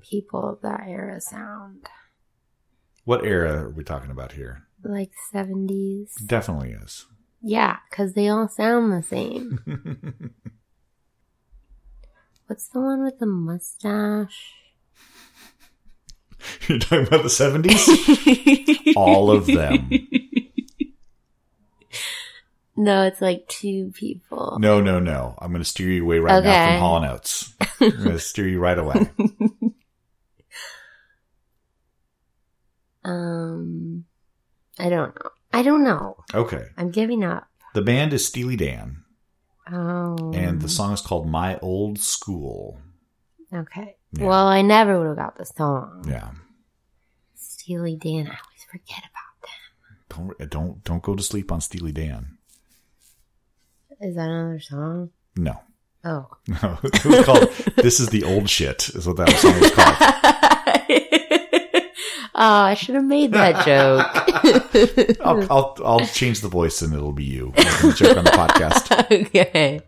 people 0.01 0.49
of 0.49 0.61
that 0.61 0.85
era 0.87 1.21
sound. 1.21 1.87
What 3.05 3.25
era 3.25 3.63
are 3.63 3.69
we 3.69 3.83
talking 3.83 4.11
about 4.11 4.33
here? 4.33 4.63
Like 4.83 5.11
70s. 5.33 6.25
Definitely 6.25 6.71
is. 6.71 7.05
Yeah, 7.41 7.77
because 7.89 8.13
they 8.13 8.27
all 8.27 8.49
sound 8.49 8.91
the 8.91 9.03
same. 9.03 9.59
What's 12.47 12.67
the 12.69 12.81
one 12.81 13.03
with 13.03 13.19
the 13.19 13.25
mustache? 13.25 14.53
You're 16.67 16.79
talking 16.79 17.07
about 17.07 17.23
the 17.23 17.29
seventies? 17.29 17.87
All 18.95 19.31
of 19.31 19.47
them. 19.47 19.89
No, 22.77 23.03
it's 23.03 23.21
like 23.21 23.47
two 23.47 23.91
people. 23.95 24.57
No, 24.61 24.79
no, 24.79 24.99
no. 24.99 25.35
I'm 25.39 25.49
going 25.51 25.63
to 25.63 25.67
steer 25.69 25.89
you 25.89 26.03
away 26.03 26.19
right 26.19 26.43
now 26.43 26.67
from 26.73 26.79
Hall 26.79 27.03
Oates. 27.05 27.53
I'm 27.81 27.89
going 27.89 28.03
to 28.11 28.19
steer 28.19 28.47
you 28.47 28.59
right 28.59 28.77
away. 28.77 29.09
Um, 33.03 34.05
I 34.79 34.89
don't 34.89 35.15
know. 35.15 35.29
I 35.53 35.63
don't 35.63 35.83
know. 35.83 36.17
Okay. 36.33 36.65
I'm 36.77 36.91
giving 36.91 37.23
up. 37.23 37.47
The 37.73 37.81
band 37.81 38.11
is 38.13 38.27
Steely 38.27 38.55
Dan, 38.57 39.03
Oh. 39.71 40.31
and 40.33 40.61
the 40.61 40.69
song 40.69 40.93
is 40.93 41.01
called 41.01 41.27
My 41.29 41.57
Old 41.59 41.99
School. 41.99 42.79
Okay. 43.53 43.95
Yeah. 44.11 44.25
Well, 44.25 44.47
I 44.47 44.61
never 44.61 44.97
would 44.99 45.07
have 45.07 45.15
got 45.15 45.37
the 45.37 45.45
song. 45.45 46.03
Yeah. 46.07 46.31
Steely 47.35 47.95
Dan. 47.95 48.27
I 48.27 48.31
always 48.31 48.65
forget 48.69 48.99
about 48.99 50.27
them. 50.27 50.35
Don't 50.39 50.49
don't 50.49 50.83
don't 50.83 51.03
go 51.03 51.15
to 51.15 51.23
sleep 51.23 51.51
on 51.51 51.61
Steely 51.61 51.91
Dan. 51.91 52.36
Is 54.01 54.15
that 54.15 54.29
another 54.29 54.59
song? 54.59 55.09
No. 55.35 55.59
Oh. 56.03 56.27
No. 56.47 56.77
It 56.83 57.05
was 57.05 57.25
called 57.25 57.49
This 57.77 57.99
is 57.99 58.09
the 58.09 58.23
Old 58.23 58.49
Shit, 58.49 58.89
is 58.89 59.07
what 59.07 59.17
that 59.17 59.29
song 59.31 59.59
was 59.59 59.71
called. 59.71 59.95
oh, 62.35 62.35
I 62.35 62.73
should 62.75 62.95
have 62.95 63.03
made 63.03 63.31
that 63.33 63.65
joke. 63.65 65.17
I'll, 65.25 65.51
I'll 65.51 65.75
I'll 65.83 66.05
change 66.05 66.41
the 66.41 66.49
voice 66.49 66.81
and 66.81 66.93
it'll 66.93 67.11
be 67.11 67.23
you. 67.23 67.53
joke 67.95 68.17
on 68.17 68.23
the 68.23 68.31
podcast. 68.31 69.11
okay. 69.11 69.81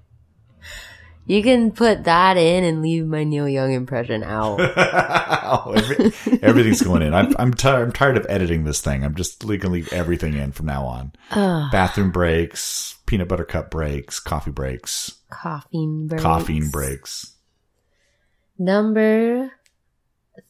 You 1.29 1.43
can 1.43 1.71
put 1.71 2.05
that 2.05 2.37
in 2.37 2.63
and 2.63 2.81
leave 2.81 3.05
my 3.05 3.23
Neil 3.23 3.47
Young 3.47 3.71
impression 3.71 4.23
out. 4.23 4.57
oh, 4.75 5.73
every, 5.75 6.11
everything's 6.41 6.81
going 6.81 7.03
in. 7.03 7.13
I'm 7.13 7.35
I'm, 7.37 7.53
ti 7.53 7.67
I'm 7.67 7.91
tired 7.91 8.17
of 8.17 8.25
editing 8.27 8.63
this 8.63 8.81
thing. 8.81 9.03
I'm 9.03 9.13
just 9.13 9.45
gonna 9.45 9.69
leave 9.69 9.93
everything 9.93 10.33
in 10.33 10.53
from 10.53 10.65
now 10.65 10.85
on. 10.87 11.11
Ugh, 11.29 11.71
Bathroom 11.71 12.09
breaks, 12.09 12.97
peanut 13.05 13.27
butter 13.27 13.45
cup 13.45 13.69
breaks, 13.69 14.19
coffee 14.19 14.49
breaks, 14.49 15.19
coughing 15.29 16.07
breaks. 16.07 16.23
caffeine 16.23 16.71
breaks. 16.71 17.35
Number 18.57 19.51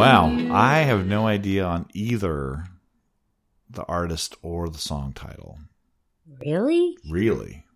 Wow, 0.00 0.34
I 0.50 0.78
have 0.78 1.06
no 1.06 1.26
idea 1.26 1.62
on 1.62 1.86
either 1.92 2.64
the 3.68 3.84
artist 3.84 4.34
or 4.40 4.70
the 4.70 4.78
song 4.78 5.12
title. 5.12 5.58
Really? 6.40 6.96
Really. 7.10 7.66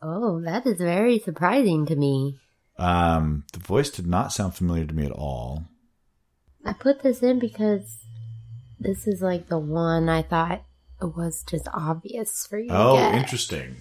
Oh, 0.00 0.40
that 0.42 0.64
is 0.64 0.78
very 0.78 1.18
surprising 1.18 1.86
to 1.86 1.96
me. 1.96 2.38
Um, 2.78 3.44
the 3.52 3.58
voice 3.58 3.90
did 3.90 4.06
not 4.06 4.32
sound 4.32 4.54
familiar 4.54 4.84
to 4.84 4.94
me 4.94 5.04
at 5.06 5.10
all. 5.10 5.64
I 6.64 6.72
put 6.72 7.02
this 7.02 7.20
in 7.20 7.40
because 7.40 8.04
this 8.78 9.08
is 9.08 9.20
like 9.20 9.48
the 9.48 9.58
one 9.58 10.08
I 10.08 10.22
thought 10.22 10.62
was 11.00 11.42
just 11.42 11.66
obvious 11.74 12.46
for 12.46 12.58
you 12.58 12.68
to 12.68 12.76
Oh, 12.76 13.12
interesting. 13.12 13.74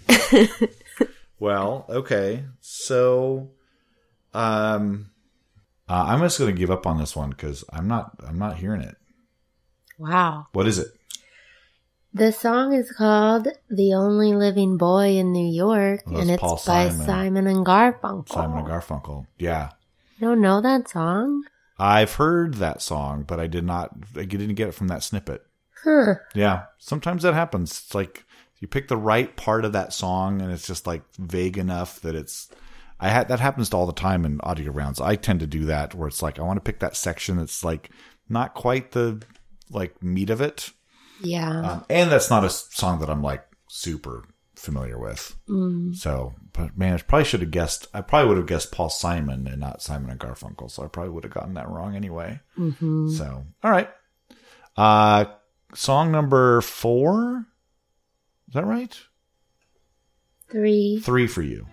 well, 1.39 1.85
okay. 1.87 2.45
So, 2.61 3.51
um, 4.33 5.11
uh, 5.89 6.05
I'm 6.07 6.19
just 6.21 6.39
going 6.39 6.53
to 6.53 6.57
give 6.57 6.71
up 6.71 6.85
on 6.87 6.97
this 6.97 7.15
one 7.15 7.29
because 7.29 7.63
I'm 7.71 7.87
not. 7.87 8.11
I'm 8.25 8.37
not 8.39 8.57
hearing 8.57 8.81
it. 8.81 8.95
Wow. 9.97 10.47
What 10.53 10.67
is 10.67 10.79
it? 10.79 10.87
The 12.15 12.31
song 12.31 12.73
is 12.73 12.91
called 12.91 13.47
The 13.71 13.93
Only 13.93 14.33
Living 14.33 14.77
Boy 14.77 15.17
in 15.17 15.31
New 15.31 15.51
York, 15.51 16.01
Well, 16.05 16.21
and 16.21 16.29
it's 16.29 16.41
Paul 16.41 16.55
by 16.57 16.89
Simon. 16.89 17.05
Simon 17.05 17.47
and 17.47 17.65
Garfunkel. 17.65 18.29
Simon 18.29 18.59
and 18.59 18.67
Garfunkel. 18.67 19.25
Yeah, 19.39 19.71
You 20.19 20.27
don't 20.27 20.41
know 20.41 20.61
that 20.61 20.87
song? 20.87 21.43
I've 21.79 22.13
heard 22.13 22.55
that 22.55 22.83
song, 22.83 23.23
but 23.27 23.39
I 23.39 23.47
did 23.47 23.63
not. 23.63 23.95
I 24.15 24.25
didn't 24.25 24.53
get 24.53 24.67
it 24.69 24.75
from 24.75 24.89
that 24.89 25.01
snippet. 25.01 25.43
Huh. 25.83 26.15
Yeah, 26.35 26.65
sometimes 26.77 27.23
that 27.23 27.33
happens. 27.33 27.71
It's 27.71 27.95
like 27.95 28.25
you 28.59 28.67
pick 28.67 28.89
the 28.89 28.95
right 28.97 29.35
part 29.35 29.65
of 29.65 29.73
that 29.73 29.91
song, 29.91 30.39
and 30.39 30.51
it's 30.51 30.67
just 30.67 30.85
like 30.85 31.01
vague 31.17 31.57
enough 31.57 31.99
that 32.01 32.13
it's. 32.15 32.47
I 33.03 33.09
had 33.09 33.27
that 33.27 33.39
happens 33.41 33.69
to 33.69 33.75
all 33.77 33.85
the 33.85 33.91
time 33.93 34.23
in 34.25 34.39
audio 34.43 34.71
rounds. 34.71 35.01
I 35.01 35.15
tend 35.17 35.41
to 35.41 35.47
do 35.47 35.65
that 35.65 35.93
where 35.93 36.07
it's 36.07 36.21
like 36.21 36.39
I 36.39 36.43
want 36.43 36.57
to 36.57 36.61
pick 36.63 36.79
that 36.79 36.95
section 36.95 37.35
that's 37.37 37.63
like 37.63 37.89
not 38.29 38.53
quite 38.53 38.91
the 38.91 39.21
like 39.69 40.01
meat 40.01 40.29
of 40.29 40.39
it, 40.39 40.69
Yeah. 41.21 41.49
um, 41.71 41.85
and 41.89 42.09
that's 42.11 42.29
not 42.29 42.45
a 42.45 42.49
song 42.49 42.99
that 42.99 43.09
I'm 43.09 43.21
like 43.21 43.43
super 43.67 44.23
familiar 44.55 44.97
with. 44.97 45.35
Mm. 45.49 45.93
So, 45.95 46.33
but 46.53 46.77
man, 46.77 46.93
I 46.93 46.97
probably 46.97 47.25
should 47.25 47.41
have 47.41 47.51
guessed. 47.51 47.87
I 47.93 47.99
probably 47.99 48.29
would 48.29 48.37
have 48.37 48.47
guessed 48.47 48.71
Paul 48.71 48.89
Simon 48.89 49.47
and 49.47 49.59
not 49.59 49.81
Simon 49.81 50.09
and 50.09 50.19
Garfunkel. 50.19 50.71
So 50.71 50.83
I 50.83 50.87
probably 50.87 51.11
would 51.11 51.25
have 51.25 51.33
gotten 51.33 51.55
that 51.55 51.67
wrong 51.69 51.95
anyway. 51.97 52.39
hmm 52.55 53.09
So, 53.09 53.45
all 53.63 53.71
right. 53.71 53.89
Uh, 54.77 55.25
song 55.75 56.11
number 56.11 56.61
four. 56.61 57.45
Is 58.47 58.53
that 58.53 58.65
right? 58.65 58.97
Three. 60.49 61.01
Three 61.03 61.27
for 61.27 61.41
you. 61.41 61.67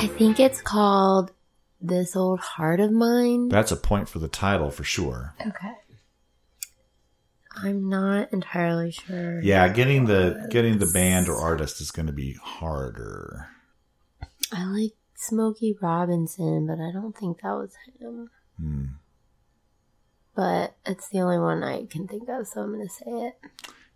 I 0.00 0.06
think 0.06 0.40
it's 0.40 0.62
called 0.62 1.30
This 1.78 2.16
Old 2.16 2.40
Heart 2.40 2.80
of 2.80 2.90
Mine. 2.90 3.48
That's 3.48 3.70
a 3.70 3.76
point 3.76 4.08
for 4.08 4.18
the 4.18 4.28
title 4.28 4.70
for 4.70 4.82
sure. 4.82 5.34
Okay. 5.46 5.74
I'm 7.54 7.90
not 7.90 8.32
entirely 8.32 8.92
sure. 8.92 9.42
Yeah, 9.42 9.68
getting 9.68 10.06
the 10.06 10.46
getting 10.50 10.78
the 10.78 10.86
band 10.86 11.28
or 11.28 11.36
artist 11.36 11.82
is 11.82 11.90
going 11.90 12.06
to 12.06 12.14
be 12.14 12.32
harder. 12.42 13.48
I 14.50 14.64
like 14.64 14.92
Smokey 15.16 15.76
Robinson, 15.82 16.66
but 16.66 16.80
I 16.80 16.92
don't 16.92 17.14
think 17.14 17.42
that 17.42 17.52
was 17.52 17.74
him. 17.98 18.30
Hmm. 18.58 18.84
But 20.34 20.76
it's 20.86 21.10
the 21.10 21.20
only 21.20 21.38
one 21.38 21.62
I 21.62 21.84
can 21.84 22.08
think 22.08 22.26
of, 22.30 22.46
so 22.46 22.62
I'm 22.62 22.72
going 22.72 22.88
to 22.88 22.94
say 22.94 23.10
it. 23.10 23.38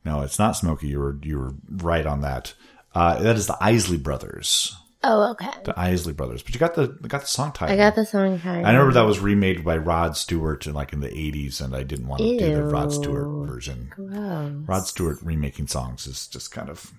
No, 0.05 0.21
it's 0.21 0.39
not 0.39 0.57
Smokey. 0.57 0.89
You 0.89 0.99
were 1.01 1.19
you 1.23 1.39
were 1.39 1.55
right 1.71 2.05
on 2.05 2.21
that. 2.21 2.53
Uh, 2.95 3.23
that 3.23 3.37
is 3.37 3.47
the 3.47 3.57
Isley 3.59 3.97
Brothers. 3.97 4.77
Oh, 5.07 5.33
okay. 5.33 5.51
The 5.65 5.79
Isley 5.79 6.15
Brothers. 6.15 6.43
But 6.43 6.55
you 6.55 6.59
got 6.59 6.75
the 6.75 6.87
got 6.87 7.21
the 7.21 7.27
song 7.27 7.53
title. 7.53 7.75
I 7.75 7.77
got 7.77 7.95
the 7.95 8.07
song 8.07 8.41
title. 8.41 8.65
I 8.65 8.73
remember 8.73 8.95
that 8.95 9.03
was 9.03 9.21
remade 9.21 9.63
by 9.63 9.77
Rod 9.77 10.17
Stewart 10.17 10.67
in 10.67 10.73
like 10.73 10.95
in 10.95 11.01
the 11.01 11.15
eighties, 11.15 11.61
and 11.61 11.77
I 11.77 11.83
didn't 11.83 12.09
want 12.09 12.23
to 12.23 12.39
do 12.39 12.55
the 12.55 12.65
Rod 12.65 12.91
Stewart 12.91 13.47
version. 13.47 13.93
Gross. 13.95 14.51
Rod 14.67 14.87
Stewart 14.87 15.19
remaking 15.23 15.67
songs 15.67 16.07
is 16.07 16.27
just 16.27 16.53
kind 16.53 16.71
of 16.71 16.91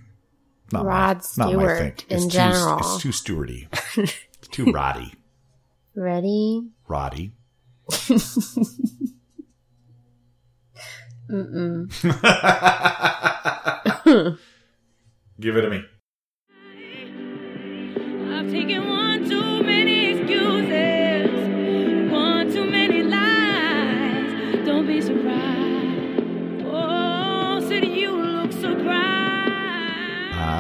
not 0.72 0.86
Rod 0.86 1.22
my, 1.36 1.46
not 1.46 1.56
my 1.56 1.64
Stewart 1.64 1.78
thing. 1.80 1.94
It's 2.10 2.24
in 2.26 2.30
too, 2.30 2.36
general. 2.36 2.78
It's 2.78 3.02
too 3.02 3.10
Stewarty. 3.10 3.68
it's 3.98 4.48
too 4.50 4.72
Roddy. 4.72 5.12
Ready? 5.96 6.70
Roddy. 6.88 7.32
Mm-mm. 11.28 11.90
Give 15.40 15.58
it 15.58 15.62
to 15.62 15.70
me. 15.72 15.84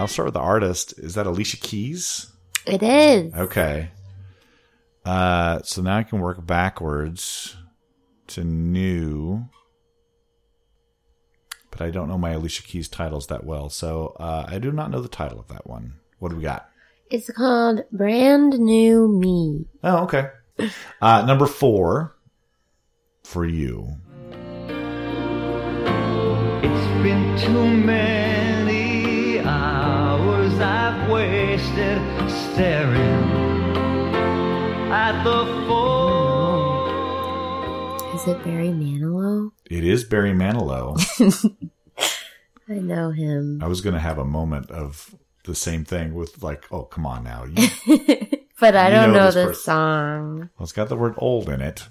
I'll 0.06 0.10
start 0.10 0.28
with 0.28 0.36
the 0.36 0.40
artist. 0.40 1.00
Is 1.00 1.16
that 1.16 1.26
Alicia 1.26 1.58
Keys? 1.58 2.32
It 2.68 2.84
is. 2.84 3.34
Okay. 3.34 3.90
Uh, 5.04 5.64
so 5.64 5.82
now 5.82 5.98
I 5.98 6.04
can 6.04 6.20
work 6.20 6.46
backwards 6.46 7.56
to 8.28 8.44
new. 8.44 9.46
But 11.72 11.82
I 11.82 11.90
don't 11.90 12.08
know 12.08 12.20
my 12.20 12.34
Alicia 12.34 12.62
Keys 12.62 12.88
titles 12.88 13.26
that 13.28 13.46
well, 13.46 13.72
so 13.72 14.16
uh, 14.20 14.46
I 14.48 14.60
do 14.60 14.72
not 14.72 14.92
know 14.92 15.02
the 15.02 15.08
title 15.08 15.40
of 15.40 15.48
that 15.48 15.66
one. 15.66 15.96
What 16.20 16.30
do 16.30 16.36
we 16.36 16.44
got? 16.44 16.70
It's 17.12 17.30
called 17.32 17.84
Brand 17.92 18.58
New 18.58 19.08
Me. 19.08 19.66
Oh, 19.84 20.04
okay. 20.06 20.30
Uh, 21.02 21.24
number 21.26 21.46
four 21.46 22.16
for 23.24 23.46
you. 23.46 23.88
It's 26.64 27.04
been 27.04 27.38
too 27.38 27.68
many 27.68 29.40
hours 29.40 30.54
I've 30.60 31.08
wasted 31.12 32.02
staring 32.32 33.24
at 34.92 35.24
the 35.24 35.46
phone. 35.68 36.86
Is 38.16 38.28
it 38.28 38.44
Barry 38.44 38.70
Manilow? 38.70 39.52
It 39.70 39.84
is 39.84 40.04
Barry 40.06 40.32
Manilow. 40.32 40.98
I 42.68 42.74
know 42.80 43.12
him. 43.12 43.62
I 43.62 43.68
was 43.68 43.82
going 43.82 43.94
to 43.94 44.00
have 44.00 44.18
a 44.18 44.26
moment 44.26 44.72
of 44.72 45.14
the 45.46 45.56
same 45.56 45.86
thing 45.86 46.14
with 46.14 46.42
like, 46.44 46.66
oh, 46.72 46.84
come 46.84 47.06
on 47.06 47.24
now. 47.24 47.46
You, 47.46 47.68
But 48.60 48.76
I 48.76 48.90
don't 48.90 49.12
know 49.12 49.18
know, 49.20 49.26
this 49.26 49.36
the 49.36 49.46
person. 49.48 49.62
song. 49.64 50.38
Well, 50.58 50.64
it's 50.64 50.72
got 50.72 50.88
the 50.90 50.96
word 50.96 51.16
old 51.18 51.50
in 51.50 51.60
it. 51.62 51.88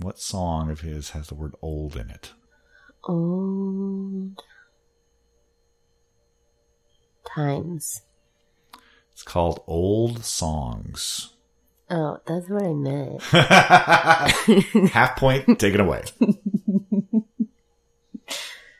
What 0.00 0.18
song 0.20 0.70
of 0.70 0.80
his 0.82 1.10
has 1.10 1.26
the 1.28 1.34
word 1.34 1.54
old 1.60 1.96
in 1.96 2.10
it? 2.10 2.32
Old 3.04 4.40
times. 7.34 8.02
It's 9.12 9.22
called 9.22 9.62
Old 9.66 10.24
Songs. 10.24 11.34
Oh, 11.90 12.18
that's 12.26 12.48
what 12.48 12.62
I 12.64 12.74
meant. 12.74 13.22
Half 14.92 15.16
point 15.16 15.58
taken 15.58 15.80
away. 15.80 16.04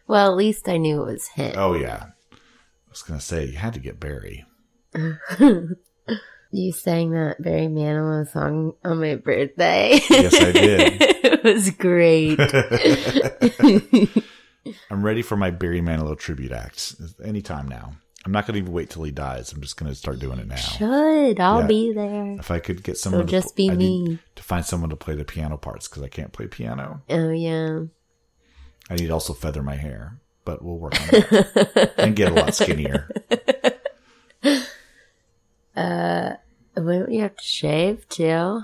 Well, 0.08 0.30
at 0.30 0.36
least 0.36 0.68
I 0.68 0.76
knew 0.76 1.02
it 1.02 1.06
was 1.12 1.28
him. 1.28 1.54
Oh, 1.56 1.74
yeah. 1.74 2.06
I 2.32 2.90
was 2.90 3.02
going 3.02 3.18
to 3.18 3.24
say, 3.24 3.46
you 3.46 3.56
had 3.56 3.74
to 3.74 3.80
get 3.80 4.00
Barry. 4.00 4.44
You 6.52 6.72
sang 6.72 7.10
that 7.10 7.42
Barry 7.42 7.66
Manilow 7.66 8.26
song 8.32 8.74
on 8.84 9.00
my 9.00 9.16
birthday. 9.16 9.98
Yes, 10.08 10.32
I 10.40 10.52
did. 10.52 10.96
it 11.02 11.44
was 11.44 11.70
great. 11.70 12.38
I'm 14.90 15.04
ready 15.04 15.22
for 15.22 15.36
my 15.36 15.50
Barry 15.50 15.80
Manilow 15.80 16.16
tribute 16.18 16.52
act 16.52 16.94
anytime 17.22 17.68
now. 17.68 17.92
I'm 18.24 18.32
not 18.32 18.46
going 18.46 18.54
to 18.54 18.60
even 18.60 18.72
wait 18.72 18.90
till 18.90 19.02
he 19.02 19.10
dies. 19.10 19.52
I'm 19.52 19.60
just 19.60 19.76
going 19.76 19.90
to 19.90 19.96
start 19.96 20.18
doing 20.20 20.38
it 20.38 20.46
now. 20.46 20.56
Should. 20.56 21.40
I'll 21.40 21.60
Yeah. 21.62 21.66
be 21.66 21.92
there. 21.92 22.36
If 22.38 22.50
I 22.50 22.60
could 22.60 22.82
get 22.82 22.96
someone 22.96 23.26
to 23.26 23.30
just 23.30 23.56
pl- 23.56 23.66
be 23.66 23.70
I 23.72 23.74
me. 23.74 24.18
to 24.36 24.42
find 24.42 24.64
someone 24.64 24.90
to 24.90 24.96
play 24.96 25.14
the 25.14 25.24
piano 25.24 25.56
parts 25.56 25.88
because 25.88 26.02
I 26.04 26.08
can't 26.08 26.32
play 26.32 26.46
piano. 26.46 27.02
Oh, 27.10 27.30
yeah. 27.30 27.80
I 28.88 28.94
need 28.94 29.08
to 29.08 29.12
also 29.12 29.32
feather 29.32 29.62
my 29.62 29.74
hair, 29.76 30.18
but 30.44 30.62
we'll 30.62 30.78
work 30.78 31.00
on 31.00 31.06
that 31.08 31.94
and 31.98 32.16
get 32.16 32.32
a 32.32 32.34
lot 32.34 32.54
skinnier. 32.54 33.10
Uh, 35.76 36.36
wouldn't 36.74 37.12
you 37.12 37.20
have 37.20 37.36
to 37.36 37.44
shave 37.44 38.08
too? 38.08 38.62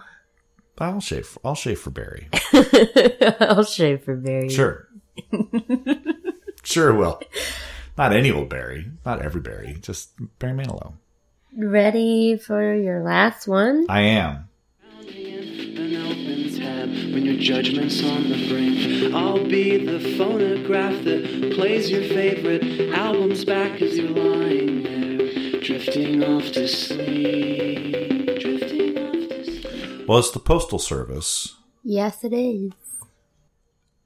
I'll 0.79 1.01
shave. 1.01 1.37
I'll 1.45 1.55
shave 1.55 1.79
for 1.79 1.91
Barry. 1.91 2.29
I'll 3.41 3.65
shave 3.65 4.03
for 4.05 4.17
Barry. 4.17 4.49
Sure. 4.49 4.89
sure 6.65 6.95
will. 6.95 7.21
Not 7.99 8.15
any 8.15 8.31
old 8.31 8.49
Barry. 8.49 8.91
Not 9.05 9.21
every 9.21 9.43
Barry. 9.43 9.77
Just 9.83 10.13
Barry 10.39 10.55
Manilow. 10.55 10.95
Ready 11.55 12.39
for 12.39 12.75
your 12.75 13.03
last 13.03 13.47
one? 13.47 13.85
I 13.91 14.01
am. 14.01 14.49
An 16.83 17.13
when 17.13 17.25
your 17.25 17.37
judgment's 17.37 18.03
on 18.05 18.29
the 18.29 18.49
brink. 18.49 19.15
I'll 19.15 19.45
be 19.47 19.85
the 19.85 20.01
phonograph 20.17 21.05
that 21.05 21.53
plays 21.55 21.91
your 21.91 22.03
favorite 22.03 22.63
albums 22.95 23.45
back 23.45 23.81
as 23.81 23.97
you're 23.99 24.09
lying 24.11 24.83
there, 24.83 25.61
drifting 25.61 26.23
off 26.25 26.51
to 26.53 26.67
sleep. 26.69 28.27
Drifting 28.41 28.99
off 28.99 29.29
to 29.29 29.45
sleep. 29.45 30.09
Well, 30.09 30.19
it's 30.19 30.31
the 30.31 30.41
Postal 30.41 30.79
Service, 30.79 31.57
Yes, 31.85 32.25
it 32.25 32.33
is. 32.33 32.73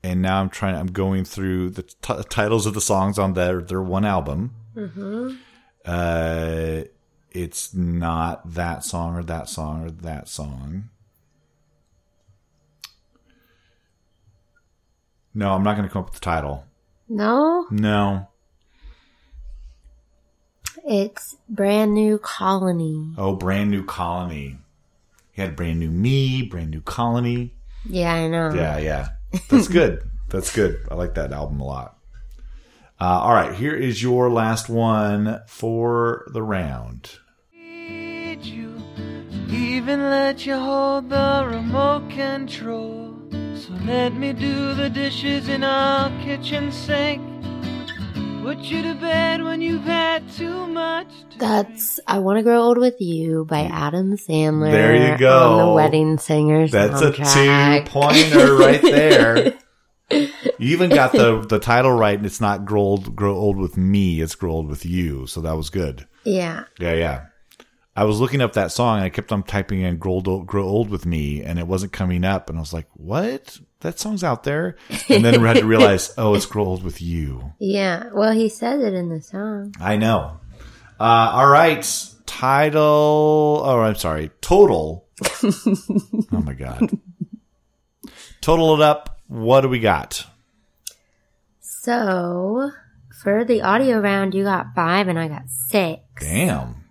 and 0.03 0.21
now 0.23 0.41
I'm 0.41 0.49
trying. 0.51 0.75
I'm 0.77 0.87
going 0.89 1.25
through 1.25 1.71
the 1.71 1.83
t- 1.83 2.23
titles 2.31 2.67
of 2.67 2.75
the 2.75 2.81
songs 2.81 3.19
on 3.19 3.33
their 3.35 3.61
their 3.63 3.83
one 3.83 4.05
album. 4.05 4.55
Uh, 5.85 6.83
it's 7.31 7.75
not 7.75 8.55
that 8.55 8.83
song 8.85 9.17
or 9.17 9.23
that 9.23 9.49
song 9.49 9.85
or 9.85 9.91
that 9.91 10.29
song. 10.29 10.91
No, 15.37 15.53
I'm 15.53 15.63
not 15.63 15.77
going 15.77 15.87
to 15.87 15.93
come 15.93 16.01
up 16.01 16.07
with 16.07 16.15
the 16.15 16.25
title. 16.25 16.65
No, 17.11 17.67
No. 17.71 18.27
it's 20.85 21.37
Brand 21.49 21.93
New 21.95 22.19
Colony. 22.19 23.13
Oh, 23.19 23.35
brand 23.37 23.71
new 23.71 23.85
colony. 23.85 24.57
He 25.33 25.43
had 25.43 25.55
brand 25.57 25.79
new 25.79 25.91
me, 25.91 26.43
brand 26.43 26.71
new 26.71 26.81
colony. 26.81 27.55
Yeah, 27.85 28.15
I 28.15 28.29
know. 28.29 28.53
Yeah, 28.55 28.79
yeah. 28.79 29.09
That's 29.51 29.69
good. 29.69 30.09
That's 30.31 30.53
good. 30.55 30.81
I 30.91 30.95
like 30.95 31.15
that 31.15 31.33
album 31.33 31.61
a 31.61 31.65
lot. 31.67 31.99
Uh, 33.01 33.05
all 33.21 33.35
right, 33.35 33.55
here 33.55 33.75
is 33.75 34.03
your 34.03 34.31
last 34.31 34.69
one 34.71 35.41
for 35.47 36.25
the 36.33 36.43
round. 36.43 37.11
Need 37.55 38.43
you, 38.45 38.75
even 39.51 40.01
let 40.09 40.47
you 40.47 40.57
hold 40.59 41.11
the 41.11 41.47
remote 41.47 42.09
control. 42.11 43.16
So 43.57 43.73
let 43.87 44.15
me 44.15 44.33
do 44.33 44.75
the 44.75 44.91
dishes 44.91 45.49
in 45.49 45.65
our 45.65 46.11
kitchen 46.23 46.71
sink. 46.71 47.23
Put 48.43 48.59
you 48.59 48.83
to 48.83 48.95
bed 48.95 49.43
when 49.43 49.61
you've 49.61 49.83
had 49.85 50.31
too 50.31 50.67
much. 50.69 51.09
to 51.31 51.39
That's 51.39 51.99
I 52.07 52.19
Want 52.19 52.39
to 52.39 52.43
Grow 52.43 52.63
Old 52.63 52.79
with 52.79 53.01
You 53.01 53.45
by 53.45 53.61
Adam 53.63 54.17
Sandler. 54.17 54.71
There 54.71 55.13
you 55.13 55.19
go. 55.19 55.59
On 55.59 55.67
the 55.69 55.73
Wedding 55.75 56.19
Singers. 56.19 56.71
That's 56.71 57.01
a 57.01 57.13
two 57.13 57.91
pointer 57.91 58.57
right 58.57 58.83
there. 58.83 59.55
You 60.11 60.29
even 60.59 60.91
got 60.91 61.13
the 61.13 61.45
the 61.49 61.59
title 61.59 61.93
right, 61.93 62.17
and 62.17 62.25
it's 62.27 62.41
not 62.41 62.65
grow 62.65 62.83
old, 62.83 63.17
grow 63.17 63.35
old 63.35 63.57
with 63.57 63.77
me. 63.77 64.21
It's 64.21 64.35
grow 64.37 64.53
old 64.53 64.69
with 64.69 64.87
you. 64.87 65.27
So 65.27 65.41
that 65.41 65.57
was 65.57 65.71
good. 65.71 66.07
yeah. 66.25 66.65
Yeah, 66.79 66.93
yeah. 66.95 67.25
I 67.97 68.05
was 68.05 68.21
looking 68.21 68.43
up 68.43 68.53
that 68.53 68.73
song 68.73 68.99
and 68.99 69.05
I 69.05 69.09
kept 69.09 69.33
on 69.33 69.43
typing 69.43 69.81
in 69.81 69.97
grow 69.97 70.13
old, 70.13 70.47
grow 70.47 70.65
old 70.65 70.91
with 70.91 71.07
me 71.07 71.43
and 71.43 71.59
it 71.59 71.67
wasn't 71.67 71.93
coming 71.93 72.25
up. 72.25 72.51
And 72.51 72.59
I 72.59 72.61
was 72.61 72.75
like, 72.75 72.89
what? 72.93 73.59
That 73.81 73.99
song's 73.99 74.23
out 74.23 74.45
there. 74.45 74.77
And 75.09 75.25
then 75.25 75.41
we 75.41 75.49
had 75.49 75.57
to 75.57 75.65
realize, 75.67 76.13
oh, 76.19 76.35
it's 76.35 76.45
grow 76.45 76.67
old 76.67 76.85
with 76.85 77.01
you. 77.01 77.55
Yeah. 77.59 78.11
Well, 78.13 78.33
he 78.33 78.51
says 78.51 78.83
it 78.83 78.93
in 78.93 79.09
the 79.09 79.23
song. 79.23 79.75
I 79.81 79.97
know. 79.97 80.41
Uh, 81.01 81.31
all 81.33 81.49
right. 81.49 81.85
title. 82.27 83.63
Oh, 83.65 83.81
I'm 83.81 83.95
sorry. 83.95 84.31
Total. 84.43 85.07
oh 85.43 86.43
my 86.45 86.53
god. 86.53 86.91
Total 88.43 88.75
it 88.75 88.83
up. 88.83 89.21
What 89.27 89.63
do 89.63 89.69
we 89.69 89.81
got? 89.81 90.27
So, 91.61 92.73
for 93.23 93.45
the 93.45 93.63
audio 93.63 94.01
round, 94.01 94.35
you 94.35 94.45
got 94.45 94.75
five 94.75 95.09
and 95.09 95.19
I 95.19 95.29
got 95.29 95.49
six. 95.49 96.03
Damn. 96.21 96.86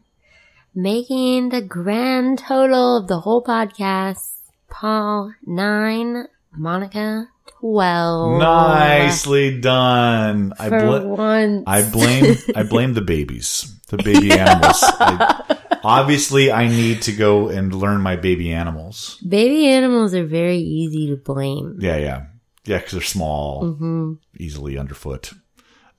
Making 0.78 1.50
the 1.50 1.62
grand 1.62 2.40
total 2.40 2.98
of 2.98 3.08
the 3.08 3.22
whole 3.22 3.42
podcast, 3.42 4.34
Paul, 4.70 5.34
nine, 5.46 6.26
Monika, 6.60 7.28
12. 7.62 8.40
Nicely 8.40 9.62
done. 9.62 10.52
I 10.60 10.68
For 10.68 11.00
bl- 11.00 11.08
once. 11.16 11.64
I 11.66 11.90
blame 11.90 12.36
I 12.54 12.64
blame 12.64 12.94
the 12.94 13.02
babies, 13.02 13.74
the 13.88 13.96
baby 13.96 14.34
animals. 14.38 14.84
I, 14.84 15.80
obviously, 15.82 16.52
I 16.52 16.68
need 16.68 17.04
to 17.04 17.14
go 17.14 17.48
and 17.48 17.74
learn 17.74 18.02
my 18.02 18.18
baby 18.18 18.52
animals. 18.52 19.18
Baby 19.26 19.68
animals 19.68 20.14
are 20.14 20.26
very 20.26 20.58
easy 20.60 21.08
to 21.08 21.16
blame. 21.16 21.78
Yeah, 21.80 21.96
yeah, 21.96 22.26
yeah, 22.66 22.80
because 22.80 22.92
they're 22.92 23.02
small, 23.02 23.66
hmm 23.76 24.16
easily 24.38 24.78
underfoot. 24.78 25.32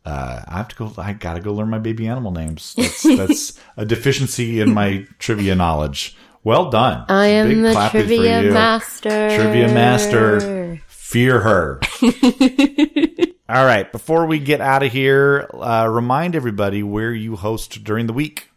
Uh, 0.06 0.44
I 0.46 0.58
have 0.58 0.68
to 0.68 0.76
go. 0.76 0.92
I 0.96 1.14
gotta 1.14 1.40
go 1.40 1.52
learn 1.52 1.68
my 1.68 1.80
baby 1.80 2.06
animal 2.06 2.30
names. 2.30 2.74
That's, 2.76 3.02
that's 3.02 3.60
a 3.76 3.84
deficiency 3.84 4.60
in 4.60 4.72
my 4.72 5.04
trivia 5.18 5.56
knowledge. 5.56 6.16
Well 6.44 6.70
done. 6.70 7.04
I 7.08 7.26
am 7.26 7.48
Big 7.48 7.62
the 7.62 7.88
trivia 7.90 8.42
master. 8.52 9.36
Trivia 9.36 9.66
master. 9.66 10.80
Fear 10.86 11.40
her. 11.40 11.80
All 13.48 13.64
right. 13.64 13.90
Before 13.90 14.26
we 14.26 14.38
get 14.38 14.60
out 14.60 14.84
of 14.84 14.92
here, 14.92 15.50
uh, 15.52 15.88
remind 15.90 16.36
everybody 16.36 16.84
where 16.84 17.12
you 17.12 17.34
host 17.34 17.82
during 17.82 18.06
the 18.06 18.12
week. 18.12 18.50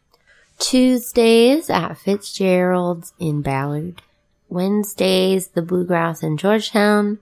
Tuesdays 0.60 1.70
at 1.72 1.98
Fitzgerald's 1.98 3.14
in 3.18 3.42
Ballard. 3.42 4.04
Wednesdays, 4.50 5.48
the 5.50 5.64
Bluegrass 5.64 6.22
in 6.22 6.38
Georgetown. 6.38 7.18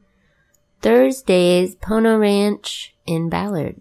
Thursdays, 0.81 1.75
Pono 1.77 2.19
Ranch 2.19 2.93
in 3.05 3.29
Ballard. 3.29 3.79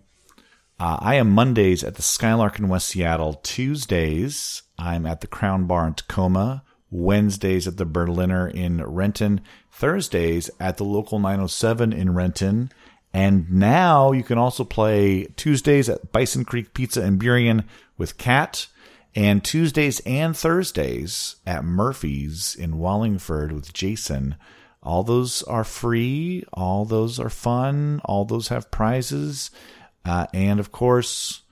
Uh, 0.78 0.98
I 1.00 1.14
am 1.14 1.30
Mondays 1.30 1.82
at 1.82 1.94
the 1.94 2.02
Skylark 2.02 2.58
in 2.58 2.68
West 2.68 2.88
Seattle. 2.88 3.40
Tuesdays, 3.42 4.62
I'm 4.78 5.06
at 5.06 5.22
the 5.22 5.26
Crown 5.26 5.66
Bar 5.66 5.86
in 5.86 5.94
Tacoma. 5.94 6.64
Wednesdays 6.90 7.66
at 7.66 7.78
the 7.78 7.86
Berliner 7.86 8.46
in 8.46 8.84
Renton. 8.84 9.40
Thursdays 9.72 10.50
at 10.60 10.76
the 10.76 10.84
local 10.84 11.18
907 11.18 11.92
in 11.92 12.14
Renton. 12.14 12.70
And 13.14 13.50
now 13.50 14.12
you 14.12 14.22
can 14.22 14.36
also 14.36 14.64
play 14.64 15.24
Tuesdays 15.36 15.88
at 15.88 16.12
Bison 16.12 16.44
Creek 16.44 16.74
Pizza 16.74 17.02
in 17.02 17.18
Burien 17.18 17.64
with 17.96 18.18
Kat. 18.18 18.66
And 19.14 19.42
Tuesdays 19.42 20.00
and 20.00 20.36
Thursdays 20.36 21.36
at 21.46 21.64
Murphy's 21.64 22.54
in 22.54 22.76
Wallingford 22.76 23.50
with 23.50 23.72
Jason. 23.72 24.36
All 24.82 25.02
those 25.02 25.42
are 25.44 25.64
free. 25.64 26.44
All 26.52 26.84
those 26.84 27.18
are 27.18 27.30
fun. 27.30 28.02
All 28.04 28.26
those 28.26 28.48
have 28.48 28.70
prizes. 28.70 29.50
Uh, 30.06 30.26
and 30.32 30.60
of 30.60 30.70
course, 30.70 31.42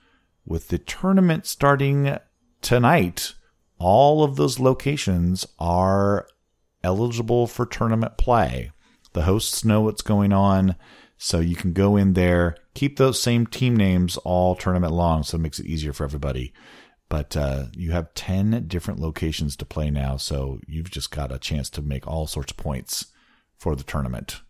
with 0.45 0.69
the 0.69 0.77
tournament 0.77 1.45
starting 1.45 2.17
tonight, 2.61 3.33
all 3.77 4.23
of 4.23 4.37
those 4.37 4.59
locations 4.59 5.45
are 5.59 6.27
eligible 6.83 7.47
for 7.47 7.65
tournament 7.65 8.17
play. 8.17 8.71
The 9.11 9.23
hosts 9.23 9.65
know 9.65 9.81
what's 9.81 10.01
going 10.01 10.31
on, 10.31 10.75
so 11.17 11.39
you 11.39 11.55
can 11.55 11.73
go 11.73 11.97
in 11.97 12.13
there, 12.13 12.55
keep 12.73 12.97
those 12.97 13.21
same 13.21 13.45
team 13.45 13.75
names 13.75 14.15
all 14.17 14.55
tournament 14.55 14.93
long, 14.93 15.23
so 15.23 15.35
it 15.35 15.41
makes 15.41 15.59
it 15.59 15.65
easier 15.65 15.91
for 15.91 16.05
everybody. 16.05 16.53
But 17.09 17.35
uh, 17.35 17.65
you 17.73 17.91
have 17.91 18.13
10 18.13 18.67
different 18.67 18.99
locations 18.99 19.55
to 19.57 19.65
play 19.65 19.89
now, 19.89 20.15
so 20.17 20.59
you've 20.65 20.91
just 20.91 21.11
got 21.11 21.31
a 21.31 21.39
chance 21.39 21.69
to 21.71 21.81
make 21.81 22.07
all 22.07 22.25
sorts 22.25 22.51
of 22.51 22.57
points 22.57 23.07
for 23.57 23.75
the 23.75 23.83
tournament. 23.83 24.41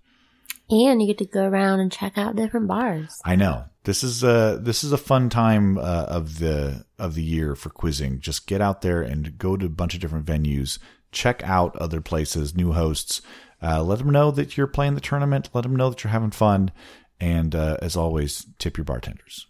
And 0.69 1.01
you 1.01 1.07
get 1.07 1.19
to 1.19 1.25
go 1.25 1.45
around 1.45 1.79
and 1.79 1.91
check 1.91 2.17
out 2.17 2.35
different 2.35 2.67
bars. 2.67 3.21
I 3.23 3.35
know 3.35 3.65
this 3.83 4.03
is 4.03 4.23
a 4.23 4.59
this 4.61 4.83
is 4.83 4.91
a 4.91 4.97
fun 4.97 5.29
time 5.29 5.77
uh, 5.77 6.05
of 6.07 6.39
the 6.39 6.85
of 6.97 7.13
the 7.13 7.23
year 7.23 7.55
for 7.55 7.69
quizzing. 7.69 8.19
Just 8.19 8.47
get 8.47 8.61
out 8.61 8.81
there 8.81 9.01
and 9.01 9.37
go 9.37 9.55
to 9.55 9.67
a 9.67 9.69
bunch 9.69 9.93
of 9.93 10.01
different 10.01 10.25
venues, 10.25 10.79
check 11.11 11.43
out 11.43 11.75
other 11.77 12.01
places, 12.01 12.55
new 12.55 12.73
hosts. 12.73 13.21
Uh, 13.61 13.81
let 13.83 13.99
them 13.99 14.09
know 14.09 14.31
that 14.31 14.57
you're 14.57 14.67
playing 14.67 14.95
the 14.95 15.01
tournament. 15.01 15.49
Let 15.53 15.61
them 15.61 15.75
know 15.75 15.89
that 15.89 16.03
you're 16.03 16.11
having 16.11 16.31
fun, 16.31 16.71
and 17.19 17.55
uh, 17.55 17.77
as 17.81 17.95
always, 17.95 18.45
tip 18.59 18.77
your 18.77 18.85
bartenders. 18.85 19.47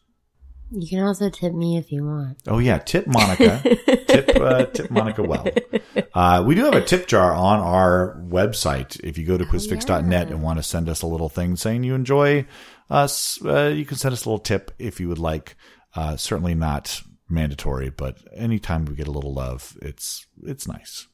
You 0.72 0.88
can 0.88 1.00
also 1.02 1.30
tip 1.30 1.54
me 1.54 1.78
if 1.78 1.92
you 1.92 2.04
want. 2.04 2.42
Oh 2.48 2.60
yeah, 2.60 2.80
tip 2.80 3.06
Monika. 3.06 3.62
tip 4.08 4.36
uh, 4.36 4.66
tip 4.66 4.88
Monika 4.88 5.26
well. 5.26 5.48
Uh, 6.14 6.44
we 6.46 6.56
do 6.56 6.66
have 6.66 6.74
a 6.74 6.82
tip 6.82 7.08
jar 7.08 7.34
on 7.34 7.60
our 7.60 8.20
website. 8.28 9.00
If 9.04 9.18
you 9.18 9.26
go 9.26 9.38
to 9.38 9.46
quizfix.net 9.46 10.30
and 10.30 10.42
want 10.42 10.58
to 10.58 10.64
send 10.64 10.90
us 10.90 11.02
a 11.02 11.08
little 11.08 11.30
thing 11.30 11.56
saying 11.56 11.84
you 11.84 11.94
enjoy 11.94 12.46
us, 12.90 13.44
uh, 13.46 13.68
you 13.76 13.86
can 13.86 13.98
send 13.98 14.14
us 14.14 14.26
a 14.26 14.30
little 14.30 14.40
tip 14.40 14.72
if 14.80 15.00
you 15.00 15.08
would 15.08 15.20
like. 15.20 15.56
Uh, 15.96 16.18
certainly 16.18 16.56
not 16.56 17.02
mandatory, 17.30 17.90
but 17.90 18.18
anytime 18.36 18.86
we 18.86 18.96
get 18.96 19.08
a 19.08 19.12
little 19.12 19.34
love, 19.34 19.78
it's 19.82 20.26
it's 20.44 20.68
nice. 20.68 21.08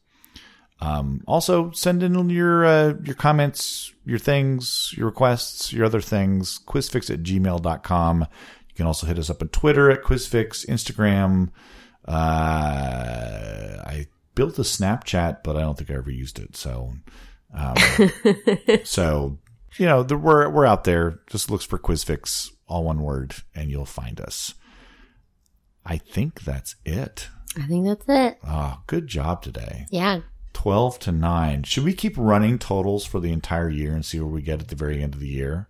Um, 0.81 1.21
also, 1.27 1.69
send 1.71 2.01
in 2.01 2.29
your 2.29 2.65
uh, 2.65 2.93
your 3.03 3.15
comments, 3.15 3.93
your 4.03 4.17
things, 4.17 4.93
your 4.97 5.05
requests, 5.05 5.71
your 5.71 5.85
other 5.85 6.01
things. 6.01 6.59
Quizfix 6.65 7.11
at 7.11 7.21
gmail.com. 7.21 8.27
You 8.81 8.85
can 8.85 8.87
also 8.87 9.05
hit 9.05 9.19
us 9.19 9.29
up 9.29 9.43
on 9.43 9.49
Twitter 9.49 9.91
at 9.91 10.01
Quizfix, 10.01 10.65
Instagram. 10.65 11.49
Uh, 12.07 13.79
I 13.85 14.07
built 14.33 14.57
a 14.57 14.63
Snapchat, 14.63 15.43
but 15.43 15.55
I 15.55 15.61
don't 15.61 15.77
think 15.77 15.91
I 15.91 15.93
ever 15.93 16.09
used 16.09 16.39
it. 16.39 16.57
So, 16.57 16.93
um, 17.55 17.75
so 18.83 19.37
you 19.77 19.85
know, 19.85 20.01
the, 20.01 20.17
we're 20.17 20.49
we're 20.49 20.65
out 20.65 20.85
there. 20.85 21.19
Just 21.27 21.51
looks 21.51 21.63
for 21.63 21.77
Quizfix, 21.77 22.49
all 22.67 22.85
one 22.85 23.03
word, 23.03 23.35
and 23.53 23.69
you'll 23.69 23.85
find 23.85 24.19
us. 24.19 24.55
I 25.85 25.97
think 25.97 26.41
that's 26.41 26.73
it. 26.83 27.29
I 27.55 27.67
think 27.67 27.85
that's 27.85 28.09
it. 28.09 28.39
Oh, 28.47 28.81
good 28.87 29.05
job 29.05 29.43
today. 29.43 29.85
Yeah. 29.91 30.21
12 30.53 30.97
to 30.97 31.11
9. 31.11 31.63
Should 31.63 31.83
we 31.83 31.93
keep 31.93 32.17
running 32.17 32.57
totals 32.57 33.05
for 33.05 33.19
the 33.19 33.31
entire 33.31 33.69
year 33.69 33.93
and 33.93 34.03
see 34.03 34.19
where 34.19 34.27
we 34.27 34.41
get 34.41 34.59
at 34.59 34.69
the 34.69 34.75
very 34.75 35.03
end 35.03 35.13
of 35.13 35.19
the 35.19 35.27
year? 35.27 35.67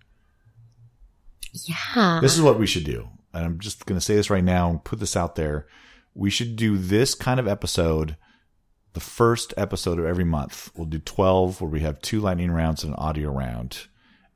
Yeah. 1.53 2.19
This 2.21 2.35
is 2.35 2.41
what 2.41 2.59
we 2.59 2.65
should 2.67 2.83
do. 2.85 3.09
And 3.33 3.45
I'm 3.45 3.59
just 3.59 3.85
going 3.85 3.99
to 3.99 4.05
say 4.05 4.15
this 4.15 4.29
right 4.29 4.43
now 4.43 4.69
and 4.69 4.83
put 4.83 4.99
this 4.99 5.15
out 5.15 5.35
there. 5.35 5.67
We 6.13 6.29
should 6.29 6.55
do 6.55 6.77
this 6.77 7.15
kind 7.15 7.39
of 7.39 7.47
episode, 7.47 8.17
the 8.93 8.99
first 8.99 9.53
episode 9.55 9.99
of 9.99 10.05
every 10.05 10.25
month. 10.25 10.69
We'll 10.75 10.85
do 10.87 10.99
12 10.99 11.61
where 11.61 11.69
we 11.69 11.79
have 11.81 12.01
two 12.01 12.19
lightning 12.19 12.51
rounds 12.51 12.83
and 12.83 12.93
an 12.93 12.99
audio 12.99 13.31
round. 13.31 13.87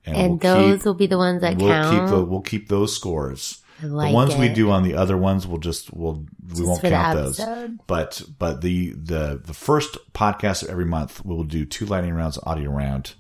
and 0.05 0.29
we'll 0.31 0.37
those 0.37 0.77
keep- 0.79 0.85
will 0.85 0.93
be 0.93 1.07
the 1.07 1.17
ones 1.17 1.41
that 1.41 1.57
we'll 1.57 1.67
count. 1.67 1.99
keep 1.99 2.09
the, 2.15 2.23
we'll 2.23 2.41
keep 2.41 2.67
those 2.69 2.95
scores. 2.95 3.61
Like 3.83 4.11
the 4.11 4.15
ones 4.15 4.35
we 4.37 4.47
do 4.47 4.71
on 4.71 4.83
the 4.83 4.93
other 4.95 5.17
ones, 5.17 5.45
we'll 5.45 5.57
just 5.59 5.91
we'll 5.93 6.25
we 6.41 6.49
Just 6.51 6.63
won't 6.63 6.79
for 6.79 6.87
the 6.89 6.95
count 6.95 7.17
those. 7.17 7.41
But 7.87 8.21
but 8.39 8.61
the 8.61 8.91
the 8.91 9.41
the 9.43 9.53
first 9.53 9.97
podcast 10.13 10.63
of 10.63 10.69
every 10.69 10.85
month 10.85 11.25
we'll 11.25 11.43
do 11.43 11.65
two 11.65 11.85
lightning 11.85 12.13
rounds, 12.13 12.39
audio 12.43 12.71
round. 12.71 13.15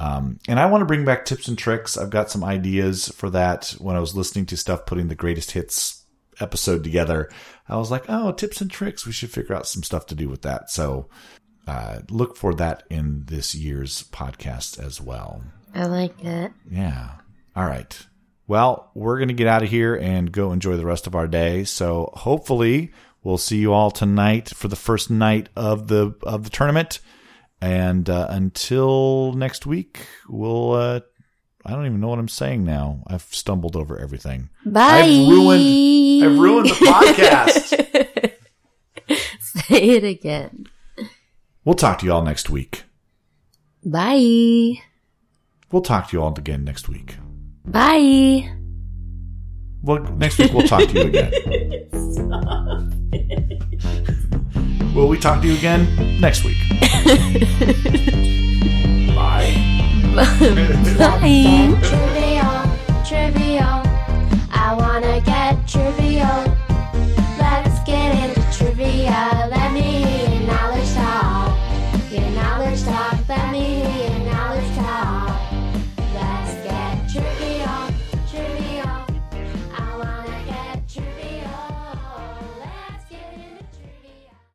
Um, 0.00 0.38
and 0.48 0.58
I 0.58 0.64
want 0.66 0.80
to 0.80 0.86
bring 0.86 1.04
back 1.04 1.26
tips 1.26 1.46
and 1.46 1.58
tricks. 1.58 1.98
I've 1.98 2.08
got 2.08 2.30
some 2.30 2.42
ideas 2.42 3.08
for 3.08 3.28
that. 3.30 3.74
When 3.78 3.96
I 3.96 4.00
was 4.00 4.16
listening 4.16 4.46
to 4.46 4.56
stuff 4.56 4.86
putting 4.86 5.08
the 5.08 5.14
greatest 5.14 5.50
hits 5.50 6.04
episode 6.40 6.82
together, 6.82 7.28
I 7.68 7.76
was 7.76 7.90
like, 7.90 8.04
oh, 8.08 8.32
tips 8.32 8.62
and 8.62 8.70
tricks. 8.70 9.06
We 9.06 9.12
should 9.12 9.30
figure 9.30 9.54
out 9.54 9.66
some 9.66 9.82
stuff 9.82 10.06
to 10.06 10.14
do 10.14 10.30
with 10.30 10.40
that. 10.42 10.70
So 10.70 11.10
uh, 11.68 12.00
look 12.08 12.38
for 12.38 12.54
that 12.54 12.84
in 12.88 13.24
this 13.26 13.54
year's 13.54 14.04
podcast 14.04 14.82
as 14.82 15.02
well. 15.02 15.44
I 15.74 15.84
like 15.84 16.24
it. 16.24 16.52
Yeah. 16.70 17.10
All 17.54 17.66
right. 17.66 18.06
Well, 18.46 18.90
we're 18.94 19.18
going 19.18 19.28
to 19.28 19.34
get 19.34 19.46
out 19.46 19.62
of 19.62 19.68
here 19.68 19.94
and 19.94 20.32
go 20.32 20.50
enjoy 20.50 20.78
the 20.78 20.86
rest 20.86 21.06
of 21.06 21.14
our 21.14 21.28
day. 21.28 21.64
So 21.64 22.10
hopefully 22.14 22.90
we'll 23.22 23.38
see 23.38 23.58
you 23.58 23.74
all 23.74 23.90
tonight 23.90 24.48
for 24.48 24.68
the 24.68 24.76
first 24.76 25.10
night 25.10 25.50
of 25.54 25.88
the 25.88 26.14
of 26.22 26.44
the 26.44 26.50
tournament. 26.50 27.00
And 27.60 28.08
uh, 28.08 28.26
until 28.30 29.32
next 29.34 29.66
week, 29.66 30.06
we'll. 30.28 30.72
Uh, 30.72 31.00
I 31.64 31.72
don't 31.72 31.84
even 31.84 32.00
know 32.00 32.08
what 32.08 32.18
I'm 32.18 32.28
saying 32.28 32.64
now. 32.64 33.02
I've 33.06 33.22
stumbled 33.24 33.76
over 33.76 33.98
everything. 33.98 34.48
Bye. 34.64 35.00
I've 35.02 35.28
ruined. 35.28 36.24
I've 36.24 36.38
ruined 36.38 36.68
the 36.70 36.74
podcast. 36.86 38.36
Say 39.68 39.82
it 39.90 40.04
again. 40.04 40.66
we'll 41.64 41.74
talk 41.74 41.98
to 41.98 42.06
you 42.06 42.12
all 42.12 42.22
next 42.22 42.48
week. 42.48 42.84
Bye. 43.84 44.80
We'll 45.70 45.82
talk 45.82 46.08
to 46.08 46.16
you 46.16 46.22
all 46.22 46.34
again 46.38 46.64
next 46.64 46.88
week. 46.88 47.16
Bye. 47.64 48.50
Well, 49.82 50.02
next 50.14 50.38
week 50.38 50.52
we'll 50.52 50.66
talk 50.66 50.88
to 50.88 50.94
you 50.94 51.08
again. 51.08 51.32
Will 54.94 55.08
we 55.08 55.18
talk 55.18 55.40
to 55.42 55.46
you 55.46 55.54
again 55.54 56.20
next 56.20 56.44
week? 56.44 56.58
Bye. 59.14 59.54
Bye. 60.14 60.36
Trivial, 61.82 62.62
trivial. 63.04 63.82
I 64.50 64.74
wanna 64.76 65.20
get 65.20 65.66
trivial. 65.68 66.49